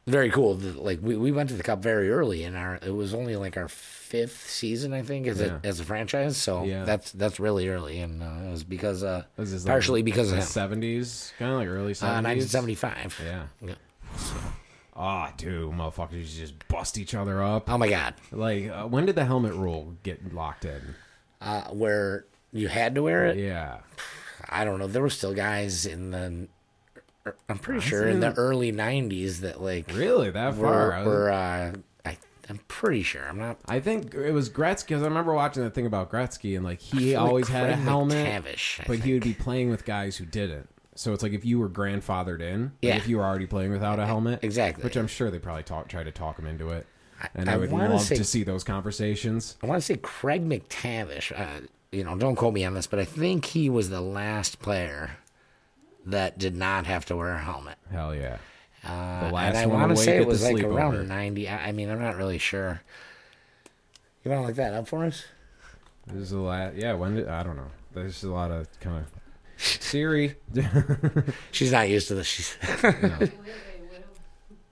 [0.08, 0.56] very cool.
[0.56, 2.76] Like we, we went to the cup very early in our.
[2.82, 5.60] It was only like our fifth season, I think, as Yeah.
[5.64, 6.38] a as a franchise.
[6.38, 6.86] So Yeah.
[6.86, 10.38] that's that's really early, and uh, it was because uh, is like partially because of
[10.38, 12.54] the seventies, kind of like early Uh, seventies.
[12.54, 13.22] 1975.
[13.24, 13.44] Yeah.
[13.62, 13.76] Yeah.
[14.96, 17.70] Ah, dude, motherfuckers just bust each other up.
[17.70, 18.16] Oh my God.
[18.32, 20.96] Like, uh, when did the helmet rule get locked in?
[21.40, 23.38] Uh, where you had to wear it.
[23.38, 23.80] Yeah.
[24.50, 24.88] I don't know.
[24.88, 26.48] There were still guys in the.
[27.50, 31.04] I'm pretty sure in the early '90s that like Really, that far?
[31.04, 31.74] were, were uh,
[32.06, 32.18] I,
[32.50, 33.28] I'm pretty sure.
[33.28, 33.58] I'm not.
[33.66, 36.80] I think it was Gretzky because I remember watching that thing about Gretzky and like
[36.82, 40.18] he feel like always had a helmet, MacTavish, but he would be playing with guys
[40.18, 40.70] who didn't.
[40.96, 42.96] So it's like if you were grandfathered in, like Yeah.
[42.98, 44.84] if you were already playing without a helmet, Exactly.
[44.84, 46.88] Which I'm sure they probably talk, try to talk him into it,
[47.36, 49.58] and I, I would love say- to see those conversations.
[49.62, 51.40] I want to say Craig MacTavish.
[51.40, 54.60] Uh, you know, don't quote me on this, but I think he was the last
[54.60, 55.12] player
[56.08, 57.78] that did not have to wear a helmet.
[57.92, 58.38] Hell yeah!
[58.84, 60.74] Uh, The last and I one want to say it was like sleepover.
[60.76, 61.48] around 90.
[61.50, 62.82] I, I mean, I'm not really sure.
[64.24, 65.24] You want to look that up for us?
[66.08, 66.76] This is a lot.
[66.76, 67.72] Yeah, when did I don't know.
[67.94, 69.06] There's a lot of kind of
[69.58, 70.36] Siri.
[71.52, 72.28] She's not used to this.
[72.28, 72.58] She's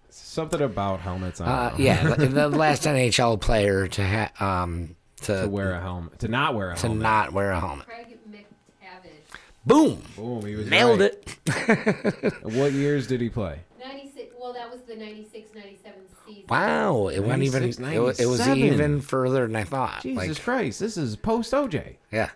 [0.10, 1.40] Something about helmets.
[1.40, 4.32] Uh, yeah, the, the last NHL player to ha-
[4.66, 7.02] um to, to wear a helmet, to not wear a to helmet.
[7.02, 7.86] not wear a helmet.
[7.88, 8.15] Craig MacTavish.
[9.66, 11.12] Boom, Boom, he was nailed right.
[11.48, 12.34] it.
[12.44, 13.60] What years did he play?
[13.80, 14.36] 96.
[14.40, 15.94] Well, that was the 96 97
[16.28, 16.44] season.
[16.48, 17.62] Wow, it went even.
[17.62, 18.58] 96, It, wa- it was 97.
[18.74, 20.04] even further than I thought.
[20.04, 21.96] Jesus like, Christ, this is post OJ.
[22.12, 22.30] yeah,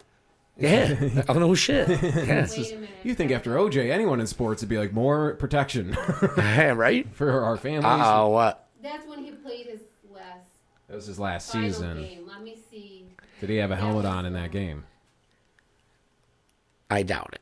[0.58, 1.24] yeah.
[1.30, 1.88] oh no shit.
[2.04, 2.90] Yeah, Wait a minute.
[3.04, 5.96] You think after OJ, anyone in sports would be like more protection
[6.38, 7.08] right.
[7.14, 7.86] for our families?
[8.06, 8.68] Uh oh, what?
[8.82, 9.82] That's when he played his
[10.12, 10.50] last
[10.88, 11.98] That was his last final season.
[12.06, 12.28] game.
[12.28, 13.06] Let me see.
[13.40, 14.86] Did he have a helmet on in that game?
[16.90, 17.41] I doubt it.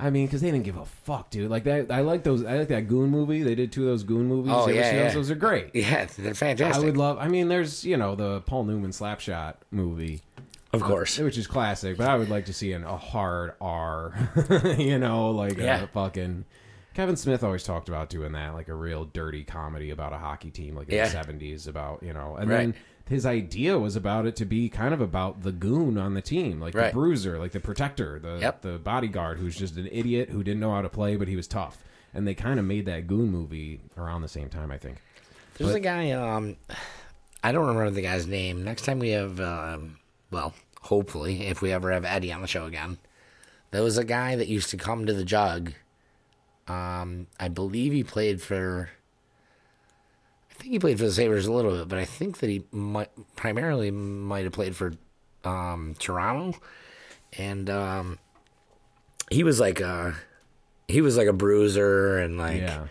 [0.00, 1.50] I mean, because they didn't give a fuck, dude.
[1.50, 2.44] Like that, I like those.
[2.44, 3.42] I like that Goon movie.
[3.42, 4.52] They did two of those Goon movies.
[4.54, 5.02] Oh, yeah, yeah.
[5.04, 5.14] those?
[5.14, 5.70] Those are great.
[5.74, 6.80] Yeah, they're fantastic.
[6.82, 7.18] I would love.
[7.18, 10.22] I mean, there's you know the Paul Newman Slapshot movie,
[10.72, 11.18] of course.
[11.18, 11.96] Uh, which is classic.
[11.96, 14.14] But I would like to see an, a hard R.
[14.78, 15.82] you know, like uh, Yeah.
[15.82, 16.44] a fucking.
[16.94, 20.50] Kevin Smith always talked about doing that, like a real dirty comedy about a hockey
[20.52, 21.04] team, like in Yeah.
[21.06, 22.56] the seventies, about you know, and Right.
[22.58, 22.74] then
[23.08, 26.60] his idea was about it to be kind of about the goon on the team,
[26.60, 26.88] like Right.
[26.88, 28.62] the bruiser, like the protector, the Yep.
[28.62, 31.46] the bodyguard who's just an idiot who didn't know how to play, but he was
[31.46, 31.82] tough.
[32.14, 34.98] And they kind of made that goon movie around the same time, I think.
[35.56, 36.10] There's a guy.
[36.12, 36.56] Um,
[37.42, 38.64] I don't remember the guy's name.
[38.64, 39.98] Next time we have, um,
[40.30, 42.98] well, hopefully, if we ever have Eddie on the show again,
[43.70, 45.72] there was a guy that used to come to the jug.
[46.66, 48.90] Um, I believe he played for.
[50.68, 53.08] Think he played for the Sabres a little bit, but I think that he might
[53.36, 54.92] primarily might have played for
[55.42, 56.58] um, Toronto,
[57.38, 58.18] and um,
[59.30, 60.14] he was like a
[60.86, 62.86] he was like a bruiser and like yeah.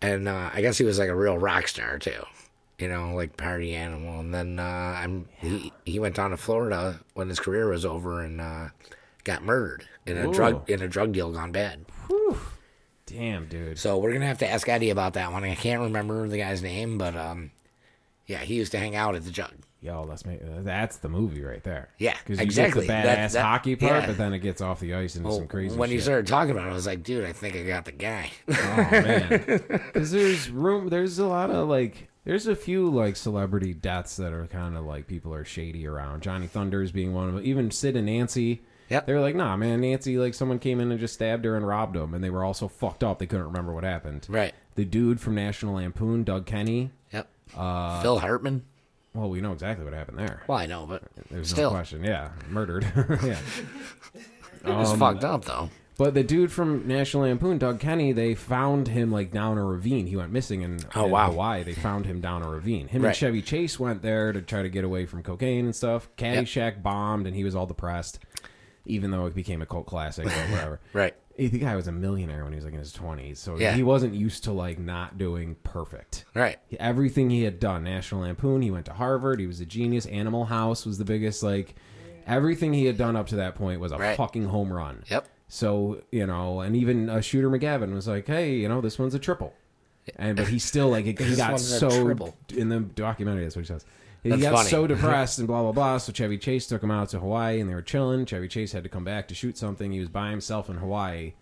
[0.00, 2.22] and uh, I guess he was like a real rock star too,
[2.78, 4.20] you know, like party animal.
[4.20, 8.22] And then uh, I'm he he went down to Florida when his career was over
[8.22, 8.68] and uh,
[9.24, 10.32] got murdered in a Ooh.
[10.32, 11.86] drug in a drug deal gone bad.
[13.06, 13.78] Damn, dude.
[13.78, 15.44] So we're gonna have to ask Eddie about that one.
[15.44, 17.52] I can't remember the guy's name, but um,
[18.26, 19.52] yeah, he used to hang out at the jug.
[19.80, 21.88] Yo, let's make that's the movie right there.
[21.98, 22.82] Yeah, because exactly.
[22.82, 24.06] You get the badass that- hockey part, yeah.
[24.06, 25.76] but then it gets off the ice into some crazy.
[25.76, 25.94] when shit.
[25.94, 28.32] you started talking about it, I was like, dude, I think I got the guy.
[28.48, 28.54] oh
[28.90, 29.28] man,
[29.68, 30.88] because there's room.
[30.88, 32.08] There's a lot of like.
[32.24, 36.24] There's a few like celebrity deaths that are kind of like people are shady around.
[36.24, 37.44] Johnny Thunders being one of them.
[37.44, 38.62] Even Sid and Nancy.
[38.88, 39.06] Yep.
[39.06, 41.66] They were like, nah, man, Nancy, like someone came in and just stabbed her and
[41.66, 44.26] robbed them, and they were all so fucked up they couldn't remember what happened.
[44.28, 44.54] right.
[44.76, 46.90] The dude from National Lampoon, Doug Kenney.
[47.12, 47.28] Yep.
[47.56, 48.62] Uh, Phil Hartman.
[49.14, 50.42] Well, we know exactly what happened there.
[50.46, 52.04] Well, I know, but There's still, no question.
[52.04, 52.84] Yeah, murdered.
[53.24, 53.38] yeah.
[54.14, 55.70] it was Um, fucked up though.
[55.98, 60.06] But the dude from National Lampoon, Doug Kenney, they found him like down a ravine.
[60.06, 61.30] He went missing in, Oh, in wow.
[61.30, 61.62] Hawaii.
[61.62, 62.88] They found him down a ravine.
[62.88, 63.08] Him Right.
[63.08, 66.10] and Chevy Chase went there to try to get away from cocaine and stuff.
[66.18, 68.18] Caddyshack bombed, and he was all depressed,
[68.86, 70.80] even though it became a cult classic or whatever.
[70.92, 71.14] Right.
[71.38, 73.72] The guy was a millionaire when he was like in his twenties, so Yeah.
[73.74, 76.24] he wasn't used to like not doing perfect.
[76.34, 76.58] Right.
[76.80, 79.38] Everything he had done, National Lampoon, he went to Harvard.
[79.38, 80.06] He was a genius.
[80.06, 81.42] Animal House was the biggest.
[81.42, 81.74] Like
[82.26, 84.16] everything he had done up to that point was a Right.
[84.16, 85.04] fucking home run.
[85.10, 85.28] Yep.
[85.48, 89.14] So you know, and even uh, Shooter McGavin was like, "Hey, you know, this one's
[89.14, 89.52] a triple."
[90.14, 91.88] and but he still like he got so
[92.54, 93.42] in the documentary.
[93.42, 93.84] That's what he says.
[94.26, 94.70] He That's got funny.
[94.70, 95.98] so depressed and blah blah blah.
[95.98, 98.26] So Chevy Chase took him out to Hawaii, and they were chilling.
[98.26, 99.92] Chevy Chase had to come back to shoot something.
[99.92, 101.34] He was by himself in Hawaii,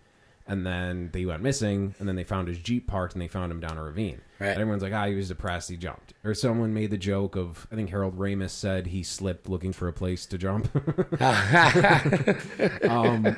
[0.47, 1.95] and then they went missing.
[1.97, 4.21] And then they found his jeep parked, and they found him down a ravine.
[4.39, 4.49] Right.
[4.49, 5.69] And everyone's like, ah, he was depressed.
[5.69, 6.13] He jumped.
[6.23, 9.87] Or someone made the joke of, I think Harold Ramis said he slipped looking for
[9.87, 10.69] a place to jump.
[12.89, 13.37] um,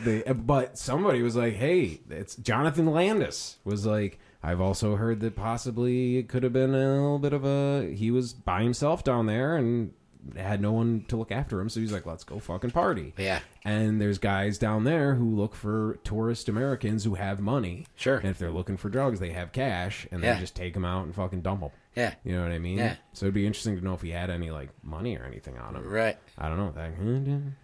[0.00, 5.36] they, but somebody was like, hey, it's Jonathan Landis was like, I've also heard that
[5.36, 9.26] possibly it could have been a little bit of a, he was by himself down
[9.26, 9.92] there and
[10.36, 11.68] had no one to look after him.
[11.68, 13.12] So he's like, let's go fucking party.
[13.18, 13.40] Yeah.
[13.64, 17.86] And there's guys down there who look for tourist Americans who have money.
[17.96, 18.16] Sure.
[18.18, 20.34] And if they're looking for drugs, they have cash and Yeah.
[20.34, 21.70] they just take them out and fucking dump them.
[21.96, 22.14] Yeah.
[22.24, 22.78] You know what I mean?
[22.78, 22.94] Yeah.
[23.12, 25.76] So it'd be interesting to know if he had any like money or anything on
[25.76, 25.88] him.
[25.88, 26.16] Right.
[26.38, 26.72] I don't know.
[26.72, 26.96] That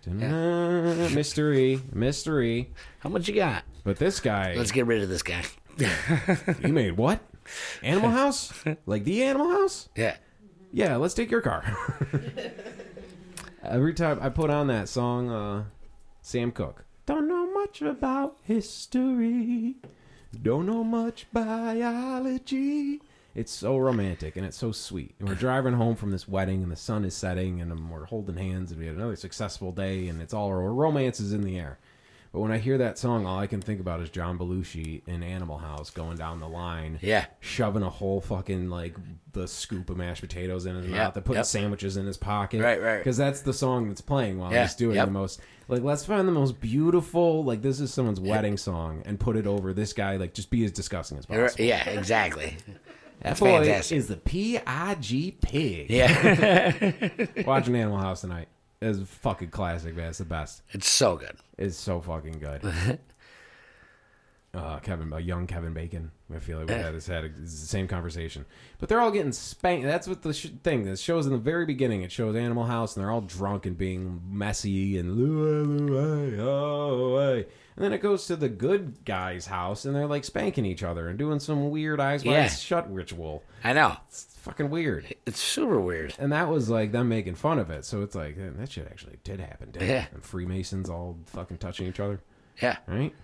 [1.14, 2.70] mystery, mystery.
[3.00, 3.64] How much you got?
[3.84, 5.42] But this guy, Let's get rid of this guy.
[6.62, 7.20] he made what?
[7.82, 8.52] Animal House?
[8.86, 9.88] Like the Animal House?
[9.96, 10.16] Yeah.
[10.72, 11.64] Yeah, let's take your car.
[13.62, 15.64] Every time I put on that song, uh,
[16.20, 16.84] Sam Cooke.
[17.06, 19.76] Don't know much about history.
[20.42, 23.00] Don't know much biology.
[23.34, 25.14] It's so romantic and it's so sweet.
[25.18, 28.36] And we're driving home from this wedding and the sun is setting and we're holding
[28.36, 31.59] hands and we had another successful day and it's all our romance is in the
[31.59, 31.78] air.
[32.32, 35.22] But when I hear that song, all I can think about is John Belushi in
[35.22, 37.24] Animal House going down the line, Yeah.
[37.40, 38.96] shoving a whole fucking like
[39.32, 41.46] the scoop of mashed potatoes in his Yep, mouth, and putting yep.
[41.46, 42.98] sandwiches in his pocket, Right, right.
[42.98, 45.06] Because that's the song that's playing while Yeah, he's doing yep.
[45.06, 45.40] the most.
[45.68, 47.44] Like, let's find the most beautiful.
[47.44, 50.16] Like, this is someone's wedding song, and put it over this guy.
[50.16, 51.64] Like, just be as disgusting as possible.
[51.64, 52.56] Yeah, exactly.
[53.20, 53.98] That boy boy fantastic.
[53.98, 55.90] is the P I G pig.
[55.90, 56.92] Yeah.
[57.46, 58.46] Watching Animal House tonight
[58.80, 60.09] is fucking classic, man.
[60.10, 60.62] It's the best.
[60.70, 61.36] it's so good.
[61.56, 62.62] It's so fucking good.
[64.55, 66.10] uh, Kevin, a young Kevin Bacon.
[66.34, 68.44] I feel like we had this had a, the same conversation,
[68.78, 69.86] but they're all getting spanked.
[69.86, 70.84] That's what the sh- thing.
[70.84, 72.02] This shows in the very beginning.
[72.02, 75.18] It shows Animal House, and they're all drunk and being messy and
[77.78, 81.09] and then it goes to the good guy's house, and they're like spanking each other
[81.09, 82.48] and doing some weird eyes wide Yeah.
[82.48, 83.42] shut ritual.
[83.64, 83.96] I know.
[84.09, 85.15] It's fucking weird.
[85.27, 86.15] It's super weird.
[86.19, 87.85] And that was like them making fun of it.
[87.85, 89.70] So it's like eh, that shit actually did happen.
[89.70, 90.05] Didn't Yeah.
[90.05, 90.09] it?
[90.15, 92.20] And Freemasons all fucking touching each other,
[92.62, 92.77] Yeah.
[92.87, 93.15] right?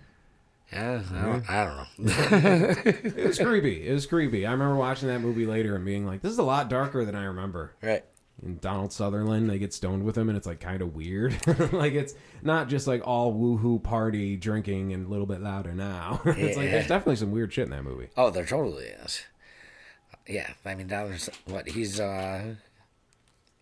[0.71, 1.01] Yeah.
[1.13, 2.75] I don't, I don't know.
[2.85, 3.87] It was creepy.
[3.87, 4.45] It was creepy.
[4.45, 7.15] I remember watching that movie later and being like, "This is a lot darker than
[7.15, 8.03] I remember." right.
[8.43, 11.37] And Donald Sutherland, they get stoned with him, and it's like kind of weird.
[11.71, 16.19] like it's not just like all woohoo party drinking and a little bit louder now.
[16.25, 16.71] it's like Yeah.
[16.71, 18.09] there's definitely some weird shit in that movie.
[18.17, 19.21] Oh, there totally is.
[20.27, 21.29] Yeah, I mean, dollars.
[21.45, 22.55] What he's uh,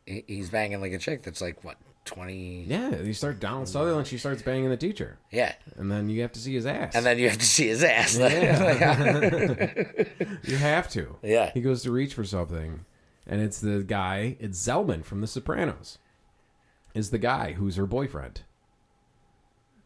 [0.06, 2.64] he- he's banging like a chick that's like what twenty.
[2.64, 6.31] Yeah, you start Donald Sutherland, she starts banging the teacher, Yeah, and then you have
[6.34, 6.95] to see his ass.
[6.95, 8.18] and then you have to see his ass.
[8.18, 9.73] Yeah.
[10.44, 11.15] you have to.
[11.22, 11.52] Yeah.
[11.53, 12.85] he goes to reach for something,
[13.27, 14.38] and it's the guy.
[14.40, 15.98] It's Zellman from The Sopranos.
[16.94, 18.41] Is the guy who's her boyfriend.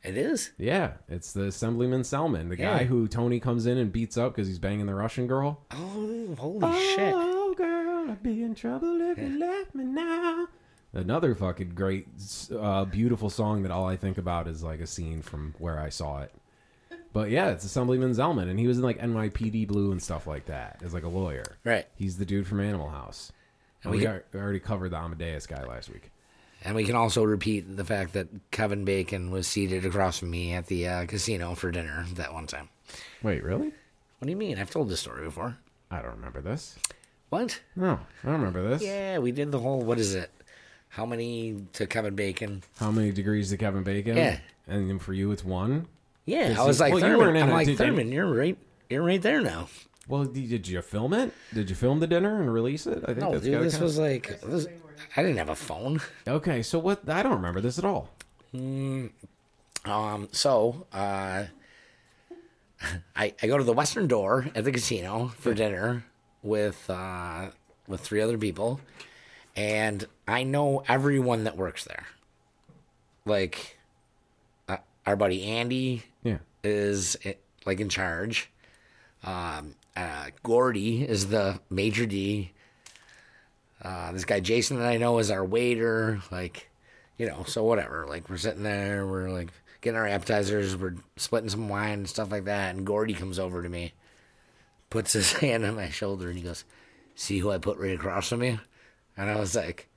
[0.08, 0.52] It is.
[0.58, 4.48] Yeah, it's the Assemblyman Zellman, the guy who Tony comes in and beats up because
[4.48, 5.66] he's banging the Russian girl.
[5.72, 7.14] Oh, holy shit!
[7.14, 10.48] Oh, girl, I'd be in trouble if you left me now.
[10.94, 12.08] Another fucking great,
[12.58, 15.90] uh, beautiful song that all I think about is like a scene from where I
[15.90, 16.34] saw it.
[17.12, 20.46] But yeah, it's Assemblyman Zellman, and he was in like NYPD Blue and stuff like
[20.46, 21.44] that as like a lawyer.
[21.66, 21.86] Right.
[21.96, 23.34] He's the dude from Animal House.
[23.84, 26.12] And we we, got, already covered the Amadeus guy last week.
[26.64, 30.54] And we can also repeat the fact that Kevin Bacon was seated across from me
[30.54, 32.70] at the uh, casino for dinner that one time.
[33.22, 33.68] Wait, really?
[34.20, 34.58] What do you mean?
[34.58, 35.58] I've told this story before.
[35.92, 36.76] I don't remember this.
[37.30, 37.60] What?
[37.76, 38.82] No, I don't remember this.
[38.82, 39.82] Yeah, we did the whole.
[39.82, 40.32] What is it?
[40.90, 42.64] How many to Kevin Bacon?
[42.80, 44.18] How many degrees to Kevin Bacon?
[44.18, 44.40] Yeah.
[44.68, 45.88] And then for you, it's one.
[46.26, 47.36] Yeah, I was like, well, you Thurman.
[47.36, 47.78] in I'm like, did?
[47.78, 48.58] Thurman, you're right.
[48.90, 49.68] You're right there now.
[50.08, 51.34] Well, did you film it?
[51.54, 53.04] Did you film the dinner and release it?
[53.04, 54.68] I think No, that's dude, this was like, this,
[55.16, 56.02] I didn't have a phone.
[56.28, 56.62] okay.
[56.62, 57.08] So what?
[57.10, 58.10] I don't remember this at all.
[58.54, 61.46] Um, so uh,
[63.16, 66.04] I I go to the Western Door at the casino for dinner
[66.44, 67.48] with uh,
[67.88, 68.80] with three other people,
[69.56, 72.06] and I know everyone that works there.
[73.26, 73.78] Like,
[74.70, 76.38] uh, our buddy Andy Yeah.
[76.64, 77.34] is eh,
[77.66, 78.50] like in charge.
[79.24, 82.52] Um, uh, Gordy is the major D.
[83.82, 86.20] Uh, this guy Jason that I know is our waiter.
[86.32, 86.70] Like,
[87.18, 88.06] you know, so whatever.
[88.08, 89.50] Like we're sitting there, we're like
[89.82, 92.76] getting our appetizers, we're splitting some wine and stuff like that.
[92.76, 93.94] And Gordy comes over to me,
[94.90, 96.64] puts his hand on my shoulder, and he goes,
[97.16, 98.60] "See who I put right across from you?"
[99.16, 99.88] And I was like,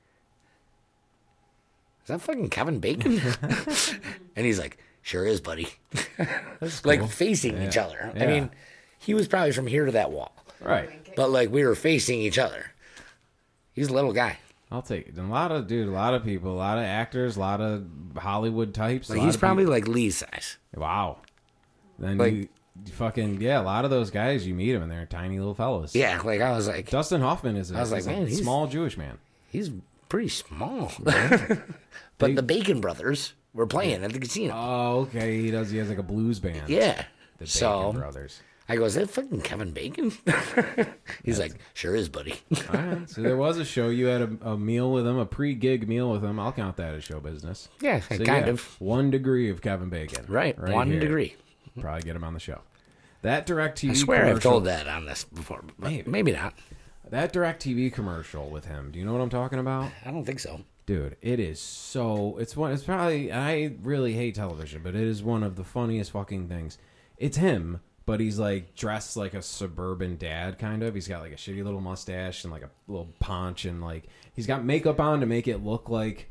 [2.02, 3.20] "Is that fucking Kevin Bacon?"
[4.36, 5.68] and he's like, "Sure is, buddy."
[6.84, 8.12] like facing each other.
[8.14, 8.50] I mean,
[8.98, 10.90] he was probably from here to that wall, Right.
[11.16, 12.66] but like we were facing each other.
[13.72, 14.38] He's a little guy.
[14.72, 15.18] I'll take it.
[15.18, 17.86] A lot of dude, a lot of people, a lot of actors, a lot of
[18.16, 19.10] Hollywood types.
[19.10, 20.58] Like he's probably like Lee's size.
[20.74, 21.18] wow.
[21.98, 22.48] Then like- you,
[22.86, 25.54] you fucking yeah, a lot of those guys you meet them and they're tiny little
[25.54, 25.94] fellas.
[25.94, 28.40] Yeah, like I was like, Dustin Hoffman is a, I was like, a man, he's-
[28.40, 29.18] small Jewish man.
[29.48, 29.70] he's
[30.08, 30.92] pretty small.
[32.18, 34.54] but the Bacon Brothers were playing at the casino.
[34.56, 35.40] Oh, okay.
[35.42, 35.70] He does.
[35.70, 36.68] He has like a blues band.
[36.68, 36.94] yeah.
[37.38, 38.40] the Bacon So Brothers.
[38.70, 40.12] I go, is that fucking Kevin Bacon?
[41.24, 42.34] he's like, sure is, buddy.
[42.72, 43.10] All right.
[43.10, 43.88] So there was a show.
[43.88, 46.38] You had a, a meal with him, a pre-gig meal with him.
[46.38, 47.68] I'll count that as show business.
[47.80, 48.80] yeah, So, kind yeah, of.
[48.80, 50.24] one degree of Kevin Bacon.
[50.28, 51.00] Right, one here.
[51.00, 51.34] degree.
[51.80, 52.60] Probably get him on the show.
[53.22, 56.10] That DirecTV I swear I've told that on this before, but Maybe.
[56.10, 56.54] maybe not.
[57.10, 58.90] that DirecTV commercial with him.
[58.92, 59.90] Do you know what I'm talking about?
[60.06, 60.60] I don't think so.
[60.86, 62.38] Dude, it is so.
[62.38, 62.72] It's one.
[62.72, 63.30] It's probably.
[63.32, 66.78] I really hate television, but it is one of the funniest fucking things.
[67.18, 67.80] It's him,
[68.10, 70.96] but he's like dressed like a suburban dad, kind of.
[70.96, 74.48] He's got like a shitty little mustache and like a little paunch, and like he's
[74.48, 76.28] got makeup on to make it look like,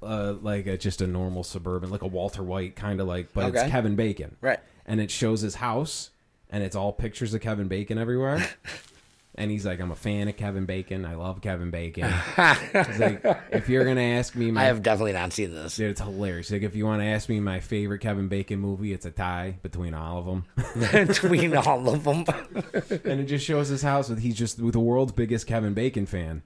[0.00, 3.32] uh, like a, just a normal suburban, like a Walter White kind of like.
[3.34, 3.62] But Okay.
[3.62, 4.60] it's Kevin Bacon, Right.
[4.86, 6.10] And it shows his house,
[6.48, 8.46] and it's all pictures of Kevin Bacon everywhere.
[9.38, 11.04] And he's like, I'm a fan of Kevin Bacon.
[11.04, 12.10] I love Kevin Bacon.
[12.10, 15.76] He's like, if you're gonna ask me, my I have definitely not seen this.
[15.76, 16.50] Dude, it's hilarious.
[16.50, 19.58] Like, if you want to ask me my favorite Kevin Bacon movie, it's a tie
[19.62, 20.44] between all of them.
[21.06, 22.24] Between all of them.
[23.04, 26.06] and it just shows his house with he's just with the world's biggest Kevin Bacon
[26.06, 26.42] fan.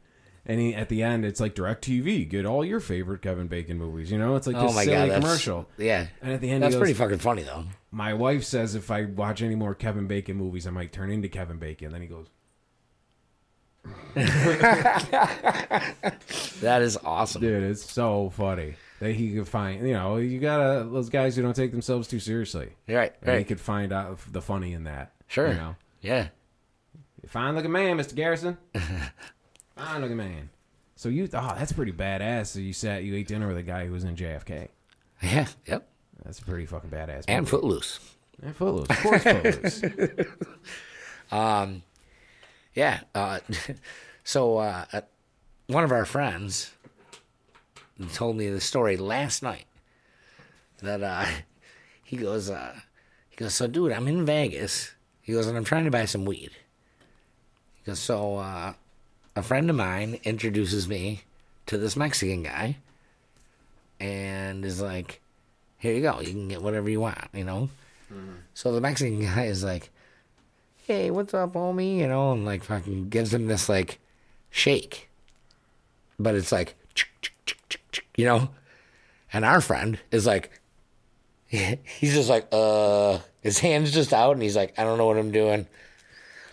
[0.47, 2.29] And he, at the end, it's like DirecTV.
[2.29, 4.11] Get all your favorite Kevin Bacon movies.
[4.11, 5.69] You know, it's like oh this my silly god, that's, commercial.
[5.79, 7.65] Yeah, And at the end, that's he goes, pretty fucking funny though.
[7.93, 11.29] My wife says if I watch any more Kevin Bacon movies, I might turn into
[11.29, 11.93] Kevin Bacon.
[11.93, 12.27] Then he goes,
[16.61, 17.41] That is awesome.
[17.41, 19.87] dude, it's so funny that he could find.
[19.87, 22.71] You know, you gotta those guys who don't take themselves too seriously.
[22.89, 25.13] Right, And he could find out the funny in that.
[25.27, 25.49] Sure.
[25.49, 25.77] You know.
[26.03, 26.29] Yeah.
[27.27, 28.15] Fine looking man, Mr.
[28.15, 28.59] Garrison.
[29.77, 30.51] Fine looking man.
[30.97, 32.49] So you, oh, that's pretty badass.
[32.49, 34.69] So you sat, you ate dinner with a guy who was in JFK.
[35.23, 35.47] Yeah.
[35.67, 35.89] Yep.
[36.25, 37.25] That's pretty fucking badass.
[37.29, 37.51] And movie.
[37.51, 38.01] Footloose.
[38.43, 39.83] and Footloose, of course, Footloose.
[41.33, 41.83] Um,
[42.75, 43.01] Yeah.
[43.15, 43.41] Uh,
[44.25, 45.01] so uh, uh,
[45.67, 46.73] one of our friends
[48.15, 49.67] told me the story last night
[50.83, 51.27] that uh,
[52.05, 52.75] he goes, uh,
[53.29, 54.93] he goes, so dude, I'm in Vegas.
[55.23, 56.51] He goes, and I'm trying to buy some weed.
[57.77, 58.73] He goes, so uh,
[59.37, 61.23] a friend of mine introduces me
[61.67, 62.77] to this Mexican guy,
[64.01, 65.21] and is like,
[65.79, 67.69] here you go, you can get whatever you want, you know.
[68.55, 69.91] So the Mexican guy is like,
[70.91, 71.99] hey, what's up, homie?
[71.99, 74.01] You know, and like fucking gives him this like
[74.51, 75.09] shake.
[76.19, 76.75] But it's like,
[78.17, 78.51] you know?
[79.33, 80.51] And our friend is like,
[81.47, 85.17] he's just like, uh, his hand's just out and he's like, I don't know what
[85.17, 85.69] I'm doing.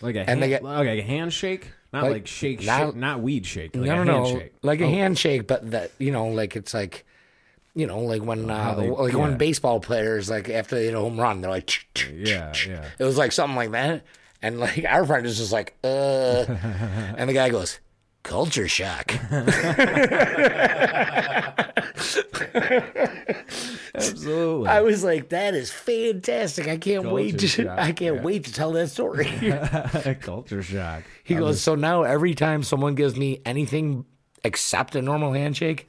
[0.00, 2.94] like a And hand, they get- like a handshake, not Like, like, shake, not- shake,
[2.94, 3.74] not weed shake.
[3.74, 4.24] Like no, a no, no.
[4.26, 4.52] handshake.
[4.62, 7.04] Like a Oh, handshake, but that, you know, like it's like,
[7.74, 10.94] you know, like when, uh, how they- like when baseball players, like after they hit
[10.94, 11.70] a home run, they're like,
[12.14, 12.84] Yeah, yeah.
[13.00, 14.04] It was like something like that.
[14.40, 16.44] And like our friend is just like, uh,
[17.16, 17.80] and the guy goes,
[18.22, 19.12] culture shock.
[23.94, 24.68] Absolutely.
[24.68, 26.68] I was like, that is fantastic.
[26.68, 28.22] I can't wait to, shock, I can't yeah.
[28.22, 29.26] wait to tell that story.
[30.20, 31.02] Culture shock.
[31.24, 34.04] he goes, so now every time someone gives me anything
[34.44, 35.88] except a normal handshake,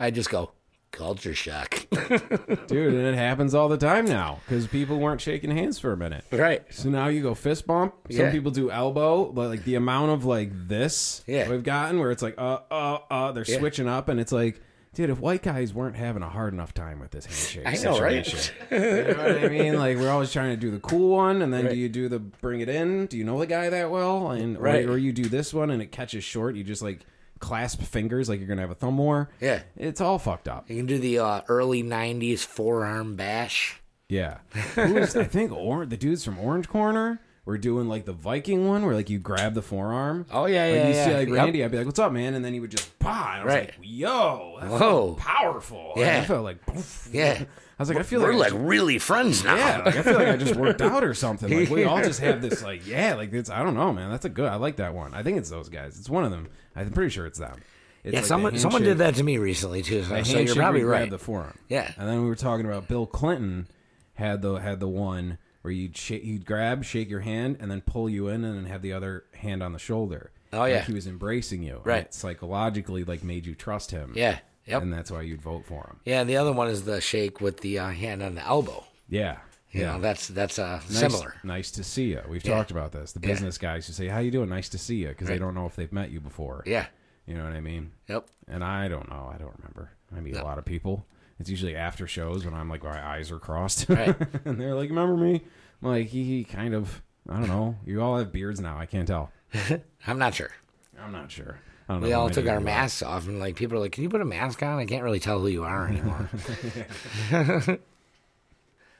[0.00, 0.52] I just go,
[0.96, 1.86] culture shock.
[1.90, 5.96] Dude, and it happens all the time now because people weren't shaking hands for a
[5.96, 6.24] minute.
[6.32, 6.62] right.
[6.70, 7.94] So now you go fist bump.
[8.10, 8.30] Some Yeah.
[8.32, 11.48] people do elbow, but like the amount of like this Yeah.
[11.48, 13.58] we've gotten where it's like uh uh uh they're Yeah.
[13.58, 14.60] switching up and it's like
[14.94, 18.00] dude if white guys weren't having a hard enough time with this handshake I know,
[18.00, 18.52] right?
[18.70, 19.78] you know what I mean?
[19.78, 21.72] Like we're always trying to do the cool one and then Right.
[21.74, 23.04] do you do the bring it in?
[23.06, 24.30] Do you know the guy that well?
[24.30, 24.86] And Right.
[24.86, 27.00] or, or you do this one and it catches short, you just like
[27.38, 29.30] clasp fingers like you're gonna have a thumb war.
[29.40, 29.62] Yeah.
[29.76, 30.68] It's all fucked up.
[30.70, 33.80] You can do the uh, early 90s forearm bash.
[34.08, 34.38] Yeah.
[34.76, 38.84] Is, I think or, the dudes from Orange Corner were doing like the Viking one
[38.86, 40.26] where like you grab the forearm.
[40.32, 41.16] Oh, yeah, like, yeah, you see yeah.
[41.18, 41.36] like Yep.
[41.36, 43.08] Randy, I'd be like, "What's up, man?" And then he would just bah.
[43.34, 43.66] And I was Right.
[43.66, 44.78] like, "Yo, Whoa.
[44.78, 46.20] felt powerful." Like, Yeah.
[46.20, 47.08] I felt like, poof.
[47.12, 47.44] Yeah.
[47.78, 49.54] I was like, I feel like We're like, like really friends now.
[49.54, 51.52] yeah, like, I feel like I just worked out or something.
[51.60, 54.10] Like we all just have this like, yeah, like it's I don't know, man.
[54.10, 54.46] That's a good.
[54.50, 55.12] I like that one.
[55.14, 55.98] I think it's those guys.
[55.98, 56.48] It's one of them.
[56.76, 57.56] I'm pretty sure it's them.
[58.04, 60.04] It's Yeah, like someone someone did that to me recently too.
[60.04, 61.10] So, so you're probably where you grab right.
[61.10, 61.58] The forearm.
[61.68, 61.90] Yeah.
[61.96, 63.66] And then we were talking about Bill Clinton
[64.14, 67.80] had the had the one where you'd sh- you'd grab, shake your hand, and then
[67.80, 70.30] pull you in, and then have the other hand on the shoulder.
[70.52, 70.82] Oh, Like yeah.
[70.84, 71.80] he was embracing you.
[71.82, 72.12] Right.
[72.14, 74.12] psychologically, like made you trust him.
[74.14, 74.38] Yeah.
[74.66, 74.82] Yep.
[74.82, 76.00] And that's why you'd vote for him.
[76.04, 78.84] Yeah, and the other one is the shake with the uh, hand on the elbow.
[79.08, 79.38] Yeah.
[79.76, 79.92] You Yeah.
[79.92, 81.34] know, that's that's uh, Nice, similar.
[81.44, 82.22] Nice to see you.
[82.28, 82.54] We've Yeah.
[82.56, 83.12] talked about this.
[83.12, 83.28] The Yeah.
[83.28, 84.48] business guys who say, "How you doing?
[84.48, 86.62] Nice to see you," because they don't know if they've met you before.
[86.66, 86.86] Yeah.
[87.26, 87.90] You know what I mean?
[88.08, 88.26] Yep.
[88.48, 89.30] And I don't know.
[89.32, 89.90] I don't remember.
[90.16, 90.42] I meet No.
[90.42, 91.04] a lot of people.
[91.38, 94.16] It's usually after shows when I'm like, my eyes are crossed, Right.
[94.44, 95.42] and they're like, "Remember me?"
[95.82, 97.02] I'm like, he, he kind of.
[97.28, 97.76] I don't know.
[97.84, 98.78] You all have beards now.
[98.78, 99.30] I can't tell.
[100.06, 100.50] I'm not sure.
[100.98, 101.58] I'm not sure.
[101.88, 102.02] I don't.
[102.02, 102.60] We all took our you are.
[102.60, 105.02] masks off, and like people are like, "Can you put a mask on?" I can't
[105.04, 105.86] really tell who you are
[107.30, 107.78] anymore.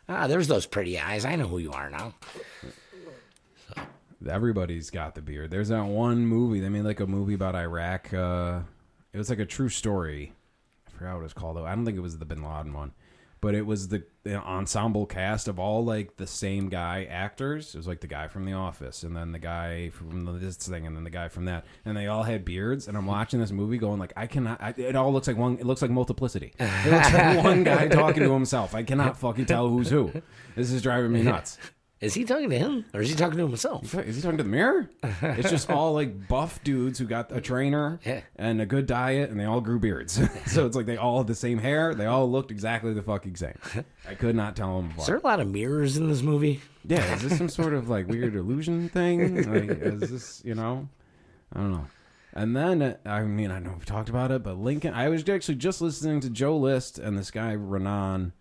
[0.08, 1.24] Ah, there's those pretty eyes.
[1.24, 2.14] I know who you are now.
[4.28, 5.50] Everybody's got the beard.
[5.50, 6.60] There's that one movie.
[6.60, 8.12] They made like a movie about Iraq.
[8.12, 8.60] Uh,
[9.12, 10.32] it was like a true story.
[10.86, 11.66] I forgot what it was called though.
[11.66, 12.92] I don't think it was the Bin Laden one,
[13.46, 17.76] but it was the, the ensemble cast of all like the same guy actors.
[17.76, 20.84] It was like the guy from The Office, and then the guy from this thing,
[20.84, 22.88] and then the guy from that, and they all had beards.
[22.88, 24.60] And I'm watching this movie, going like, I cannot.
[24.60, 25.58] I, it all looks like one.
[25.58, 26.54] It looks like multiplicity.
[26.58, 28.74] It looks like one guy talking to himself.
[28.74, 30.10] I cannot fucking tell who's who.
[30.56, 31.56] This is driving me nuts.
[31.98, 33.94] Is he talking to him, or is he talking to himself?
[33.94, 34.90] Is he talking to the mirror?
[35.22, 38.20] It's just all like buff dudes who got a trainer Yeah.
[38.36, 40.20] and a good diet, and they all grew beards.
[40.46, 41.94] so it's like they all had the same hair.
[41.94, 43.54] They all looked exactly the fucking same.
[44.06, 45.00] I could not tell them Apart.
[45.00, 46.60] Is there a lot of mirrors in this movie?
[46.84, 49.50] Yeah, is this some sort of like weird illusion thing?
[49.50, 50.88] Like, is this you know?
[51.54, 51.86] I don't know.
[52.34, 54.92] And then I mean I know we've talked about it, but Lincoln.
[54.92, 58.34] I was actually just listening to Joe List and this guy Renan.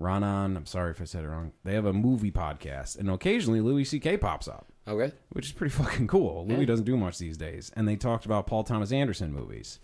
[0.00, 1.52] Ronan, I'm sorry if I said it wrong.
[1.62, 4.16] They have a movie podcast, and occasionally Louis C.K.
[4.16, 5.12] pops up Okay.
[5.30, 6.46] which is pretty fucking cool.
[6.46, 7.70] Louis doesn't do much these days.
[7.76, 9.78] And they talked about Paul Thomas Anderson movies.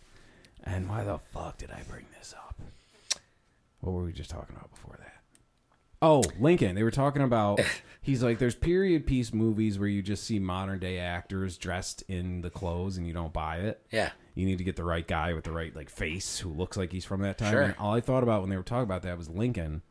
[0.65, 2.59] And why the fuck did I bring this up?
[3.81, 5.13] What were we just talking about before that?
[6.03, 6.75] Oh, Lincoln.
[6.75, 7.61] They were talking about.
[8.03, 12.41] He's like, there's period piece movies where you just see modern day actors dressed in
[12.41, 13.85] the clothes and you don't buy it.
[13.91, 14.11] Yeah.
[14.35, 16.91] You need to get the right guy with the right like face who looks like
[16.93, 17.53] he's from that time.
[17.53, 17.63] Sure.
[17.63, 19.83] And all I thought about when they were talking about that was Lincoln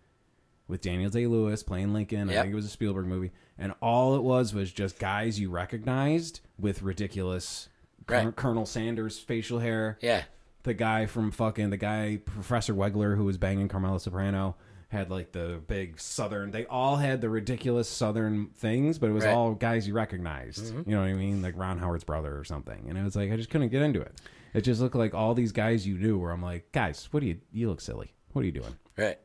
[0.67, 2.29] with Daniel Day Lewis playing Lincoln.
[2.29, 5.49] I think it was a Spielberg movie, and all it was was just guys you
[5.49, 7.69] recognized with ridiculous
[8.07, 8.35] Right.
[8.35, 9.97] Colonel Sanders facial hair.
[10.01, 10.23] Yeah.
[10.63, 14.55] The guy from fucking the guy Professor Wegler who was banging Carmela Soprano
[14.89, 16.51] had like the big southern.
[16.51, 19.33] They all had the ridiculous southern things, but it was Right.
[19.33, 20.65] all guys you recognized.
[20.65, 20.89] Mm-hmm.
[20.89, 21.41] You know what I mean?
[21.41, 22.85] Like Ron Howard's brother or something.
[22.87, 24.21] And it was like I just couldn't get into it.
[24.53, 26.17] It just looked like all these guys you knew.
[26.19, 27.39] Where I'm like, guys, what do you?
[27.51, 28.13] You look silly.
[28.33, 28.75] What are you doing?
[28.97, 29.17] Right.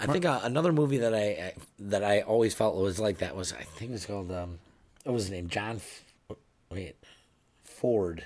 [0.00, 3.36] I think uh, another movie that I, I that I always felt was like that
[3.36, 4.58] was I think it was called um,
[5.04, 6.36] what was his name John F-
[6.70, 6.96] wait
[7.64, 8.24] Ford,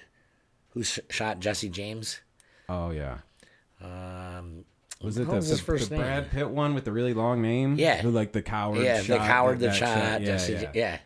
[0.70, 2.20] who sh- shot Jesse James.
[2.68, 3.18] Oh yeah.
[3.82, 4.64] Um,
[5.02, 5.96] Was it the, was the, first the?
[5.96, 7.76] Brad Pitt one with the really long name?
[7.78, 8.00] Yeah.
[8.00, 8.82] Who like the coward?
[8.82, 10.52] yeah, shot, the coward that, that shot Yeah, Jesse.
[10.54, 10.70] yeah.
[10.74, 10.98] Yeah.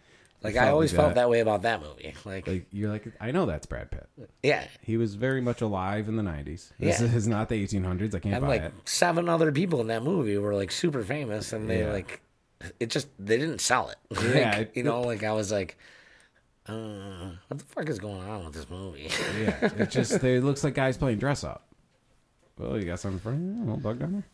[0.42, 1.28] Like I always felt that.
[1.28, 2.14] way about that movie.
[2.24, 4.08] Like, Like you're like, I know that's Brad Pitt.
[4.42, 6.70] yeah, He was very much alive in the '90s.
[6.78, 7.06] This Yeah.
[7.08, 8.14] is not the 1800s.
[8.14, 8.72] I can't and buy like it.
[8.84, 11.92] seven other people in that movie were like super famous, and they Yeah.
[11.92, 12.20] like
[12.78, 13.96] it just they didn't sell it.
[14.16, 15.76] Like, Yeah, it- you know, like I was like,
[16.68, 19.10] uh, what the fuck is going on with this movie?
[19.40, 21.66] Yeah, it just they, it looks like guys playing dress up.
[22.58, 23.56] Well, you got something for you?
[23.56, 24.26] A little bug down there.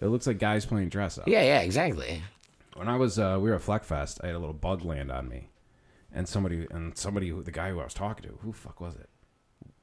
[0.00, 1.26] It looks like guys playing dress up.
[1.26, 2.22] yeah, yeah, exactly.
[2.76, 4.18] When I was, uh, we were at Fleckfest.
[4.22, 5.48] I had a little bug land on me,
[6.12, 8.80] and somebody, and somebody, who the guy who I was talking to, who the fuck
[8.80, 9.08] was it?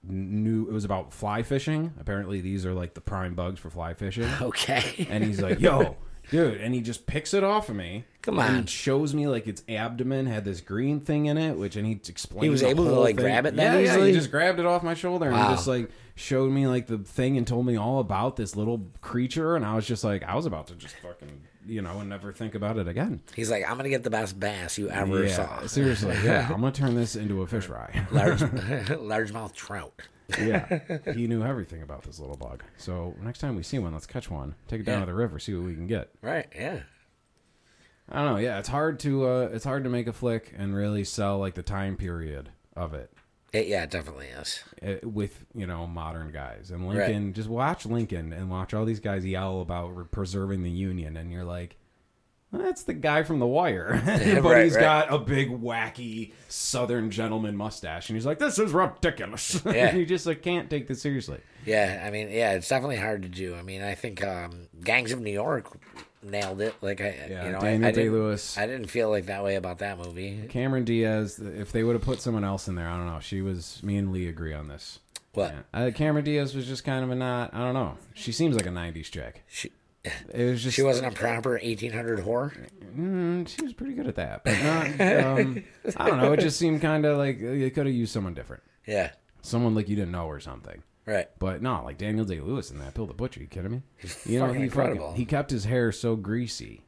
[0.08, 1.94] Knew it was about fly fishing.
[2.00, 4.30] Apparently, these are like the prime bugs for fly fishing.
[4.42, 5.08] Okay.
[5.10, 5.98] and he's like, "Yo,
[6.30, 8.06] dude," and he just picks it off of me.
[8.22, 8.62] Come on.
[8.62, 11.94] he shows me like its abdomen had this green thing in it, which and he
[12.08, 12.44] explained.
[12.44, 13.26] He was the able to, whole like, thing.
[13.26, 15.50] grab it that yeah, Yeah, he just grabbed it off my shoulder and Wow.
[15.50, 18.86] he just like showed me like the thing and told me all about this little
[19.02, 22.10] creature, and I was just like, I was about to just fucking you know and
[22.10, 23.22] never think about it again.
[23.36, 25.66] He's like, I'm gonna get the best bass you ever yeah, saw.
[25.68, 28.06] seriously, yeah, I'm gonna turn this into a fish fry.
[28.12, 29.94] Large, largemouth trout.
[30.40, 30.80] yeah,
[31.14, 32.64] he knew everything about this little bug.
[32.78, 35.00] So next time we see one, let's catch one, take it down Yeah.
[35.02, 36.10] to the river, see what we can get.
[36.22, 36.48] Right.
[36.56, 36.80] Yeah.
[38.10, 38.40] I don't know.
[38.40, 41.56] Yeah, it's hard to uh, it's hard to make a flick and really sell like
[41.56, 43.12] the time period of it,
[43.56, 44.64] It, yeah, it definitely is.
[44.82, 46.72] eh, with you know modern guys.
[46.72, 51.16] And Lincoln, just watch Lincoln and watch all these guys yell about preserving the Union,
[51.16, 51.78] and you're like,
[52.52, 54.82] "Well, that's the guy from The Wire, but Right, he's right.
[54.82, 59.62] got a big wacky Southern gentleman mustache, and he's like, this is ridiculous.
[59.66, 59.96] Yeah.
[59.96, 61.40] you just like can't take this seriously.
[61.66, 63.56] Yeah, I mean, yeah, it's definitely hard to do.
[63.56, 65.68] I mean, I think um, Gangs of New York
[66.26, 66.76] nailed it.
[66.82, 68.58] Like I, Yeah, you know, Daniel I, I didn't, Day-Lewis.
[68.58, 70.46] I didn't feel like that way about that movie.
[70.50, 71.40] Cameron Diaz.
[71.40, 73.20] If they would have put someone else in there, I don't know.
[73.20, 73.82] She was.
[73.84, 75.00] Me and Lee agree on this.
[75.34, 75.54] What?
[75.74, 75.86] Yeah.
[75.88, 77.54] Uh, Cameron Diaz was just kind of a not.
[77.54, 77.98] I don't know.
[78.14, 79.44] She seems like a '90s chick.
[79.48, 79.72] She,
[80.34, 82.56] It was just she wasn't a proper 1800 whore.
[82.98, 85.40] Mm, she was pretty good at that, but not.
[85.40, 85.64] Um,
[85.98, 86.32] I don't know.
[86.34, 89.12] It just seemed kind of like you could have used someone different, Yeah,
[89.42, 90.84] someone like you didn't know or something.
[91.06, 91.28] Right.
[91.40, 93.42] But no, like Daniel Day Lewis in that Bill the Butcher.
[93.42, 93.82] You kidding me?
[94.26, 95.06] You know fucking he incredible.
[95.08, 96.82] fucking, he kept his hair so greasy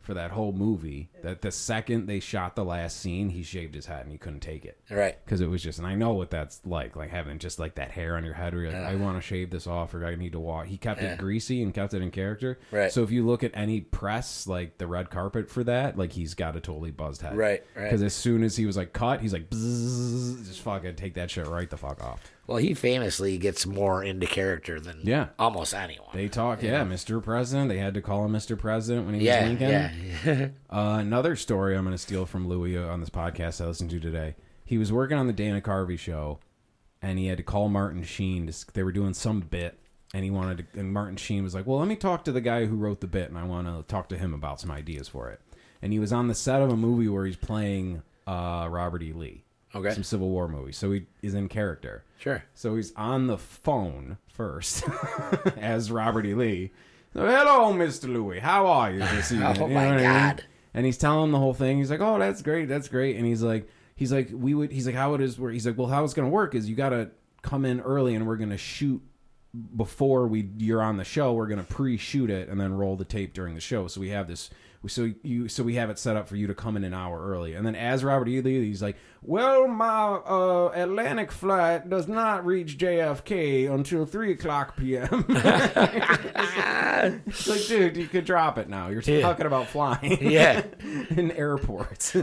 [0.00, 3.84] for that whole movie that the second they shot the last scene, he shaved his
[3.84, 4.80] head and he couldn't take it.
[4.90, 5.22] Right.
[5.22, 7.90] Because it was just, and I know what that's like, like having just like that
[7.90, 10.14] hair on your head where you're like, I want to shave this off or I
[10.14, 10.66] need to walk.
[10.66, 11.12] He kept Yeah.
[11.12, 12.58] it greasy and kept it in character.
[12.72, 12.90] Right.
[12.90, 16.32] So if you look at any press, like the red carpet for that, like he's
[16.32, 17.36] got a totally buzzed head.
[17.36, 17.84] Right, right.
[17.84, 21.30] Because as soon as he was like cut, he's like, bzzz, just fucking take that
[21.30, 22.22] shit right the fuck off.
[22.50, 25.28] Well, he famously gets more into character than Yeah.
[25.38, 26.08] almost anyone.
[26.12, 27.22] They talk, yeah, Mr.
[27.22, 27.68] President.
[27.68, 28.58] They had to call him Mr.
[28.58, 29.70] President when he was yeah, Lincoln.
[29.70, 33.66] yeah, Uh, another story I'm going to steal from Louis uh, on this podcast I
[33.68, 34.34] listened to today.
[34.64, 36.40] He was working on the Dana Carvey show,
[37.00, 38.48] and he had to call Martin Sheen.
[38.48, 39.78] To, they were doing some bit,
[40.12, 40.80] and he wanted to.
[40.80, 43.06] And Martin Sheen was like, "Well, let me talk to the guy who wrote the
[43.06, 45.40] bit, and I want to talk to him about some ideas for it."
[45.82, 49.12] And he was on the set of a movie where he's playing uh, Robert E.
[49.12, 49.44] Lee,
[49.74, 49.90] Okay.
[49.92, 50.76] some Civil War movies.
[50.76, 52.04] so he is in character.
[52.18, 52.42] Sure.
[52.54, 54.84] So he's on the phone first
[55.56, 56.34] as Robert E.
[56.34, 56.72] Lee.
[57.12, 58.04] So, hello, Mr.
[58.12, 58.38] Louis.
[58.40, 59.62] How are you this oh evening?
[59.62, 60.04] Oh, You my what I mean?
[60.04, 60.44] God.
[60.74, 61.78] And he's telling the whole thing.
[61.78, 62.68] He's like, "Oh, that's great.
[62.68, 65.50] That's great." And he's like, "He's like, we would." He's like, "How it is?" Where
[65.50, 67.10] he's like, "Well, how it's going to work is you got to
[67.42, 69.02] come in early, and we're going to shoot
[69.76, 71.32] before we you're on the show.
[71.32, 73.88] We're going to pre-shoot it and then roll the tape during the show.
[73.88, 74.50] So we have this."
[74.86, 77.22] So you, so we have it set up for you to come in an hour
[77.22, 78.40] early, and then as Robert E.
[78.40, 84.78] Lee, he's like, "Well, my uh, Atlantic flight does not reach JFK until three o'clock
[84.78, 86.46] p.m." It's
[87.48, 88.88] like, dude, you could drop it now.
[88.88, 89.20] You're Yeah.
[89.20, 90.62] talking about flying Yeah.
[91.10, 92.16] in airports.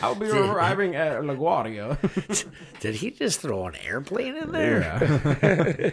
[0.00, 1.98] I'll be arriving at LaGuardia.
[2.80, 4.80] Did he just throw an airplane in there?
[4.80, 4.98] Yeah.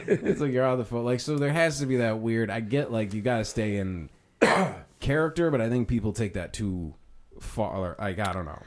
[0.07, 1.03] it's like you're on the phone.
[1.03, 2.49] Like, so there has to be that weird.
[2.49, 4.09] I get like you got to stay in
[5.01, 6.93] character, but I think people take that too
[7.39, 7.95] far.
[7.99, 8.61] Like, I don't know.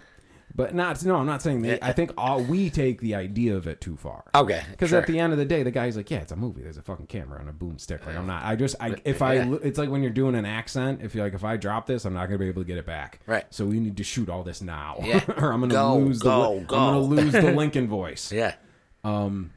[0.56, 1.82] But not, no, I'm not saying that.
[1.82, 4.22] I think all, we take the idea of it too far.
[4.36, 4.62] Okay.
[4.70, 5.00] Because sure.
[5.00, 6.62] at the end of the day, the guy's like, "Yeah, it's a movie.
[6.62, 8.44] There's a fucking camera and a boomstick." Like, I'm not.
[8.44, 9.56] I just, I if I, Yeah.
[9.64, 11.00] it's like when you're doing an accent.
[11.02, 12.86] If you're like, if I drop this, I'm not gonna be able to get it
[12.86, 13.18] back.
[13.26, 13.44] Right.
[13.50, 15.24] So we need to shoot all this now, Yeah.
[15.38, 16.76] or I'm gonna Go, lose go, the, go.
[16.76, 18.30] I'm gonna lose the Lincoln voice.
[18.30, 18.54] yeah.
[19.02, 19.50] Um,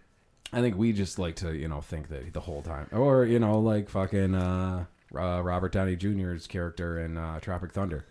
[0.51, 3.37] I think we just like to, you know, think that the whole time, or you
[3.37, 4.85] know, like fucking uh,
[5.15, 8.05] uh, Robert Downey Jr.'s character in uh, Tropic Thunder,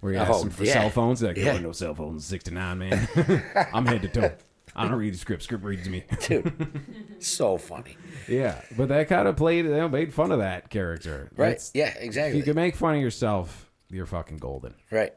[0.00, 0.72] where he asks Oh, him for yeah.
[0.74, 1.22] cell phones.
[1.22, 1.52] Like, Yeah.
[1.54, 3.08] "Oh, no cell phones, '69, man.
[3.74, 4.32] I'm head to toe.
[4.76, 5.42] I don't read the script.
[5.42, 6.04] Script reads me.
[6.28, 6.80] Dude.
[7.18, 7.96] so funny.
[8.28, 11.28] Yeah, but that kind of played, they made fun of that character.
[11.36, 11.48] Right.
[11.48, 12.38] That's- yeah, If exactly.
[12.38, 14.74] you can make fun of yourself, you're fucking golden.
[14.92, 15.12] right.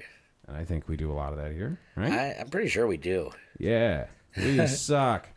[0.47, 2.11] And I think we do a lot of that here, right?
[2.11, 3.29] I, I'm pretty sure we do.
[3.59, 4.07] yeah.
[4.35, 5.27] We suck.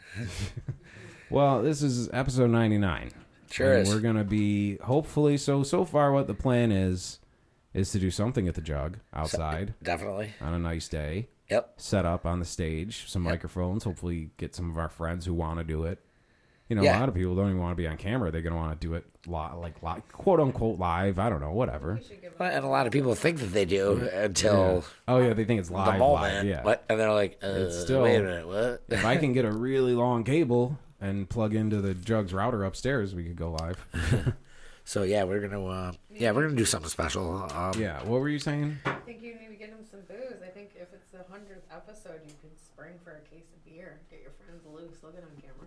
[1.30, 3.10] well, this is episode 99.
[3.56, 3.94] Sure and is.
[3.94, 7.18] We're going to be, hopefully, so, so far what the plan is,
[7.74, 10.32] is to do something at the jug outside Definitely.
[10.40, 11.28] on a nice day.
[11.50, 11.74] Yep.
[11.76, 15.58] Set up on the stage, some microphones, hopefully get some of our friends who want
[15.58, 16.00] to do it.
[16.68, 16.98] You know, Yeah.
[16.98, 18.32] a lot of people don't even want to be on camera.
[18.32, 21.20] They're going to want to do it li- like li- quote unquote live.
[21.20, 22.00] I don't know, whatever.
[22.40, 25.60] Well, And a lot of people think that they do until Oh yeah, they think
[25.60, 25.98] it's the live.
[26.00, 26.34] moment.
[26.34, 26.44] live.
[26.44, 26.64] Yeah.
[26.64, 26.82] What?
[26.88, 28.82] And they're like, uh, It's still- wait a minute, what?
[28.88, 33.14] If I can get a really long cable and plug into the Jugs router upstairs,
[33.14, 34.34] we could go live.
[34.84, 37.50] so yeah, we're gonna uh, yeah we're gonna do something special.
[37.52, 38.02] Um, yeah.
[38.02, 38.78] What were you saying?
[38.86, 40.42] I think you need to get him some booze.
[40.44, 44.00] I think if it's the hundredth episode, you could spring for a case of beer.
[44.10, 45.02] Get your friends loose.
[45.02, 45.66] Look at on camera.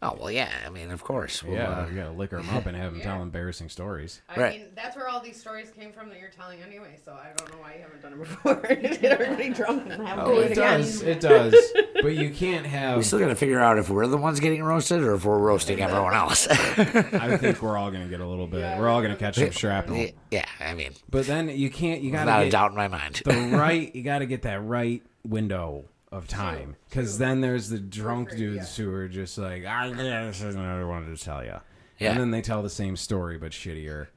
[0.00, 0.50] Oh well, yeah.
[0.64, 1.42] I mean, of course.
[1.42, 4.22] We'll, Yeah, uh, we gotta liquor them up and have them tell embarrassing stories.
[4.28, 4.60] I Right.
[4.60, 6.96] mean, that's where all these stories came from that you're telling anyway.
[7.04, 8.54] So I don't know why you haven't done it before.
[9.00, 10.80] Get everybody drunk and have them Oh, do it it again.
[10.80, 11.02] does.
[11.02, 11.54] It does.
[12.00, 12.96] But you can't have.
[12.98, 15.80] we still gotta figure out if we're the ones getting roasted or if we're roasting
[15.80, 16.46] everyone else.
[16.48, 18.60] I think we're all gonna get a little bit.
[18.60, 20.06] Yeah, we're all gonna catch some shrapnel.
[20.30, 22.02] yeah, I mean, But then you can't.
[22.02, 23.22] You gotta a get doubt in my mind.
[23.24, 23.92] the right.
[23.94, 28.76] You gotta get that right window of time because then there's the drunk True, dudes
[28.76, 31.56] who are just like, I this is what I wanted to tell you,
[31.98, 32.12] Yeah.
[32.12, 34.08] and then they tell the same story but shittier,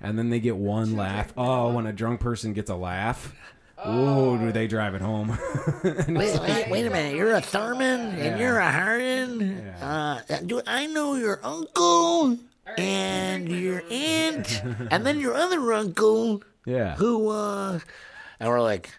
[0.00, 1.32] and then they get one laugh.
[1.36, 3.34] Oh, when a drunk person gets a laugh.
[3.82, 5.30] Oh, do they drive it home?
[5.84, 7.14] Wait, wait, wait a minute!
[7.16, 8.24] You're a Thurman Yeah.
[8.24, 9.58] and you're a Hardin.
[9.80, 12.36] Uh, do I know your uncle
[12.76, 16.94] and your aunt, and then your other uncle yeah.
[16.96, 17.30] who?
[17.30, 17.78] uh
[18.38, 18.90] And we're like,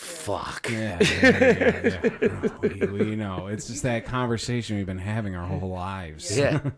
[0.00, 0.68] fuck.
[0.70, 2.50] Yeah, yeah, yeah, yeah.
[2.60, 3.48] We, we know.
[3.48, 6.36] It's just that conversation we've been having our whole lives.
[6.36, 6.60] Yeah.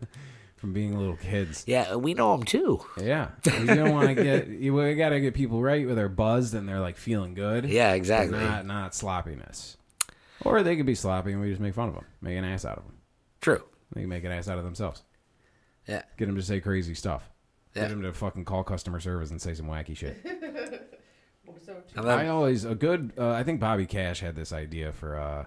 [0.57, 1.65] From being little kids.
[1.67, 2.85] Yeah, we know them too.
[2.97, 3.31] Yeah.
[3.45, 6.53] You don't want to get, you we got to get people right where they're buzzed
[6.53, 7.65] and they're like feeling good.
[7.65, 8.39] Yeah, exactly.
[8.39, 9.75] Not, not sloppiness.
[10.45, 12.63] Or they could be sloppy and we just make fun of them, make an ass
[12.63, 12.97] out of them.
[13.41, 13.61] True.
[13.93, 15.03] They can make an ass out of themselves.
[15.85, 16.03] Yeah.
[16.17, 17.29] Get them to say crazy stuff.
[17.75, 17.83] Yeah.
[17.83, 20.17] Get them to fucking call customer service and say some wacky shit.
[21.65, 23.13] So And I always a good.
[23.17, 25.17] Uh, I think Bobby Cash had this idea for.
[25.17, 25.45] uh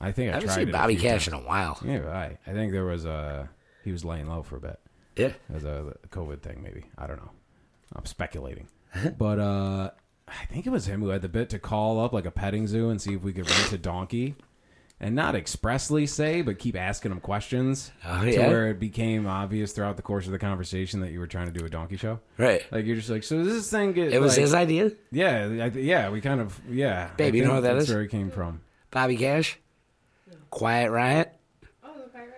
[0.00, 1.38] I think I, I haven't tried seen it a Bobby few Cash times.
[1.40, 1.78] in a while.
[1.84, 2.38] Yeah, right.
[2.46, 3.48] I think there was a
[3.84, 4.78] he was laying low for a bit
[5.16, 5.32] Yeah.
[5.52, 6.84] as a COVID thing, maybe.
[6.96, 7.30] I don't know.
[7.96, 8.68] I'm speculating.
[9.18, 9.90] but uh,
[10.28, 12.66] I think it was him who had the bit to call up like a petting
[12.68, 14.36] zoo and see if we could rent a donkey.
[15.00, 18.48] And not expressly say, but keep asking him questions Oh, to yeah?
[18.48, 21.52] where it became obvious throughout the course of the conversation that you were trying to
[21.52, 22.18] do a donkey show.
[22.36, 22.64] Right.
[22.72, 24.12] Like you're just like, so does this thing get?
[24.12, 24.90] It was like- his idea.
[25.12, 26.10] Yeah, I, yeah.
[26.10, 27.10] We kind of, yeah.
[27.16, 27.94] Baby, you know think what that that's is?
[27.94, 28.60] Where it came from.
[28.90, 29.58] Bobby Cash.
[30.50, 31.32] Quiet Riot.
[31.84, 32.32] Oh, the pirate.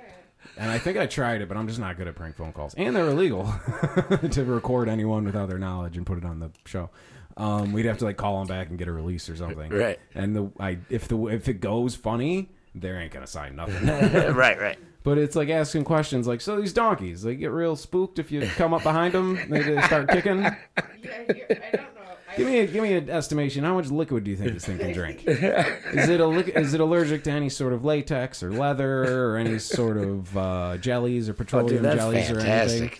[0.59, 2.75] And I think I tried it, but I'm just not good at prank phone calls,
[2.75, 3.45] and they're illegal
[4.33, 6.91] to record anyone without their knowledge and put it on the show.
[7.41, 9.71] Um, we'd have to like call him back and get a release or something.
[9.73, 9.99] Right.
[10.15, 13.87] And the I if the if it goes funny, they ain't gonna sign nothing.
[14.37, 14.79] right, right.
[15.03, 18.43] but it's like asking questions like, so these donkeys, they get real spooked if you
[18.57, 20.47] come up behind them, they, they start kicking.
[21.03, 22.01] Yeah, you're, I don't know.
[22.31, 23.65] I, Give me a, give me an estimation.
[23.65, 25.25] How much liquid do you think this thing can drink?
[25.27, 29.59] Is it a is it allergic to any sort of latex or leather or any
[29.59, 32.91] sort of uh, jellies or Oh, petroleum dude, that's jellies or anything?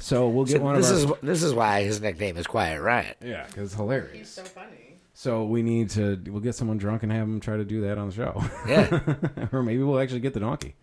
[0.00, 0.16] Fantastic.
[0.16, 2.80] So we'll get one of this our is this is why his nickname is Quiet
[2.80, 3.16] Riot.
[3.24, 4.16] yeah, because it's hilarious.
[4.16, 4.96] he's so funny.
[5.14, 7.98] So we need to we'll get someone drunk and have them try to do that
[7.98, 10.74] on the show, Yeah, or maybe we'll actually get the donkey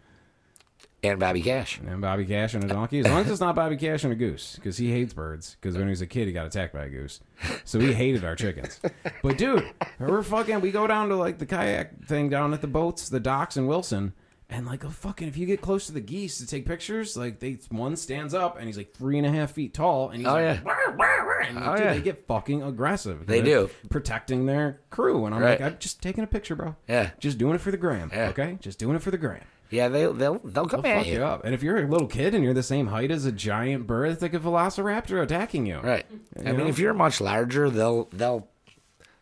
[1.04, 1.80] and Bobby Cash.
[1.80, 3.00] and Bobby Cash and a donkey.
[3.00, 5.56] As long as it's not Bobby Cash and a goose, because he hates birds.
[5.62, 7.20] Because when he was a kid, he got attacked by a goose,
[7.66, 8.80] so he hated our chickens.
[9.24, 9.68] But dude,
[10.00, 10.60] we're fucking.
[10.62, 13.68] We go down to like the kayak thing down at the boats, the docks in
[13.68, 14.14] Wilson.
[14.50, 17.40] And like a fucking, if you get close to the geese to take pictures, like
[17.40, 20.28] they one stands up and he's like three and a half feet tall, and he's
[20.28, 20.60] Oh, like, yeah.
[20.64, 21.94] "Wah, wah, wah," and, Oh, dude, yeah.
[21.94, 23.28] they get fucking aggressive.
[23.28, 23.70] They They're do.
[23.90, 25.60] protecting their crew, and I'm Right.
[25.60, 26.78] like, I'm just taking a picture, bro.
[26.88, 27.10] Yeah.
[27.20, 28.10] just doing it for the gram.
[28.14, 28.30] Yeah.
[28.30, 29.42] Okay, just doing it for the gram.
[29.70, 31.14] Yeah, they they'll they'll come They'll at fuck you.
[31.16, 31.44] you up.
[31.44, 34.12] And if you're a little kid and you're the same height as a giant bird,
[34.12, 35.80] it's like a velociraptor attacking you.
[35.82, 36.06] Right.
[36.40, 36.68] I mean, know?
[36.68, 38.48] if you're much larger, they'll they'll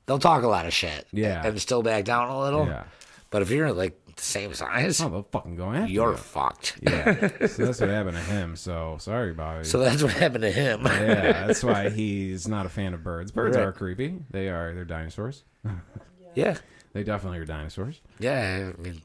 [0.06, 1.08] they'll talk a lot of shit.
[1.12, 1.44] Yeah.
[1.44, 2.68] and still back down a little.
[2.68, 2.84] Yeah.
[3.32, 6.18] But if you're like the same size, Oh, they'll fucking go after you're you.
[6.18, 6.78] fucked.
[6.82, 7.28] Yeah.
[7.48, 8.56] so that's what happened to him.
[8.56, 9.64] So sorry, Bobby.
[9.66, 10.82] So that's what happened to him.
[10.86, 13.32] yeah, that's why he's not a fan of birds.
[13.32, 13.66] Birds Right.
[13.66, 14.20] are creepy.
[14.32, 14.74] They are.
[14.74, 15.44] They're dinosaurs.
[16.36, 16.58] yeah.
[16.94, 18.00] They definitely are dinosaurs.
[18.20, 18.72] Yeah.
[18.78, 19.02] I mean,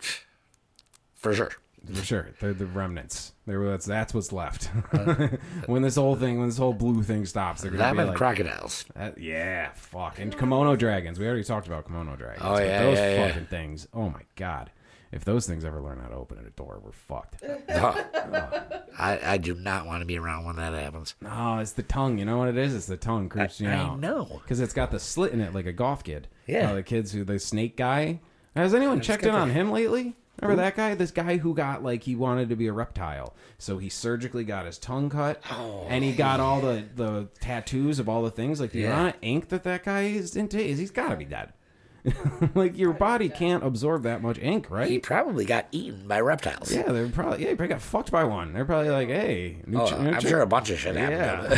[1.16, 1.50] for sure.
[1.94, 2.28] For sure.
[2.40, 3.32] They're the remnants.
[3.46, 4.70] They're that's that's what's left.
[4.92, 5.28] Uh,
[5.66, 8.08] when this whole thing, when this whole blue thing stops, they're gonna Them be and
[8.10, 8.84] like, crocodiles.
[8.94, 10.18] That, yeah, fuck.
[10.18, 11.18] And kimono dragons.
[11.18, 12.42] We already talked about kimono dragons.
[12.44, 13.28] Oh, but yeah, those yeah, yeah.
[13.28, 13.88] fucking things.
[13.94, 14.70] Oh my god.
[15.12, 17.42] If those things ever learn how to open a door, we're fucked.
[17.72, 18.82] Oh.
[18.98, 21.14] I, I do not want to be around when that happens.
[21.22, 22.18] No, it's the tongue.
[22.18, 22.74] You know what it is?
[22.74, 23.98] It's the tongue creeps you I out.
[24.00, 24.40] know.
[24.42, 26.28] Because it's got the slit in it like a golf kid.
[26.46, 26.66] Yeah.
[26.66, 28.20] How the kids who, the snake guy.
[28.54, 30.14] Has anyone checked in got on him lately?
[30.42, 30.94] Remember that guy?
[30.94, 34.64] This guy who got like he wanted to be a reptile, so he surgically got
[34.66, 35.84] his tongue cut, oh.
[35.88, 38.58] and he got all the the tattoos of all the things.
[38.60, 38.92] Like the Yeah.
[38.92, 41.52] amount of ink that that guy is into is he's got to be dead.
[42.54, 44.88] like your body can't absorb that much ink, right?
[44.88, 46.72] He probably got eaten by reptiles.
[46.72, 48.52] yeah, they're probably yeah, he probably got fucked by one.
[48.52, 50.96] They're probably like, hey, new Oh, ch- new I'm chick- sure a bunch of shit
[50.96, 51.54] happened.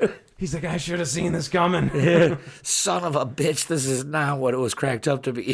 [0.00, 0.06] Yeah.
[0.40, 1.90] He's like, I should have seen this coming.
[2.62, 5.52] Son of a bitch, this is not what it was cracked up to be.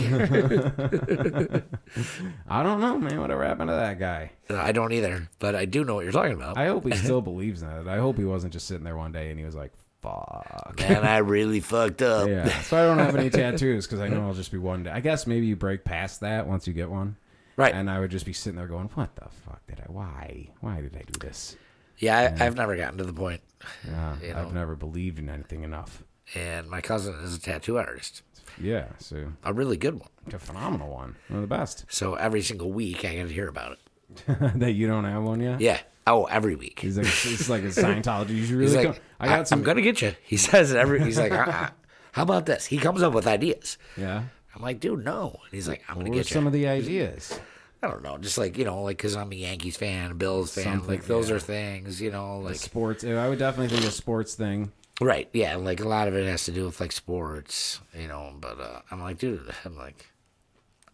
[2.48, 3.20] I don't know, man.
[3.20, 4.31] Whatever happened to that guy?
[4.48, 6.56] I don't either, but I do know what you're talking about.
[6.56, 7.89] I hope he still believes in it.
[7.89, 9.73] I hope he wasn't just sitting there one day and he was like,
[10.11, 10.78] fuck.
[10.78, 12.28] Man, I really fucked up.
[12.28, 12.49] Yeah.
[12.62, 14.91] So I don't have any tattoos because I know I'll just be one day.
[14.91, 17.16] I guess maybe you break past that once you get one.
[17.57, 17.74] Right.
[17.74, 20.49] And I would just be sitting there going, what the fuck did I, why?
[20.61, 21.57] Why did I do this?
[21.99, 23.41] Yeah, I, I've never gotten to the point.
[23.87, 26.03] Yeah, You I've never believed in anything enough.
[26.35, 28.23] And my cousin is a tattoo artist,
[28.61, 30.09] Yeah, so a really good one.
[30.33, 31.16] a phenomenal one.
[31.28, 31.87] One of the best.
[31.89, 33.78] So every single week I get to hear about it.
[34.59, 35.61] that you don't have one yet?
[35.61, 35.81] Yeah.
[36.07, 36.78] Oh, every week.
[36.81, 38.31] He's like, it's like a Scientology.
[38.31, 39.05] You should He's really like, come.
[39.19, 39.61] I got some.
[39.61, 40.15] am gonna get you.
[40.23, 41.03] He says it every.
[41.03, 41.70] He's like, uh-uh.
[42.12, 42.66] how about this?
[42.66, 43.78] He comes up with ideas.
[43.97, 44.24] yeah.
[44.55, 45.39] I'm like, dude, no.
[45.45, 47.39] And he's like, I'm gonna What were get some of the ideas?
[47.83, 50.55] I don't know, just like you know, like because I'm a Yankees fan, a Bills
[50.55, 50.65] fan.
[50.65, 51.37] Something, like those yeah.
[51.37, 53.05] are things, you know, like Sports.
[53.05, 54.73] I would definitely think a sports thing.
[55.01, 55.57] right, yeah.
[55.57, 58.33] Like a lot of it has to do with like sports, you know.
[58.41, 60.07] But uh, I'm like, dude, I'm like,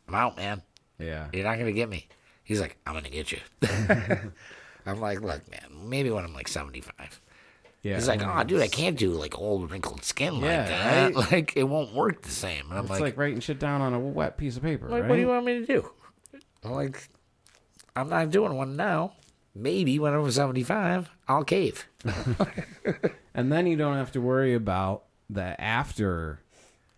[0.08, 0.62] I'm out, man.
[0.98, 1.28] Yeah.
[1.32, 2.08] You're not gonna get me.
[2.42, 3.38] He's like, I'm gonna get you.
[4.86, 7.20] I'm like, look, man, maybe when I'm like 75.
[7.82, 7.96] Yeah.
[7.96, 11.14] He's like, oh, dude, I can't do like old wrinkled skin like Yeah, that.
[11.14, 11.30] right?
[11.32, 12.66] Like it won't work the same.
[12.70, 15.02] And I'm It's like, like, writing shit down on a wet piece of paper, like,
[15.02, 15.08] right?
[15.08, 15.90] what do you want me to do?
[16.64, 17.08] I'm like,
[17.96, 19.14] I'm not doing one now.
[19.54, 21.86] Maybe when I'm 75, I'll cave.
[23.34, 26.40] and then you don't have to worry about the after.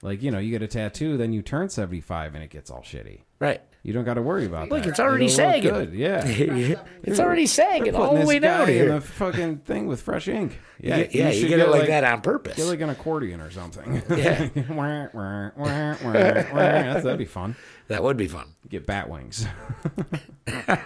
[0.02, 2.70] Like you know, you get a tattoo, then you turn seventy five, and it gets
[2.70, 3.20] all shitty.
[3.39, 3.62] Right.
[3.86, 4.77] You don't got to worry about Look, that.
[4.77, 5.70] Look, it's already It'll sagging.
[5.70, 5.93] Good.
[5.93, 6.24] Yeah.
[7.02, 8.93] it's already sagging Putting all the this way down guy in here.
[8.94, 10.59] the fucking thing with fresh ink.
[10.81, 12.56] Yeah, Yeah, yeah, you, should get it like, that on purpose.
[12.56, 14.02] Get like an accordion or something.
[14.16, 14.48] Yeah.
[17.02, 17.56] That'd be fun.
[17.89, 18.55] that would be fun.
[18.70, 19.47] Get bat wings.
[20.47, 20.78] I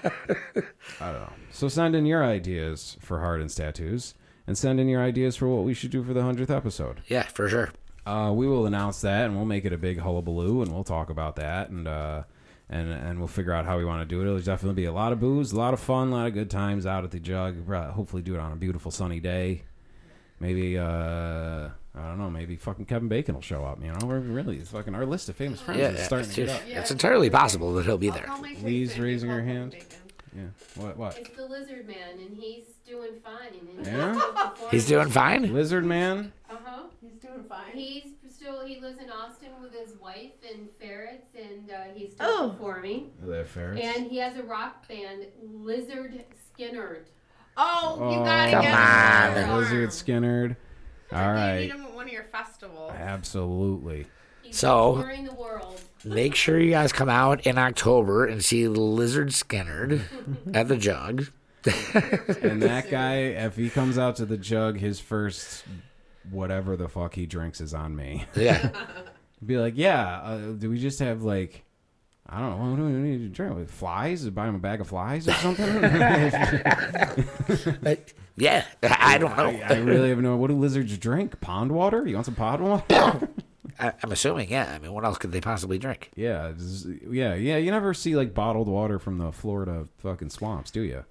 [1.00, 1.32] don't know.
[1.52, 4.14] So send in your ideas for Hardens tattoos.
[4.46, 7.02] and send in your ideas for what we should do for the hundredth episode.
[7.06, 7.70] Yeah, for sure.
[8.06, 11.10] Uh, we will announce that, and we'll make it a big hullabaloo, and we'll talk
[11.10, 12.22] about that, and uh,
[12.70, 14.24] and and we'll figure out how we want to do it.
[14.26, 16.50] It'll definitely be a lot of booze, a lot of fun, a lot of good
[16.50, 17.66] times out at the jug.
[17.66, 19.62] Probably- Hopefully, do it on a beautiful sunny day.
[20.40, 22.30] Maybe uh, I don't know.
[22.30, 23.82] Maybe fucking Kevin Bacon will show up.
[23.82, 26.34] You know, we're really it's fucking our list of famous friends Yeah, is starting it's,
[26.36, 26.62] to get up.
[26.66, 28.24] It's entirely possible that he'll be there.
[28.24, 29.72] call Lee's raising her hand.
[29.72, 29.86] Bacon.
[30.36, 30.42] Yeah.
[30.82, 30.96] What?
[30.96, 31.18] What?
[31.18, 33.76] It's the lizard man, and he's doing fine.
[33.76, 34.50] And Yeah?
[34.70, 35.52] He's doing fine.
[35.52, 36.32] Lizard Man.
[36.50, 36.82] Uh huh.
[37.00, 37.72] He's doing fine.
[37.72, 42.26] He's still he lives in Austin with his wife and ferrets, and uh, he's still
[42.28, 42.50] Oh.
[42.50, 43.10] performing.
[43.22, 43.80] Are they ferrets?
[43.84, 47.04] And he has a rock band, Lizard Skinner.
[47.56, 49.58] oh, you Oh, gotta Come get on.
[49.58, 50.56] Lizard Skinnerd.
[51.10, 51.24] All right.
[51.24, 51.60] You right.
[51.60, 52.92] need him at one of your festivals.
[52.94, 54.06] Absolutely.
[54.48, 55.80] He's So- the world.
[56.04, 60.00] Make sure you guys come out in October and see Lizard Skinnerd
[60.54, 61.26] at the Jug.
[62.42, 65.64] And that guy, if he comes out to the jug, his first
[66.30, 68.24] whatever the fuck he drinks is on me.
[68.36, 68.70] Yeah.
[69.44, 70.20] Be like, yeah.
[70.20, 71.64] Uh, do we just have like,
[72.26, 73.56] I don't know, what do we need to drink?
[73.56, 74.28] Like flies?
[74.30, 75.66] Buy him a bag of flies or something?
[78.36, 78.64] yeah.
[78.82, 79.44] I don't know.
[79.46, 80.36] I, I really have no.
[80.36, 81.40] What do lizards drink?
[81.40, 82.06] Pond water?
[82.06, 83.28] You want some pond water?
[83.80, 84.72] I, I'm assuming, yeah.
[84.74, 86.10] I mean, what else could they possibly drink?
[86.16, 86.52] yeah,
[87.08, 87.56] yeah, yeah.
[87.56, 91.04] You never see like bottled water from the Florida fucking swamps, do you?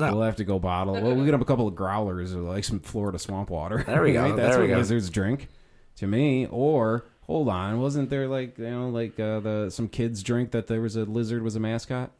[0.00, 0.12] No.
[0.12, 0.94] We'll have to go bottle.
[0.94, 3.84] Well, we get up a couple of growlers or like some Florida swamp water.
[3.86, 4.34] There we go, Right?
[4.36, 4.78] That's there we what go.
[4.78, 5.48] lizards drink,
[5.96, 6.46] to me.
[6.46, 10.66] Or hold on, wasn't there like you know like uh, the some kids drink that
[10.66, 12.10] there was a lizard was a mascot,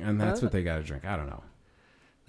[0.00, 1.04] and that's what they got to drink.
[1.04, 1.42] I don't know.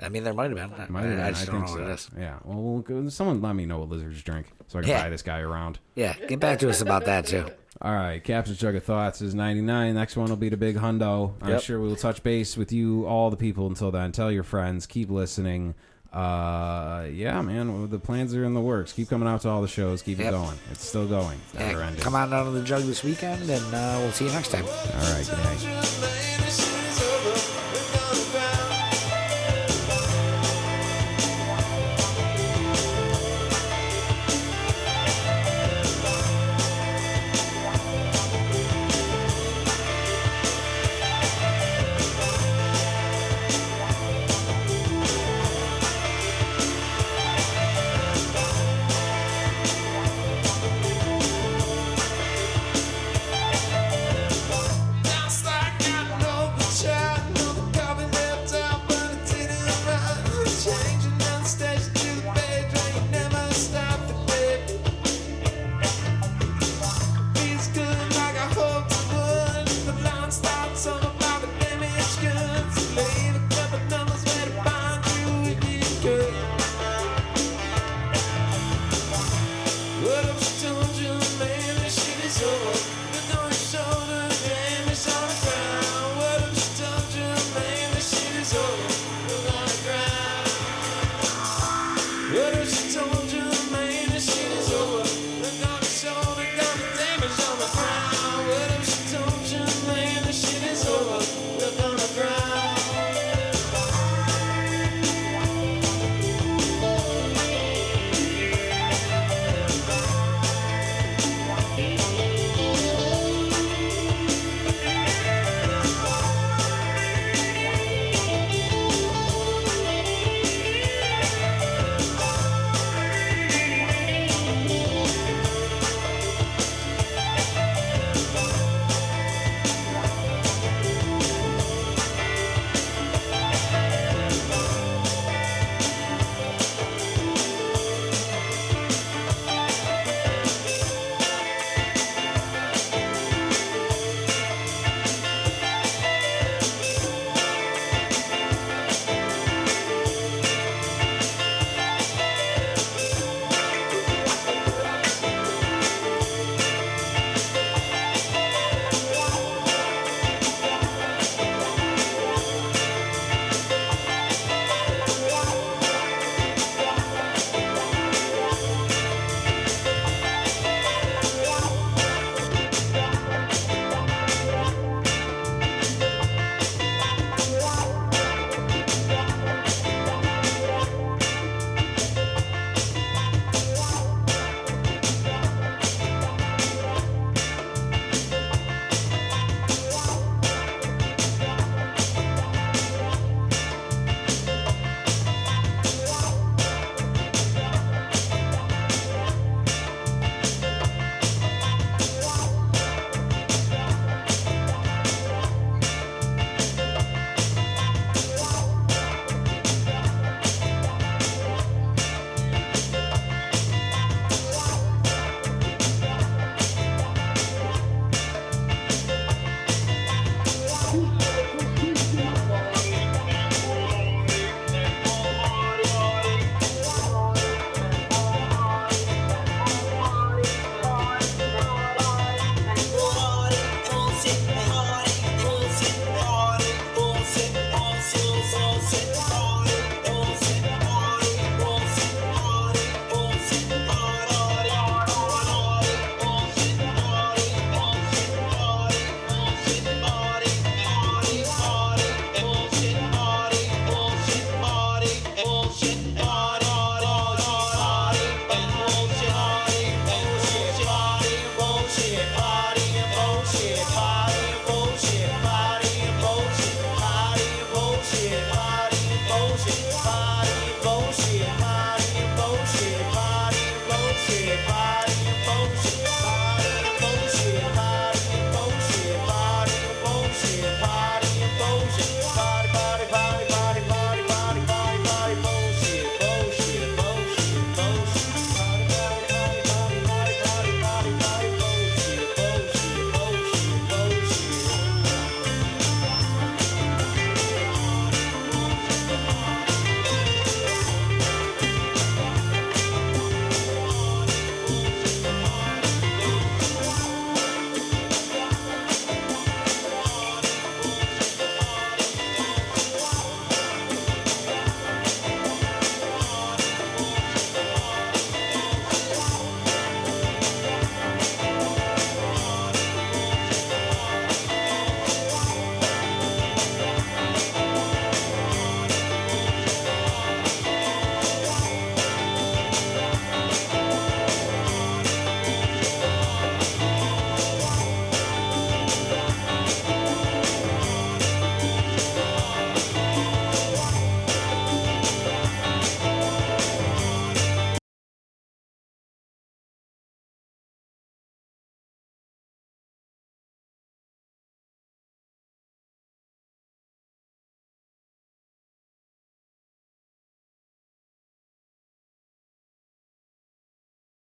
[0.02, 0.70] I mean, there might have been.
[0.92, 1.20] Might have I, been.
[1.20, 1.92] I just don't think know what so.
[1.92, 2.10] it is.
[2.18, 2.36] Yeah.
[2.46, 5.04] Well, we'll go- someone let me know what lizards drink so I can Yeah.
[5.04, 5.80] buy this guy around.
[5.96, 7.46] Yeah, get back to us about that, too.
[7.82, 9.94] All right, Captain's Jug of Thoughts is 99.
[9.96, 11.34] Next one will be the Big Hundo.
[11.42, 11.62] I'm Yep.
[11.62, 14.12] sure we will touch base with you, all the people, until then.
[14.12, 14.86] Tell your friends.
[14.86, 15.76] Keep listening.
[16.12, 18.92] Uh, yeah, man, well, the plans are in the works.
[18.94, 20.02] Keep coming out to all the shows.
[20.02, 20.58] Keep it going.
[20.72, 21.38] It's still going.
[21.46, 22.02] It's never Yeah, ending.
[22.02, 24.66] come on down to the Jug this weekend, and uh, we'll see you next time.
[24.66, 26.39] All right, good night.